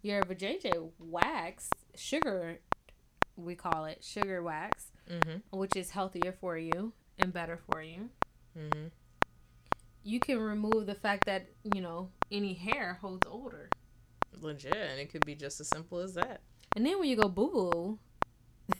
your 0.02 0.24
vajayjay 0.24 0.92
wax, 1.00 1.70
sugar, 1.96 2.60
we 3.36 3.56
call 3.56 3.86
it 3.86 4.04
sugar 4.04 4.42
wax, 4.42 4.88
mm-hmm. 5.10 5.58
which 5.58 5.76
is 5.76 5.92
healthier 5.92 6.32
for 6.40 6.58
you 6.58 6.94
and 7.20 7.34
better 7.34 7.60
for 7.70 7.82
you. 7.84 8.10
Mm-hmm 8.58 8.88
you 10.04 10.20
can 10.20 10.40
remove 10.40 10.86
the 10.86 10.96
fact 10.96 11.26
that 11.26 11.48
you 11.74 11.82
know 11.82 12.10
any 12.32 12.54
hair 12.54 12.98
holds 13.02 13.28
odor. 13.30 13.70
Legit, 14.42 14.76
and 14.76 15.00
it 15.00 15.12
could 15.12 15.26
be 15.26 15.36
just 15.36 15.60
as 15.60 15.68
simple 15.68 16.00
as 16.00 16.16
that. 16.16 16.42
And 16.76 16.86
then 16.86 17.00
when 17.00 17.10
you 17.10 17.16
go 17.16 17.28
boo 17.28 18.00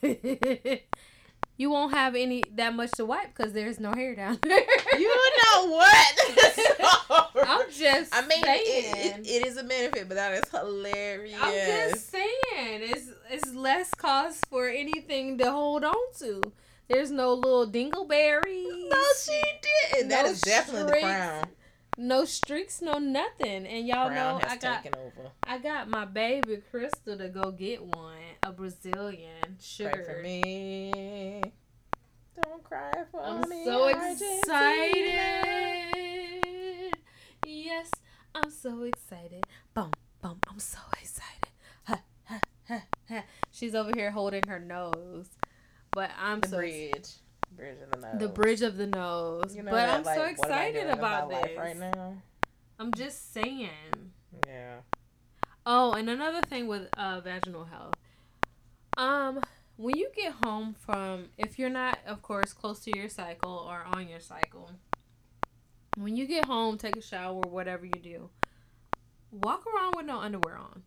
boo, 0.02 0.08
you 1.56 1.70
won't 1.70 1.94
have 1.94 2.16
any 2.16 2.42
that 2.54 2.74
much 2.74 2.90
to 2.92 3.04
wipe 3.04 3.34
because 3.36 3.52
there's 3.52 3.78
no 3.78 3.92
hair 3.92 4.14
down 4.14 4.38
there. 4.42 4.64
you 4.98 5.08
know 5.54 5.70
what? 5.70 6.18
I'm 7.46 7.70
just. 7.70 8.14
I 8.14 8.26
mean, 8.26 8.42
it, 8.44 9.20
it, 9.20 9.26
it 9.26 9.46
is 9.46 9.56
a 9.56 9.62
benefit, 9.62 10.08
but 10.08 10.14
that 10.14 10.32
is 10.32 10.50
hilarious. 10.50 11.38
I'm 11.40 11.52
just 11.52 12.10
saying, 12.10 12.30
it's 12.56 13.08
it's 13.30 13.54
less 13.54 13.90
cost 13.94 14.46
for 14.46 14.68
anything 14.68 15.38
to 15.38 15.50
hold 15.50 15.84
on 15.84 15.94
to. 16.20 16.42
There's 16.92 17.10
no 17.10 17.32
little 17.32 17.66
dingleberries. 17.66 18.88
No, 18.90 19.02
she 19.24 19.40
didn't. 19.62 20.08
No 20.08 20.16
that 20.16 20.26
is 20.26 20.42
definitely 20.42 21.00
the 21.00 21.06
crown. 21.06 21.46
No 21.96 22.24
streaks, 22.26 22.82
no 22.82 22.98
nothing. 22.98 23.66
And 23.66 23.86
y'all 23.86 24.08
crown 24.08 24.40
know 24.40 24.46
I 24.46 24.56
got 24.56 24.86
I 25.44 25.58
got 25.58 25.88
my 25.88 26.04
baby 26.04 26.58
Crystal 26.70 27.16
to 27.16 27.28
go 27.28 27.50
get 27.50 27.82
one, 27.82 28.18
a 28.42 28.52
Brazilian 28.52 29.56
sugar. 29.58 29.90
Pray 29.90 30.04
for 30.04 30.22
me. 30.22 31.42
Don't 32.42 32.62
cry 32.62 32.92
for 33.10 33.22
I'm 33.22 33.48
me. 33.48 33.60
I'm 33.60 33.64
so 33.64 33.86
excited. 33.86 35.18
Yes, 37.46 37.90
I'm 38.34 38.50
so 38.50 38.82
excited. 38.82 39.46
Boom, 39.72 39.92
boom. 40.20 40.40
I'm 40.48 40.58
so 40.58 40.78
excited. 41.00 41.48
Ha, 41.84 42.00
ha, 42.24 42.40
ha, 42.68 42.82
ha. 43.08 43.24
She's 43.50 43.74
over 43.74 43.92
here 43.94 44.10
holding 44.10 44.42
her 44.48 44.58
nose. 44.58 45.28
But 45.92 46.10
I'm 46.20 46.40
the 46.40 46.48
so 46.48 46.56
bridge. 46.56 47.08
Bridge 47.54 47.76
of 47.82 47.90
the 47.90 48.06
nose. 48.06 48.20
The 48.20 48.28
bridge 48.28 48.62
of 48.62 48.76
the 48.76 48.86
nose. 48.86 49.54
You 49.54 49.62
know 49.62 49.70
but 49.70 49.86
that, 49.86 49.98
I'm 49.98 50.02
like, 50.04 50.16
so 50.16 50.24
excited 50.24 50.88
about 50.88 51.28
this 51.28 51.56
right 51.56 51.76
now. 51.76 52.16
I'm 52.78 52.92
just 52.94 53.32
saying. 53.32 53.70
Yeah. 54.46 54.76
Oh, 55.64 55.92
and 55.92 56.08
another 56.08 56.40
thing 56.40 56.66
with 56.66 56.88
uh, 56.96 57.20
vaginal 57.20 57.64
health. 57.64 57.94
Um, 58.96 59.40
when 59.76 59.96
you 59.96 60.08
get 60.14 60.32
home 60.44 60.74
from, 60.78 61.26
if 61.38 61.58
you're 61.58 61.70
not, 61.70 61.98
of 62.06 62.22
course, 62.22 62.52
close 62.52 62.80
to 62.80 62.96
your 62.96 63.08
cycle 63.08 63.66
or 63.68 63.84
on 63.94 64.08
your 64.08 64.20
cycle, 64.20 64.70
when 65.96 66.16
you 66.16 66.26
get 66.26 66.46
home, 66.46 66.78
take 66.78 66.96
a 66.96 67.02
shower, 67.02 67.40
whatever 67.40 67.84
you 67.84 68.00
do, 68.02 68.30
walk 69.30 69.64
around 69.66 69.94
with 69.96 70.06
no 70.06 70.18
underwear 70.18 70.56
on. 70.56 70.82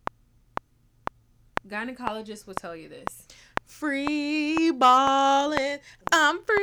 Gynecologists 1.66 2.46
will 2.46 2.54
tell 2.54 2.76
you 2.76 2.88
this. 2.88 3.26
Free 3.66 4.70
balling. 4.70 5.78
I'm 6.12 6.40
free 6.42 6.56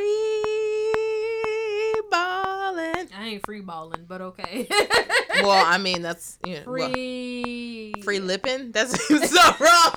balling. 2.09 3.07
I 3.15 3.27
ain't 3.27 3.45
free 3.45 3.61
balling, 3.61 4.05
but 4.07 4.21
okay. 4.21 4.67
well, 5.41 5.65
I 5.65 5.77
mean 5.81 6.01
that's 6.01 6.39
you 6.45 6.55
know, 6.55 6.63
free 6.63 7.93
well, 7.95 8.03
free 8.03 8.19
lipping. 8.19 8.71
That's 8.71 8.91
so 9.07 9.15
wrong. 9.59 9.91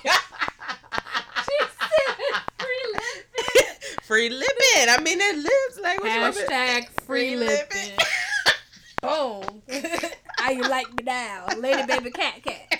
She 1.45 1.57
said 1.79 2.15
free 2.59 2.85
lipping. 2.93 3.75
free 4.03 4.29
lipping. 4.29 4.89
I 4.89 5.01
mean 5.01 5.19
it 5.19 5.37
lips 5.37 5.79
like 5.81 5.99
hashtag 5.99 6.89
free, 7.01 7.35
free 7.35 7.37
lipping. 7.37 7.97
Boom. 9.01 9.61
How 10.37 10.51
you 10.51 10.67
like 10.67 10.87
me 10.89 11.03
now, 11.03 11.47
lady 11.57 11.83
baby 11.85 12.11
cat 12.11 12.43
cat? 12.43 12.76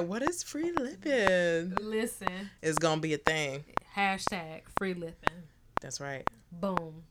"What 0.00 0.22
is 0.22 0.42
free 0.42 0.72
lipping?" 0.72 1.76
Listen, 1.80 2.50
it's 2.62 2.78
gonna 2.78 3.00
be 3.00 3.14
a 3.14 3.18
thing. 3.18 3.64
Hashtag 3.94 4.62
free 4.78 4.94
lipping. 4.94 5.44
That's 5.80 6.00
right. 6.00 6.28
Boom. 6.52 7.04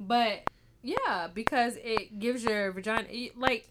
But 0.00 0.48
yeah, 0.82 1.28
because 1.32 1.76
it 1.82 2.18
gives 2.18 2.44
your 2.44 2.72
vagina 2.72 3.08
like 3.36 3.70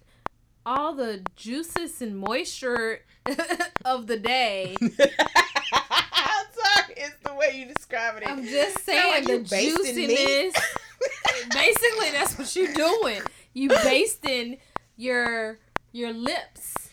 all 0.65 0.93
the 0.93 1.21
juices 1.35 2.01
and 2.01 2.17
moisture 2.17 3.01
of 3.85 4.07
the 4.07 4.17
day. 4.17 4.75
I'm 4.81 6.45
sorry, 6.53 6.95
it's 6.97 7.15
the 7.23 7.33
way 7.35 7.51
you 7.55 7.73
describe 7.73 8.17
it. 8.17 8.27
I'm 8.27 8.43
just 8.43 8.83
saying 8.83 9.27
like 9.27 9.27
the 9.27 9.39
juiciness. 9.39 10.55
basically, 11.53 12.11
that's 12.11 12.37
what 12.37 12.55
you're 12.55 12.73
doing. 12.73 13.21
You 13.53 13.69
basting 13.69 14.57
your 14.97 15.59
your 15.91 16.11
lips 16.11 16.84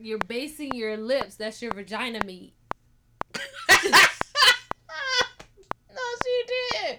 you're 0.00 0.18
basing 0.18 0.74
your 0.74 0.96
lips. 0.96 1.36
That's 1.36 1.60
your 1.62 1.72
vagina 1.72 2.24
meat. 2.24 2.54
no, 3.36 3.98
she 6.22 6.42
did. 6.46 6.98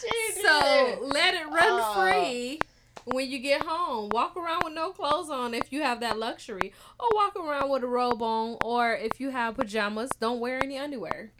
She 0.00 0.34
did. 0.34 0.44
so 0.44 0.98
let 1.02 1.34
it 1.34 1.46
run 1.48 1.80
uh, 1.80 1.94
free 1.94 2.60
when 3.04 3.30
you 3.30 3.38
get 3.38 3.62
home. 3.62 4.10
Walk 4.12 4.36
around 4.36 4.62
with 4.64 4.74
no 4.74 4.90
clothes 4.90 5.30
on 5.30 5.54
if 5.54 5.72
you 5.72 5.82
have 5.82 6.00
that 6.00 6.18
luxury, 6.18 6.72
or 6.98 7.08
walk 7.14 7.36
around 7.36 7.70
with 7.70 7.84
a 7.84 7.88
robe 7.88 8.22
on, 8.22 8.56
or 8.64 8.92
if 8.94 9.20
you 9.20 9.30
have 9.30 9.56
pajamas, 9.56 10.10
don't 10.20 10.40
wear 10.40 10.62
any 10.62 10.78
underwear. 10.78 11.32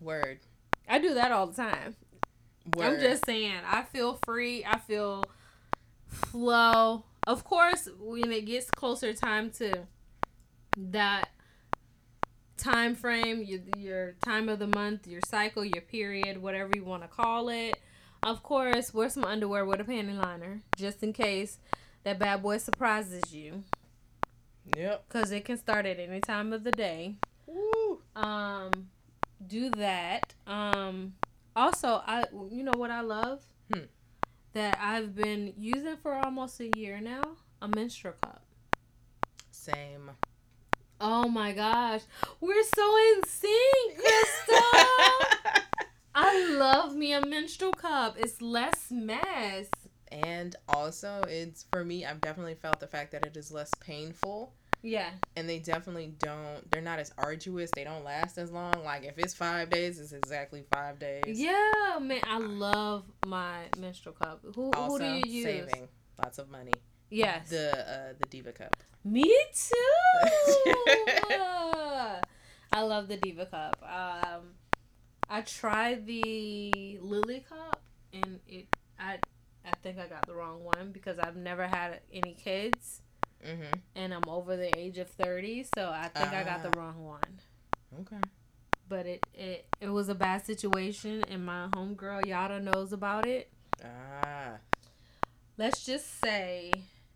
Word. 0.00 0.40
I 0.88 0.98
do 0.98 1.14
that 1.14 1.32
all 1.32 1.46
the 1.46 1.54
time. 1.54 1.96
Word. 2.76 2.84
I'm 2.84 3.00
just 3.00 3.24
saying. 3.26 3.60
I 3.66 3.82
feel 3.82 4.18
free. 4.24 4.64
I 4.64 4.78
feel 4.78 5.24
flow. 6.06 7.04
Of 7.26 7.44
course, 7.44 7.88
when 7.98 8.32
it 8.32 8.46
gets 8.46 8.70
closer 8.70 9.12
time 9.12 9.50
to 9.52 9.86
that 10.76 11.30
time 12.56 12.94
frame, 12.94 13.42
your, 13.42 13.60
your 13.76 14.14
time 14.24 14.48
of 14.48 14.58
the 14.58 14.66
month, 14.66 15.06
your 15.06 15.20
cycle, 15.26 15.64
your 15.64 15.82
period, 15.82 16.40
whatever 16.40 16.70
you 16.74 16.84
want 16.84 17.02
to 17.02 17.08
call 17.08 17.48
it. 17.48 17.78
Of 18.22 18.42
course, 18.42 18.94
wear 18.94 19.08
some 19.08 19.24
underwear 19.24 19.64
with 19.64 19.80
a 19.80 19.84
panty 19.84 20.16
liner 20.16 20.62
just 20.76 21.02
in 21.02 21.12
case 21.12 21.58
that 22.04 22.18
bad 22.18 22.42
boy 22.42 22.58
surprises 22.58 23.32
you. 23.32 23.64
Yep. 24.76 25.04
Because 25.08 25.32
it 25.32 25.44
can 25.44 25.58
start 25.58 25.86
at 25.86 25.98
any 25.98 26.20
time 26.20 26.52
of 26.52 26.62
the 26.62 26.70
day. 26.70 27.16
Woo. 27.46 28.00
Um, 28.14 28.70
do 29.44 29.70
that. 29.70 30.34
Um, 30.46 31.14
also, 31.56 32.02
I 32.06 32.24
you 32.50 32.62
know 32.62 32.72
what 32.76 32.90
I 32.90 33.00
love 33.00 33.44
hmm. 33.72 33.80
that 34.52 34.78
I've 34.80 35.14
been 35.14 35.52
using 35.56 35.96
for 35.96 36.14
almost 36.14 36.60
a 36.60 36.70
year 36.76 37.00
now 37.00 37.22
a 37.60 37.68
menstrual 37.68 38.14
cup. 38.22 38.42
Same. 39.50 40.10
Oh 41.04 41.26
my 41.26 41.50
gosh. 41.50 42.02
We're 42.40 42.62
so 42.62 42.96
in 42.96 43.24
sync, 43.26 43.96
Crystal. 43.96 44.62
I 46.14 46.54
love 46.56 46.94
me 46.94 47.12
a 47.12 47.26
menstrual 47.26 47.72
cup. 47.72 48.14
It's 48.16 48.40
less 48.40 48.92
mess. 48.92 49.66
And 50.12 50.54
also, 50.68 51.22
it's 51.28 51.64
for 51.72 51.84
me, 51.84 52.06
I've 52.06 52.20
definitely 52.20 52.54
felt 52.54 52.78
the 52.78 52.86
fact 52.86 53.10
that 53.12 53.26
it 53.26 53.36
is 53.36 53.50
less 53.50 53.72
painful. 53.80 54.52
Yeah. 54.82 55.10
And 55.34 55.48
they 55.48 55.58
definitely 55.58 56.14
don't, 56.20 56.70
they're 56.70 56.80
not 56.80 57.00
as 57.00 57.12
arduous. 57.18 57.72
They 57.74 57.82
don't 57.82 58.04
last 58.04 58.38
as 58.38 58.52
long. 58.52 58.84
Like, 58.84 59.04
if 59.04 59.18
it's 59.18 59.34
five 59.34 59.70
days, 59.70 59.98
it's 59.98 60.12
exactly 60.12 60.62
five 60.72 61.00
days. 61.00 61.24
Yeah, 61.26 61.98
man. 62.00 62.20
I 62.28 62.38
love 62.38 63.02
my 63.26 63.62
menstrual 63.76 64.14
cup. 64.14 64.40
Who, 64.54 64.70
also, 64.70 65.04
who 65.04 65.22
do 65.22 65.28
you 65.28 65.34
use? 65.34 65.44
Saving 65.44 65.88
lots 66.22 66.38
of 66.38 66.48
money. 66.48 66.74
Yes. 67.12 67.50
The, 67.50 67.78
uh, 67.78 68.12
the 68.18 68.26
Diva 68.28 68.52
cup. 68.52 68.74
Me 69.04 69.30
too. 69.54 69.74
I 72.72 72.80
love 72.80 73.08
the 73.08 73.18
Diva 73.18 73.46
cup. 73.46 73.76
Um, 73.82 74.54
I 75.28 75.42
tried 75.42 76.06
the 76.06 76.98
Lily 77.02 77.44
cup, 77.46 77.82
and 78.12 78.40
it 78.48 78.66
I 78.98 79.18
I 79.64 79.70
think 79.82 79.98
I 79.98 80.06
got 80.06 80.26
the 80.26 80.34
wrong 80.34 80.64
one 80.64 80.90
because 80.92 81.18
I've 81.18 81.36
never 81.36 81.66
had 81.66 82.00
any 82.12 82.34
kids, 82.34 83.02
mm-hmm. 83.44 83.78
and 83.94 84.14
I'm 84.14 84.28
over 84.28 84.56
the 84.56 84.70
age 84.78 84.98
of 84.98 85.08
thirty, 85.08 85.66
so 85.74 85.90
I 85.90 86.08
think 86.08 86.32
uh, 86.32 86.36
I 86.36 86.44
got 86.44 86.62
the 86.62 86.70
ah. 86.76 86.80
wrong 86.80 87.04
one. 87.04 87.40
Okay. 88.00 88.20
But 88.88 89.06
it, 89.06 89.26
it 89.34 89.66
it 89.80 89.88
was 89.88 90.08
a 90.08 90.14
bad 90.14 90.46
situation, 90.46 91.24
and 91.28 91.44
my 91.44 91.68
homegirl 91.74 92.26
Yada 92.26 92.60
knows 92.60 92.92
about 92.92 93.26
it. 93.26 93.50
Ah. 93.84 94.58
Let's 95.58 95.84
just 95.84 96.20
say 96.20 96.72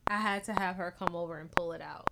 I 0.09 0.19
had 0.19 0.45
to 0.45 0.53
have 0.53 0.77
her 0.77 0.95
come 0.97 1.15
over 1.15 1.39
and 1.39 1.51
pull 1.51 1.73
it 1.73 1.83
out. 1.83 2.09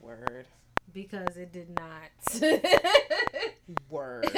Word. 0.00 0.46
Because 0.92 1.36
it 1.36 1.52
did 1.52 1.68
not. 1.70 2.40
Word. 3.90 4.28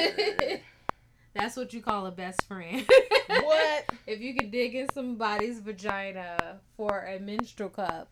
That's 1.34 1.56
what 1.56 1.72
you 1.72 1.82
call 1.82 2.06
a 2.06 2.10
best 2.10 2.46
friend. 2.48 2.84
what? 3.28 3.84
if 4.06 4.20
you 4.20 4.34
could 4.34 4.50
dig 4.50 4.74
in 4.74 4.88
somebody's 4.92 5.60
vagina 5.60 6.60
for 6.76 7.04
a 7.04 7.20
menstrual 7.20 7.68
cup, 7.68 8.08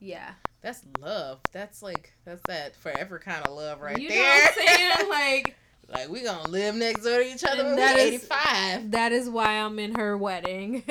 yeah. 0.00 0.32
That's 0.60 0.82
love. 1.00 1.40
That's 1.52 1.82
like 1.82 2.12
that's 2.24 2.42
that 2.48 2.74
forever 2.76 3.18
kind 3.18 3.46
of 3.46 3.54
love 3.54 3.80
right 3.80 3.98
you 3.98 4.08
there. 4.08 4.18
You 4.18 4.24
know 4.24 4.28
what 4.28 4.58
I'm 4.58 4.66
saying? 4.66 5.08
Like 5.08 5.56
like 5.92 6.08
we 6.08 6.22
gonna 6.22 6.48
live 6.48 6.74
next 6.74 7.04
door 7.04 7.18
to 7.18 7.24
each 7.24 7.44
other 7.44 7.64
when 7.64 7.76
we're 7.76 7.96
85. 7.96 8.90
That 8.90 9.12
is 9.12 9.28
why 9.28 9.60
I'm 9.60 9.78
in 9.78 9.94
her 9.94 10.16
wedding. 10.16 10.82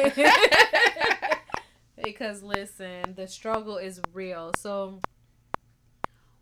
Because 2.04 2.44
listen, 2.44 3.14
the 3.16 3.28
struggle 3.28 3.78
is 3.78 4.02
real. 4.14 4.52
So, 4.58 5.00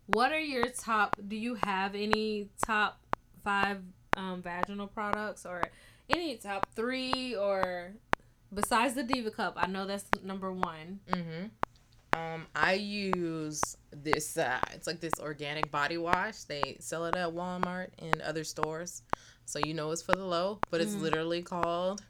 what 0.06 0.32
are 0.32 0.40
your 0.40 0.68
top? 0.68 1.16
Do 1.28 1.36
you 1.36 1.56
have 1.62 1.94
any 1.94 2.48
top 2.66 3.00
five 3.44 3.78
um, 4.16 4.42
vaginal 4.42 4.88
products 4.88 5.46
or 5.46 5.62
any 6.10 6.36
top 6.36 6.66
three 6.74 7.34
or 7.34 7.92
besides 8.52 8.94
the 8.94 9.02
Diva 9.02 9.30
Cup? 9.30 9.54
I 9.56 9.68
know 9.68 9.86
that's 9.86 10.04
number 10.22 10.52
one. 10.52 11.00
Mm-hmm. 11.10 11.46
Um, 12.14 12.46
I 12.54 12.74
use 12.74 13.62
this. 13.90 14.36
Uh, 14.36 14.60
it's 14.72 14.86
like 14.86 15.00
this 15.00 15.14
organic 15.18 15.70
body 15.70 15.96
wash. 15.96 16.42
They 16.44 16.76
sell 16.78 17.06
it 17.06 17.16
at 17.16 17.28
Walmart 17.28 17.88
and 17.98 18.20
other 18.20 18.44
stores, 18.44 19.02
so 19.46 19.58
you 19.64 19.72
know 19.72 19.90
it's 19.92 20.02
for 20.02 20.12
the 20.12 20.24
low. 20.24 20.58
But 20.70 20.82
it's 20.82 20.92
mm-hmm. 20.92 21.04
literally 21.04 21.42
called 21.42 22.02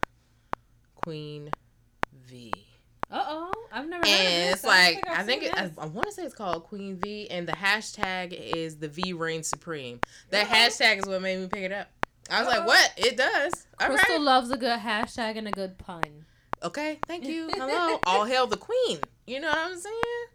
Queen 0.96 1.50
V. 2.26 2.71
Uh 3.12 3.24
oh, 3.28 3.52
I've 3.70 3.86
never. 3.86 4.06
And 4.06 4.52
it's 4.52 4.64
like 4.64 5.04
I 5.06 5.22
think, 5.22 5.42
I, 5.44 5.58
think 5.58 5.70
it, 5.70 5.78
I, 5.78 5.82
I 5.82 5.86
want 5.86 6.06
to 6.06 6.12
say 6.12 6.22
it's 6.22 6.34
called 6.34 6.64
Queen 6.64 6.96
V, 6.96 7.28
and 7.30 7.46
the 7.46 7.52
hashtag 7.52 8.32
is 8.32 8.78
the 8.78 8.88
V 8.88 9.12
reign 9.12 9.42
supreme. 9.42 10.00
That 10.30 10.46
hashtag 10.46 10.98
is 11.00 11.04
what 11.06 11.20
made 11.20 11.38
me 11.38 11.46
pick 11.46 11.64
it 11.64 11.72
up. 11.72 11.88
I 12.30 12.40
was 12.40 12.48
Uh-oh. 12.48 12.58
like, 12.58 12.66
"What? 12.66 12.92
It 12.96 13.18
does." 13.18 13.66
All 13.78 13.88
Crystal 13.88 14.16
right. 14.16 14.20
loves 14.20 14.50
a 14.50 14.56
good 14.56 14.80
hashtag 14.80 15.36
and 15.36 15.46
a 15.46 15.50
good 15.50 15.76
pun. 15.76 16.24
Okay, 16.62 17.00
thank 17.06 17.26
you. 17.26 17.50
Hello, 17.54 18.00
all 18.06 18.24
hail 18.24 18.46
the 18.46 18.56
queen. 18.56 19.00
You 19.26 19.40
know 19.40 19.48
what 19.48 19.58
I'm 19.58 19.78
saying? 19.78 20.26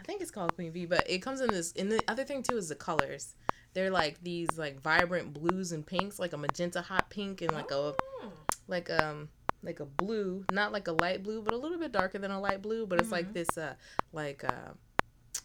I 0.00 0.02
think 0.04 0.22
it's 0.22 0.30
called 0.30 0.54
Queen 0.54 0.72
V, 0.72 0.86
but 0.86 1.08
it 1.10 1.18
comes 1.18 1.42
in 1.42 1.48
this. 1.48 1.74
And 1.76 1.92
the 1.92 2.00
other 2.08 2.24
thing 2.24 2.42
too 2.42 2.56
is 2.56 2.70
the 2.70 2.74
colors. 2.74 3.34
They're 3.74 3.90
like 3.90 4.22
these 4.22 4.48
like 4.56 4.80
vibrant 4.80 5.34
blues 5.34 5.72
and 5.72 5.86
pinks, 5.86 6.18
like 6.18 6.32
a 6.32 6.38
magenta 6.38 6.80
hot 6.80 7.10
pink 7.10 7.42
and 7.42 7.52
like 7.52 7.70
oh. 7.70 7.94
a 8.22 8.28
like 8.66 8.88
um 8.90 9.28
like 9.62 9.80
a 9.80 9.86
blue, 9.86 10.44
not 10.52 10.72
like 10.72 10.88
a 10.88 10.92
light 10.92 11.22
blue, 11.22 11.42
but 11.42 11.54
a 11.54 11.56
little 11.56 11.78
bit 11.78 11.92
darker 11.92 12.18
than 12.18 12.30
a 12.30 12.40
light 12.40 12.62
blue. 12.62 12.86
But 12.86 13.00
it's 13.00 13.06
mm-hmm. 13.06 13.14
like 13.14 13.32
this, 13.32 13.58
uh, 13.58 13.74
like 14.12 14.44
uh, 14.44 14.72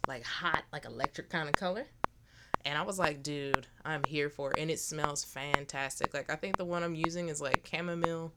like 0.08 0.24
hot, 0.24 0.64
like 0.72 0.86
electric 0.86 1.30
kind 1.30 1.48
of 1.48 1.56
color. 1.56 1.86
And 2.66 2.78
I 2.78 2.84
was 2.84 2.98
like, 2.98 3.24
dude, 3.24 3.68
I'm 3.84 4.04
here 4.08 4.30
for 4.30 4.52
it. 4.52 4.60
And 4.60 4.72
it 4.72 4.80
smells 4.80 5.24
fantastic. 5.24 6.14
Like 6.14 6.30
I 6.30 6.36
think 6.36 6.58
the 6.58 6.66
one 6.66 6.84
I'm 6.84 6.96
using 6.96 7.30
is 7.30 7.42
like 7.42 7.68
chamomile, 7.70 8.32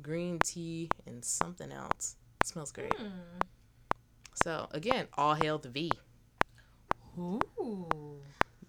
green 0.00 0.38
tea, 0.38 0.88
and 1.06 1.24
something 1.24 1.72
else. 1.72 2.16
It 2.42 2.46
smells 2.46 2.70
great. 2.70 2.94
Mm. 2.94 3.10
So 4.44 4.68
again, 4.70 5.06
all 5.14 5.34
hail 5.34 5.58
the 5.58 5.68
V. 5.68 5.90
Ooh. 7.18 8.20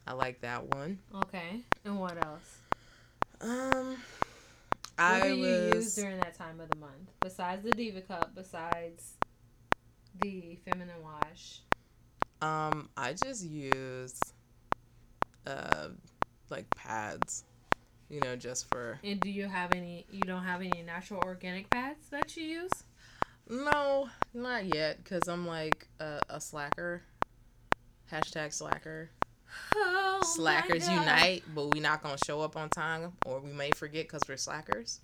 I 0.07 0.13
like 0.13 0.41
that 0.41 0.73
one. 0.75 0.99
Okay. 1.15 1.61
And 1.85 1.99
what 1.99 2.17
else? 2.25 2.57
Um 3.39 3.97
what 5.09 5.23
do 5.23 5.35
you 5.35 5.73
use 5.73 5.95
during 5.95 6.17
that 6.17 6.37
time 6.37 6.59
of 6.59 6.69
the 6.69 6.77
month 6.77 7.09
besides 7.21 7.63
the 7.63 7.71
Diva 7.71 8.01
Cup? 8.01 8.31
Besides 8.35 9.13
the 10.21 10.57
feminine 10.65 11.01
wash? 11.03 11.59
Um, 12.41 12.89
I 12.97 13.13
just 13.13 13.43
use 13.43 14.19
uh 15.47 15.89
like 16.49 16.73
pads, 16.75 17.45
you 18.09 18.19
know, 18.21 18.35
just 18.35 18.69
for. 18.69 18.99
And 19.03 19.19
do 19.19 19.29
you 19.29 19.47
have 19.47 19.73
any? 19.73 20.05
You 20.11 20.21
don't 20.21 20.43
have 20.43 20.61
any 20.61 20.83
natural 20.85 21.21
organic 21.23 21.69
pads 21.69 22.09
that 22.09 22.35
you 22.35 22.43
use? 22.43 22.71
No, 23.49 24.09
not 24.33 24.73
yet, 24.73 25.03
because 25.03 25.27
I'm 25.27 25.47
like 25.47 25.87
a, 25.99 26.19
a 26.29 26.39
slacker. 26.39 27.03
Hashtag 28.11 28.53
slacker. 28.53 29.09
Oh 29.75 30.19
slackers 30.23 30.87
unite, 30.87 31.43
but 31.53 31.73
we 31.73 31.79
not 31.79 32.01
gonna 32.01 32.17
show 32.25 32.41
up 32.41 32.55
on 32.55 32.69
time, 32.69 33.13
or 33.25 33.39
we 33.39 33.51
may 33.51 33.71
forget 33.71 34.05
because 34.05 34.21
we're 34.27 34.37
slackers. 34.37 34.99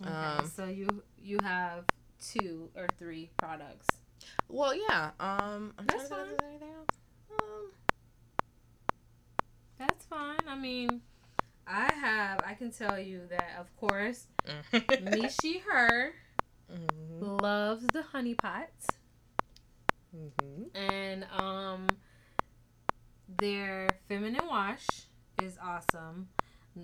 Okay, 0.00 0.10
um, 0.10 0.50
so 0.54 0.66
you 0.66 0.86
you 1.22 1.38
have 1.42 1.84
two 2.20 2.70
or 2.76 2.86
three 2.98 3.30
products. 3.36 3.86
Well, 4.48 4.74
yeah. 4.74 5.10
Um, 5.20 5.74
I'm 5.78 5.86
that's 5.86 6.08
fine. 6.08 6.28
Um, 7.30 7.70
that's 9.78 10.04
fine. 10.06 10.38
I 10.46 10.56
mean, 10.56 11.00
I 11.66 11.92
have. 11.92 12.40
I 12.44 12.54
can 12.54 12.70
tell 12.70 12.98
you 12.98 13.22
that, 13.30 13.56
of 13.58 13.74
course, 13.76 14.26
me, 14.72 15.28
she, 15.40 15.58
her 15.58 16.12
mm-hmm. 16.72 17.36
loves 17.42 17.86
the 17.92 18.02
honey 18.02 18.34
pots. 18.34 18.86
Mm-hmm. 20.16 20.76
And 20.76 21.26
um 21.36 21.86
their 23.36 23.88
feminine 24.08 24.46
wash 24.46 24.86
is 25.42 25.58
awesome. 25.62 26.28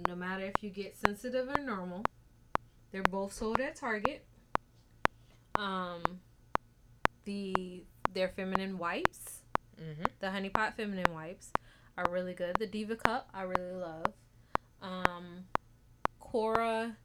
No 0.07 0.15
matter 0.15 0.45
if 0.45 0.63
you 0.63 0.71
get 0.71 0.97
sensitive 0.97 1.49
or 1.49 1.63
normal. 1.63 2.05
They're 2.93 3.03
both 3.03 3.33
sold 3.33 3.61
at 3.61 3.77
Target. 3.77 4.25
Um 5.57 6.03
the 7.25 7.85
their 8.13 8.29
feminine 8.29 8.79
wipes, 8.79 9.41
mm-hmm. 9.81 10.05
the 10.21 10.31
Honey 10.31 10.51
Pot 10.51 10.77
feminine 10.77 11.13
wipes 11.15 11.51
are 11.97 12.05
really 12.11 12.35
good. 12.35 12.57
The 12.59 12.67
Diva 12.67 12.97
Cup 12.97 13.29
I 13.33 13.43
really 13.43 13.73
love. 13.73 14.13
Um 14.83 15.45
Cora 16.21 16.97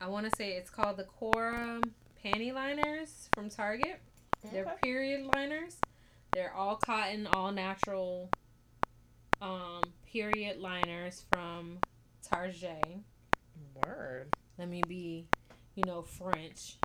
I 0.00 0.08
want 0.08 0.28
to 0.28 0.36
say 0.36 0.52
it's 0.52 0.70
called 0.70 0.96
the 0.96 1.04
Cora 1.04 1.80
panty 2.24 2.52
liners 2.52 3.28
from 3.34 3.50
Target. 3.50 4.00
Okay. 4.44 4.54
They're 4.54 4.74
period 4.82 5.30
liners. 5.34 5.76
They're 6.32 6.52
all 6.54 6.76
cotton, 6.76 7.28
all 7.28 7.52
natural 7.52 8.30
um, 9.42 9.82
period 10.10 10.58
liners 10.58 11.24
from 11.30 11.78
Target. 12.22 13.00
Word. 13.84 14.34
let 14.58 14.68
me 14.68 14.82
be, 14.86 15.26
you 15.74 15.84
know, 15.84 16.02
French. 16.02 16.76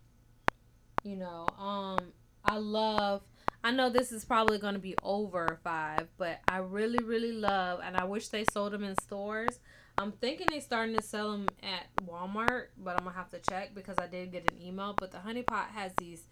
You 1.04 1.16
know, 1.16 1.48
um, 1.60 2.12
I 2.44 2.58
love. 2.58 3.22
I 3.64 3.72
know 3.72 3.90
this 3.90 4.12
is 4.12 4.26
probably 4.26 4.58
going 4.58 4.74
to 4.74 4.80
be 4.80 4.96
over 5.04 5.60
five, 5.64 6.08
but 6.18 6.40
I 6.48 6.58
really, 6.58 7.04
really 7.04 7.32
love, 7.32 7.80
and 7.84 7.96
I 7.98 8.06
wish 8.06 8.30
they 8.30 8.46
sold 8.52 8.74
them 8.74 8.84
in 8.84 8.96
stores. 9.02 9.60
I'm 9.98 10.12
thinking 10.12 10.48
they're 10.50 10.62
starting 10.62 10.96
to 10.96 11.02
sell 11.02 11.32
them 11.32 11.48
at 11.64 11.88
Walmart, 12.06 12.68
but 12.78 12.98
I'm 12.98 13.04
gonna 13.04 13.16
have 13.16 13.32
to 13.32 13.40
check 13.40 13.74
because 13.74 13.98
I 13.98 14.08
did 14.08 14.32
get 14.32 14.52
an 14.52 14.62
email. 14.62 14.96
But 14.98 15.12
the 15.12 15.20
Honey 15.20 15.42
Pot 15.42 15.70
has 15.74 15.92
these 15.98 16.24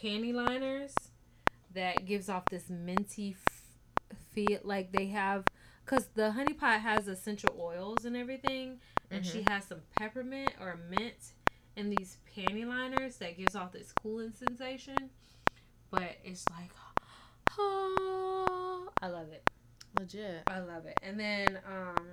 panty 0.00 0.32
liners 0.32 0.94
that 1.74 2.06
gives 2.06 2.30
off 2.30 2.46
this 2.46 2.70
minty 2.70 3.36
feel, 4.32 4.58
like 4.64 4.92
they 4.92 5.06
have, 5.06 5.44
cause 5.84 6.08
the 6.14 6.32
Honey 6.32 6.52
Pot 6.52 6.80
has 6.80 7.08
essential 7.08 7.56
oils 7.60 8.04
and 8.04 8.16
everything, 8.16 8.80
and 9.10 9.22
mm-hmm. 9.24 9.38
she 9.38 9.44
has 9.48 9.64
some 9.64 9.80
peppermint 9.98 10.52
or 10.60 10.78
mint 10.90 11.32
in 11.76 11.90
these 11.90 12.16
panty 12.34 12.66
liners 12.66 13.16
that 13.16 13.36
gives 13.36 13.54
off 13.54 13.72
this 13.72 13.92
cooling 13.92 14.32
sensation. 14.32 15.10
But 15.90 16.16
it's 16.24 16.44
like, 16.50 16.70
oh, 17.58 18.88
I 19.02 19.08
love 19.08 19.28
it. 19.32 19.48
Legit. 19.98 20.42
I 20.46 20.60
love 20.60 20.86
it. 20.86 20.98
And 21.02 21.18
then 21.18 21.58
um 21.66 22.06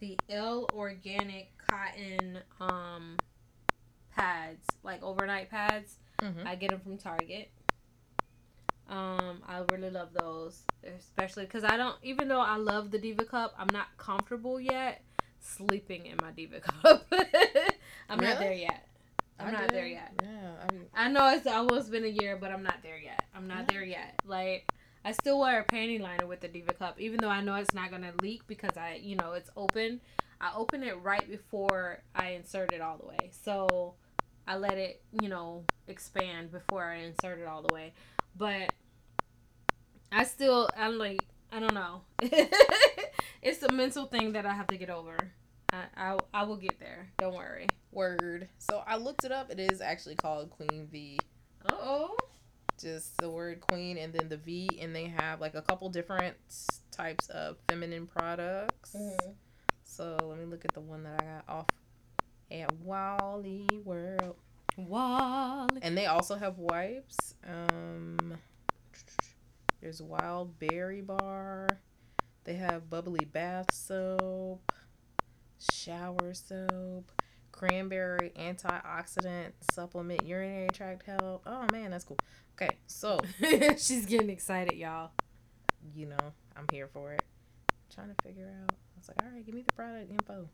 the 0.00 0.18
L 0.28 0.68
Organic 0.74 1.52
cotton 1.58 2.38
um 2.60 3.16
pads, 4.16 4.66
like 4.82 5.02
overnight 5.02 5.50
pads. 5.50 5.96
Mm-hmm. 6.22 6.46
I 6.46 6.54
get 6.56 6.70
them 6.70 6.80
from 6.80 6.98
Target. 6.98 7.50
Um, 8.88 9.42
I 9.46 9.62
really 9.70 9.90
love 9.90 10.14
those, 10.14 10.62
especially 10.98 11.44
because 11.44 11.64
I 11.64 11.76
don't. 11.76 11.96
Even 12.02 12.28
though 12.28 12.40
I 12.40 12.56
love 12.56 12.90
the 12.90 12.98
Diva 12.98 13.24
Cup, 13.24 13.54
I'm 13.58 13.68
not 13.72 13.88
comfortable 13.98 14.60
yet 14.60 15.02
sleeping 15.40 16.06
in 16.06 16.16
my 16.22 16.30
Diva 16.30 16.60
Cup. 16.82 17.06
I'm 18.08 18.18
really? 18.18 18.32
not 18.32 18.38
there 18.38 18.52
yet. 18.52 18.86
I'm 19.38 19.48
I 19.48 19.50
not 19.52 19.60
did. 19.68 19.70
there 19.70 19.86
yet. 19.86 20.12
Yeah, 20.22 20.50
I 20.68 20.72
mean, 20.72 20.86
I 20.94 21.08
know 21.08 21.28
it's 21.28 21.46
almost 21.46 21.90
been 21.90 22.04
a 22.04 22.08
year, 22.08 22.36
but 22.36 22.50
I'm 22.50 22.62
not 22.62 22.82
there 22.82 22.98
yet. 22.98 23.24
I'm 23.34 23.46
not 23.46 23.58
yeah. 23.58 23.66
there 23.70 23.84
yet. 23.84 24.20
Like 24.24 24.72
I 25.04 25.12
still 25.12 25.38
wear 25.38 25.60
a 25.60 25.64
panty 25.64 26.00
liner 26.00 26.26
with 26.26 26.40
the 26.40 26.48
Diva 26.48 26.74
Cup, 26.74 27.00
even 27.00 27.18
though 27.20 27.28
I 27.28 27.40
know 27.40 27.54
it's 27.54 27.74
not 27.74 27.90
gonna 27.90 28.12
leak 28.22 28.42
because 28.46 28.76
I, 28.76 29.00
you 29.02 29.16
know, 29.16 29.32
it's 29.32 29.50
open. 29.56 30.00
I 30.40 30.52
open 30.56 30.82
it 30.82 30.96
right 31.02 31.28
before 31.28 32.02
I 32.14 32.30
insert 32.30 32.72
it 32.72 32.80
all 32.80 32.96
the 32.96 33.06
way, 33.06 33.30
so 33.30 33.94
I 34.46 34.56
let 34.56 34.78
it, 34.78 35.02
you 35.20 35.28
know, 35.28 35.64
expand 35.88 36.52
before 36.52 36.84
I 36.84 36.96
insert 36.98 37.40
it 37.40 37.46
all 37.46 37.62
the 37.62 37.74
way. 37.74 37.92
But 38.38 38.72
I 40.12 40.24
still, 40.24 40.68
I'm 40.76 40.96
like, 40.96 41.20
I 41.52 41.60
don't 41.60 41.74
know. 41.74 42.02
it's 43.42 43.62
a 43.62 43.72
mental 43.72 44.06
thing 44.06 44.32
that 44.32 44.46
I 44.46 44.54
have 44.54 44.68
to 44.68 44.76
get 44.76 44.90
over. 44.90 45.16
I, 45.72 45.84
I, 45.96 46.18
I 46.32 46.42
will 46.44 46.56
get 46.56 46.78
there. 46.78 47.08
Don't 47.18 47.34
worry. 47.34 47.66
Word. 47.90 48.48
So 48.58 48.82
I 48.86 48.96
looked 48.96 49.24
it 49.24 49.32
up. 49.32 49.50
It 49.50 49.58
is 49.58 49.80
actually 49.80 50.14
called 50.14 50.50
Queen 50.50 50.88
V. 50.90 51.18
Uh 51.66 51.74
oh 51.74 52.16
just 52.78 53.16
the 53.18 53.28
word 53.28 53.60
queen 53.60 53.98
and 53.98 54.12
then 54.12 54.28
the 54.28 54.36
V, 54.36 54.68
and 54.80 54.94
they 54.94 55.12
have 55.18 55.40
like 55.40 55.54
a 55.54 55.62
couple 55.62 55.88
different 55.90 56.36
types 56.90 57.28
of 57.28 57.56
feminine 57.68 58.06
products. 58.06 58.94
Mm-hmm. 58.96 59.32
So 59.84 60.16
let 60.22 60.38
me 60.38 60.44
look 60.44 60.64
at 60.64 60.72
the 60.74 60.80
one 60.80 61.02
that 61.02 61.20
I 61.20 61.24
got 61.24 61.44
off 61.48 61.66
at 62.50 62.72
Wally 62.80 63.66
World. 63.84 64.36
Wally. 64.78 65.80
And 65.82 65.98
they 65.98 66.06
also 66.06 66.36
have 66.36 66.58
wipes. 66.58 67.34
Um, 67.46 68.38
there's 69.80 70.00
Wild 70.00 70.58
Berry 70.58 71.00
Bar. 71.00 71.68
They 72.44 72.54
have 72.54 72.88
bubbly 72.88 73.26
bath 73.26 73.74
soap, 73.74 74.72
shower 75.58 76.32
soap, 76.32 77.12
cranberry 77.52 78.32
antioxidant 78.38 79.52
supplement, 79.72 80.24
urinary 80.24 80.68
tract 80.72 81.04
health. 81.04 81.42
Oh 81.44 81.66
man, 81.72 81.90
that's 81.90 82.04
cool. 82.04 82.18
Okay, 82.54 82.76
so 82.86 83.20
she's 83.76 84.06
getting 84.06 84.30
excited, 84.30 84.78
y'all. 84.78 85.10
You 85.94 86.06
know, 86.06 86.32
I'm 86.56 86.66
here 86.72 86.86
for 86.86 87.12
it. 87.12 87.22
I'm 87.70 87.94
trying 87.94 88.14
to 88.14 88.22
figure 88.22 88.50
out. 88.62 88.72
I 88.72 88.98
was 88.98 89.08
like, 89.08 89.22
all 89.22 89.30
right, 89.34 89.44
give 89.44 89.54
me 89.54 89.64
the 89.66 89.72
product 89.74 90.10
info. 90.10 90.48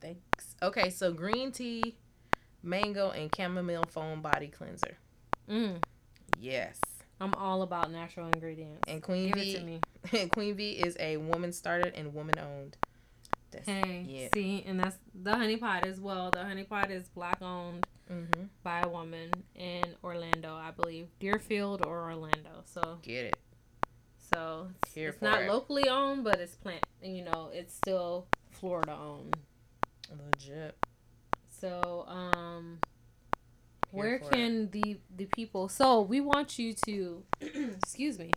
Thanks. 0.00 0.56
Okay, 0.62 0.90
so 0.90 1.12
green 1.12 1.52
tea, 1.52 1.96
mango, 2.62 3.10
and 3.10 3.30
chamomile 3.34 3.84
foam 3.88 4.22
body 4.22 4.48
cleanser. 4.48 4.96
Mm. 5.48 5.82
Yes. 6.38 6.78
I'm 7.20 7.34
all 7.34 7.62
about 7.62 7.92
natural 7.92 8.26
ingredients. 8.26 8.80
And 8.88 9.02
Queen 9.02 9.30
Give 9.30 9.44
V, 9.44 9.80
and 10.18 10.30
Queen 10.30 10.54
V 10.56 10.72
is 10.72 10.96
a 10.98 11.16
woman 11.18 11.52
started 11.52 11.94
and 11.94 12.12
woman 12.14 12.34
owned. 12.38 12.76
That's, 13.52 13.66
hey, 13.66 14.04
yeah. 14.08 14.28
see, 14.32 14.64
and 14.66 14.80
that's 14.80 14.96
the 15.14 15.36
honey 15.36 15.58
pot 15.58 15.86
as 15.86 16.00
well. 16.00 16.30
The 16.30 16.42
honey 16.42 16.64
pot 16.64 16.90
is 16.90 17.08
black 17.08 17.40
owned 17.42 17.86
mm-hmm. 18.10 18.44
by 18.62 18.80
a 18.80 18.88
woman 18.88 19.30
in 19.54 19.84
Orlando, 20.02 20.54
I 20.54 20.70
believe, 20.70 21.08
Deerfield 21.20 21.84
or 21.86 22.10
Orlando. 22.10 22.62
So 22.64 22.98
get 23.02 23.26
it. 23.26 23.36
So 24.34 24.68
it's, 24.82 24.96
it's 24.96 25.22
not 25.22 25.42
it. 25.42 25.50
locally 25.50 25.88
owned, 25.88 26.24
but 26.24 26.40
it's 26.40 26.54
plant. 26.54 26.84
You 27.02 27.24
know, 27.24 27.50
it's 27.52 27.74
still 27.74 28.26
Florida 28.50 28.96
owned. 28.98 29.36
Legit. 30.10 30.76
So, 31.62 32.04
um, 32.08 32.80
where 33.92 34.18
can 34.18 34.64
it. 34.64 34.72
the 34.72 34.98
the 35.16 35.26
people? 35.26 35.68
So 35.68 36.02
we 36.02 36.20
want 36.20 36.58
you 36.58 36.74
to, 36.86 37.22
excuse 37.40 38.18
me, 38.18 38.32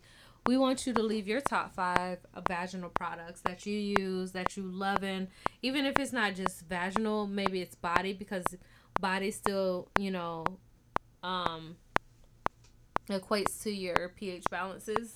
we 0.47 0.57
want 0.57 0.85
you 0.85 0.93
to 0.93 1.01
leave 1.01 1.27
your 1.27 1.41
top 1.41 1.73
five 1.73 2.19
vaginal 2.47 2.89
products 2.89 3.41
that 3.41 3.65
you 3.65 3.95
use 3.97 4.31
that 4.33 4.55
you 4.55 4.63
love 4.63 5.03
in 5.03 5.27
even 5.61 5.85
if 5.85 5.97
it's 5.99 6.13
not 6.13 6.35
just 6.35 6.61
vaginal 6.67 7.25
maybe 7.27 7.61
it's 7.61 7.75
body 7.75 8.13
because 8.13 8.43
body 8.99 9.31
still 9.31 9.89
you 9.97 10.11
know 10.11 10.45
um 11.23 11.75
equates 13.09 13.61
to 13.63 13.71
your 13.71 14.13
ph 14.15 14.43
balances 14.51 15.15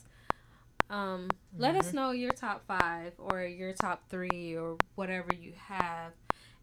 um 0.90 1.28
mm-hmm. 1.28 1.62
let 1.62 1.76
us 1.76 1.88
mm-hmm. 1.88 1.98
know 1.98 2.12
your 2.12 2.32
top 2.32 2.66
five 2.68 3.14
or 3.18 3.44
your 3.44 3.74
top 3.74 4.02
three 4.10 4.56
or 4.56 4.78
whatever 4.96 5.30
you 5.40 5.54
have 5.56 6.14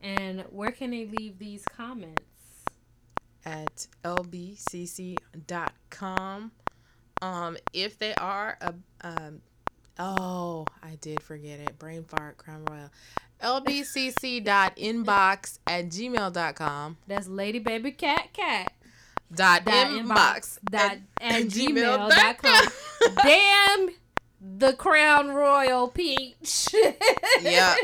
and 0.02 0.42
where 0.50 0.70
can 0.70 0.90
they 0.90 1.06
leave 1.06 1.38
these 1.38 1.64
comments 1.64 2.20
at 3.44 3.86
lbcc.com 4.04 5.16
um, 7.22 7.56
if 7.72 7.98
they 7.98 8.14
are 8.14 8.58
a 8.60 8.74
um, 9.02 9.40
oh, 9.98 10.66
I 10.82 10.96
did 11.00 11.22
forget 11.22 11.60
it. 11.60 11.78
Brain 11.78 12.04
fart, 12.04 12.36
Crown 12.38 12.64
royal. 12.66 12.90
lbcc.inbox 13.42 15.58
at 15.66 15.86
gmail.com. 15.86 16.96
That's 17.06 17.28
lady 17.28 17.58
baby 17.58 17.92
cat 17.92 18.28
cat. 18.32 18.72
Dot, 19.34 19.64
dot 19.64 19.88
inbox, 19.88 20.58
dot 20.70 20.98
at, 21.20 21.20
at 21.42 21.42
com. 22.42 22.68
Damn 23.24 23.88
the 24.40 24.72
crown 24.74 25.30
royal 25.30 25.88
peach. 25.88 26.68
yeah. 27.40 27.74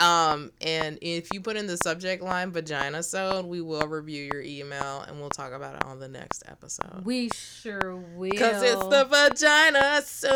Um, 0.00 0.50
and 0.62 0.98
if 1.02 1.32
you 1.32 1.40
put 1.42 1.56
in 1.56 1.66
the 1.66 1.76
subject 1.76 2.22
line 2.22 2.52
vaginasode, 2.52 3.46
we 3.46 3.60
will 3.60 3.86
review 3.86 4.30
your 4.32 4.42
email 4.42 5.00
and 5.06 5.20
we'll 5.20 5.28
talk 5.28 5.52
about 5.52 5.76
it 5.76 5.84
on 5.84 6.00
the 6.00 6.08
next 6.08 6.42
episode. 6.48 7.04
We 7.04 7.28
sure 7.34 7.96
will. 7.96 8.30
Because 8.30 8.62
it's 8.62 8.82
the 8.84 9.04
vaginasode. 9.04 10.30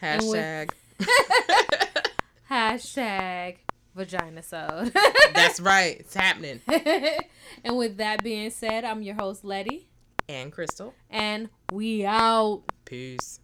Yeah. 0.00 0.18
Hashtag. 0.18 0.70
Hashtag 2.50 3.56
vagina 3.94 4.42
sewed. 4.42 4.94
That's 5.34 5.60
right. 5.60 5.98
It's 5.98 6.14
happening. 6.14 6.60
and 7.64 7.76
with 7.76 7.96
that 7.98 8.22
being 8.22 8.50
said, 8.50 8.84
I'm 8.84 9.02
your 9.02 9.16
host, 9.16 9.44
Letty. 9.44 9.88
And 10.28 10.52
Crystal. 10.52 10.94
And 11.10 11.48
we 11.72 12.06
out. 12.06 12.62
Peace. 12.84 13.40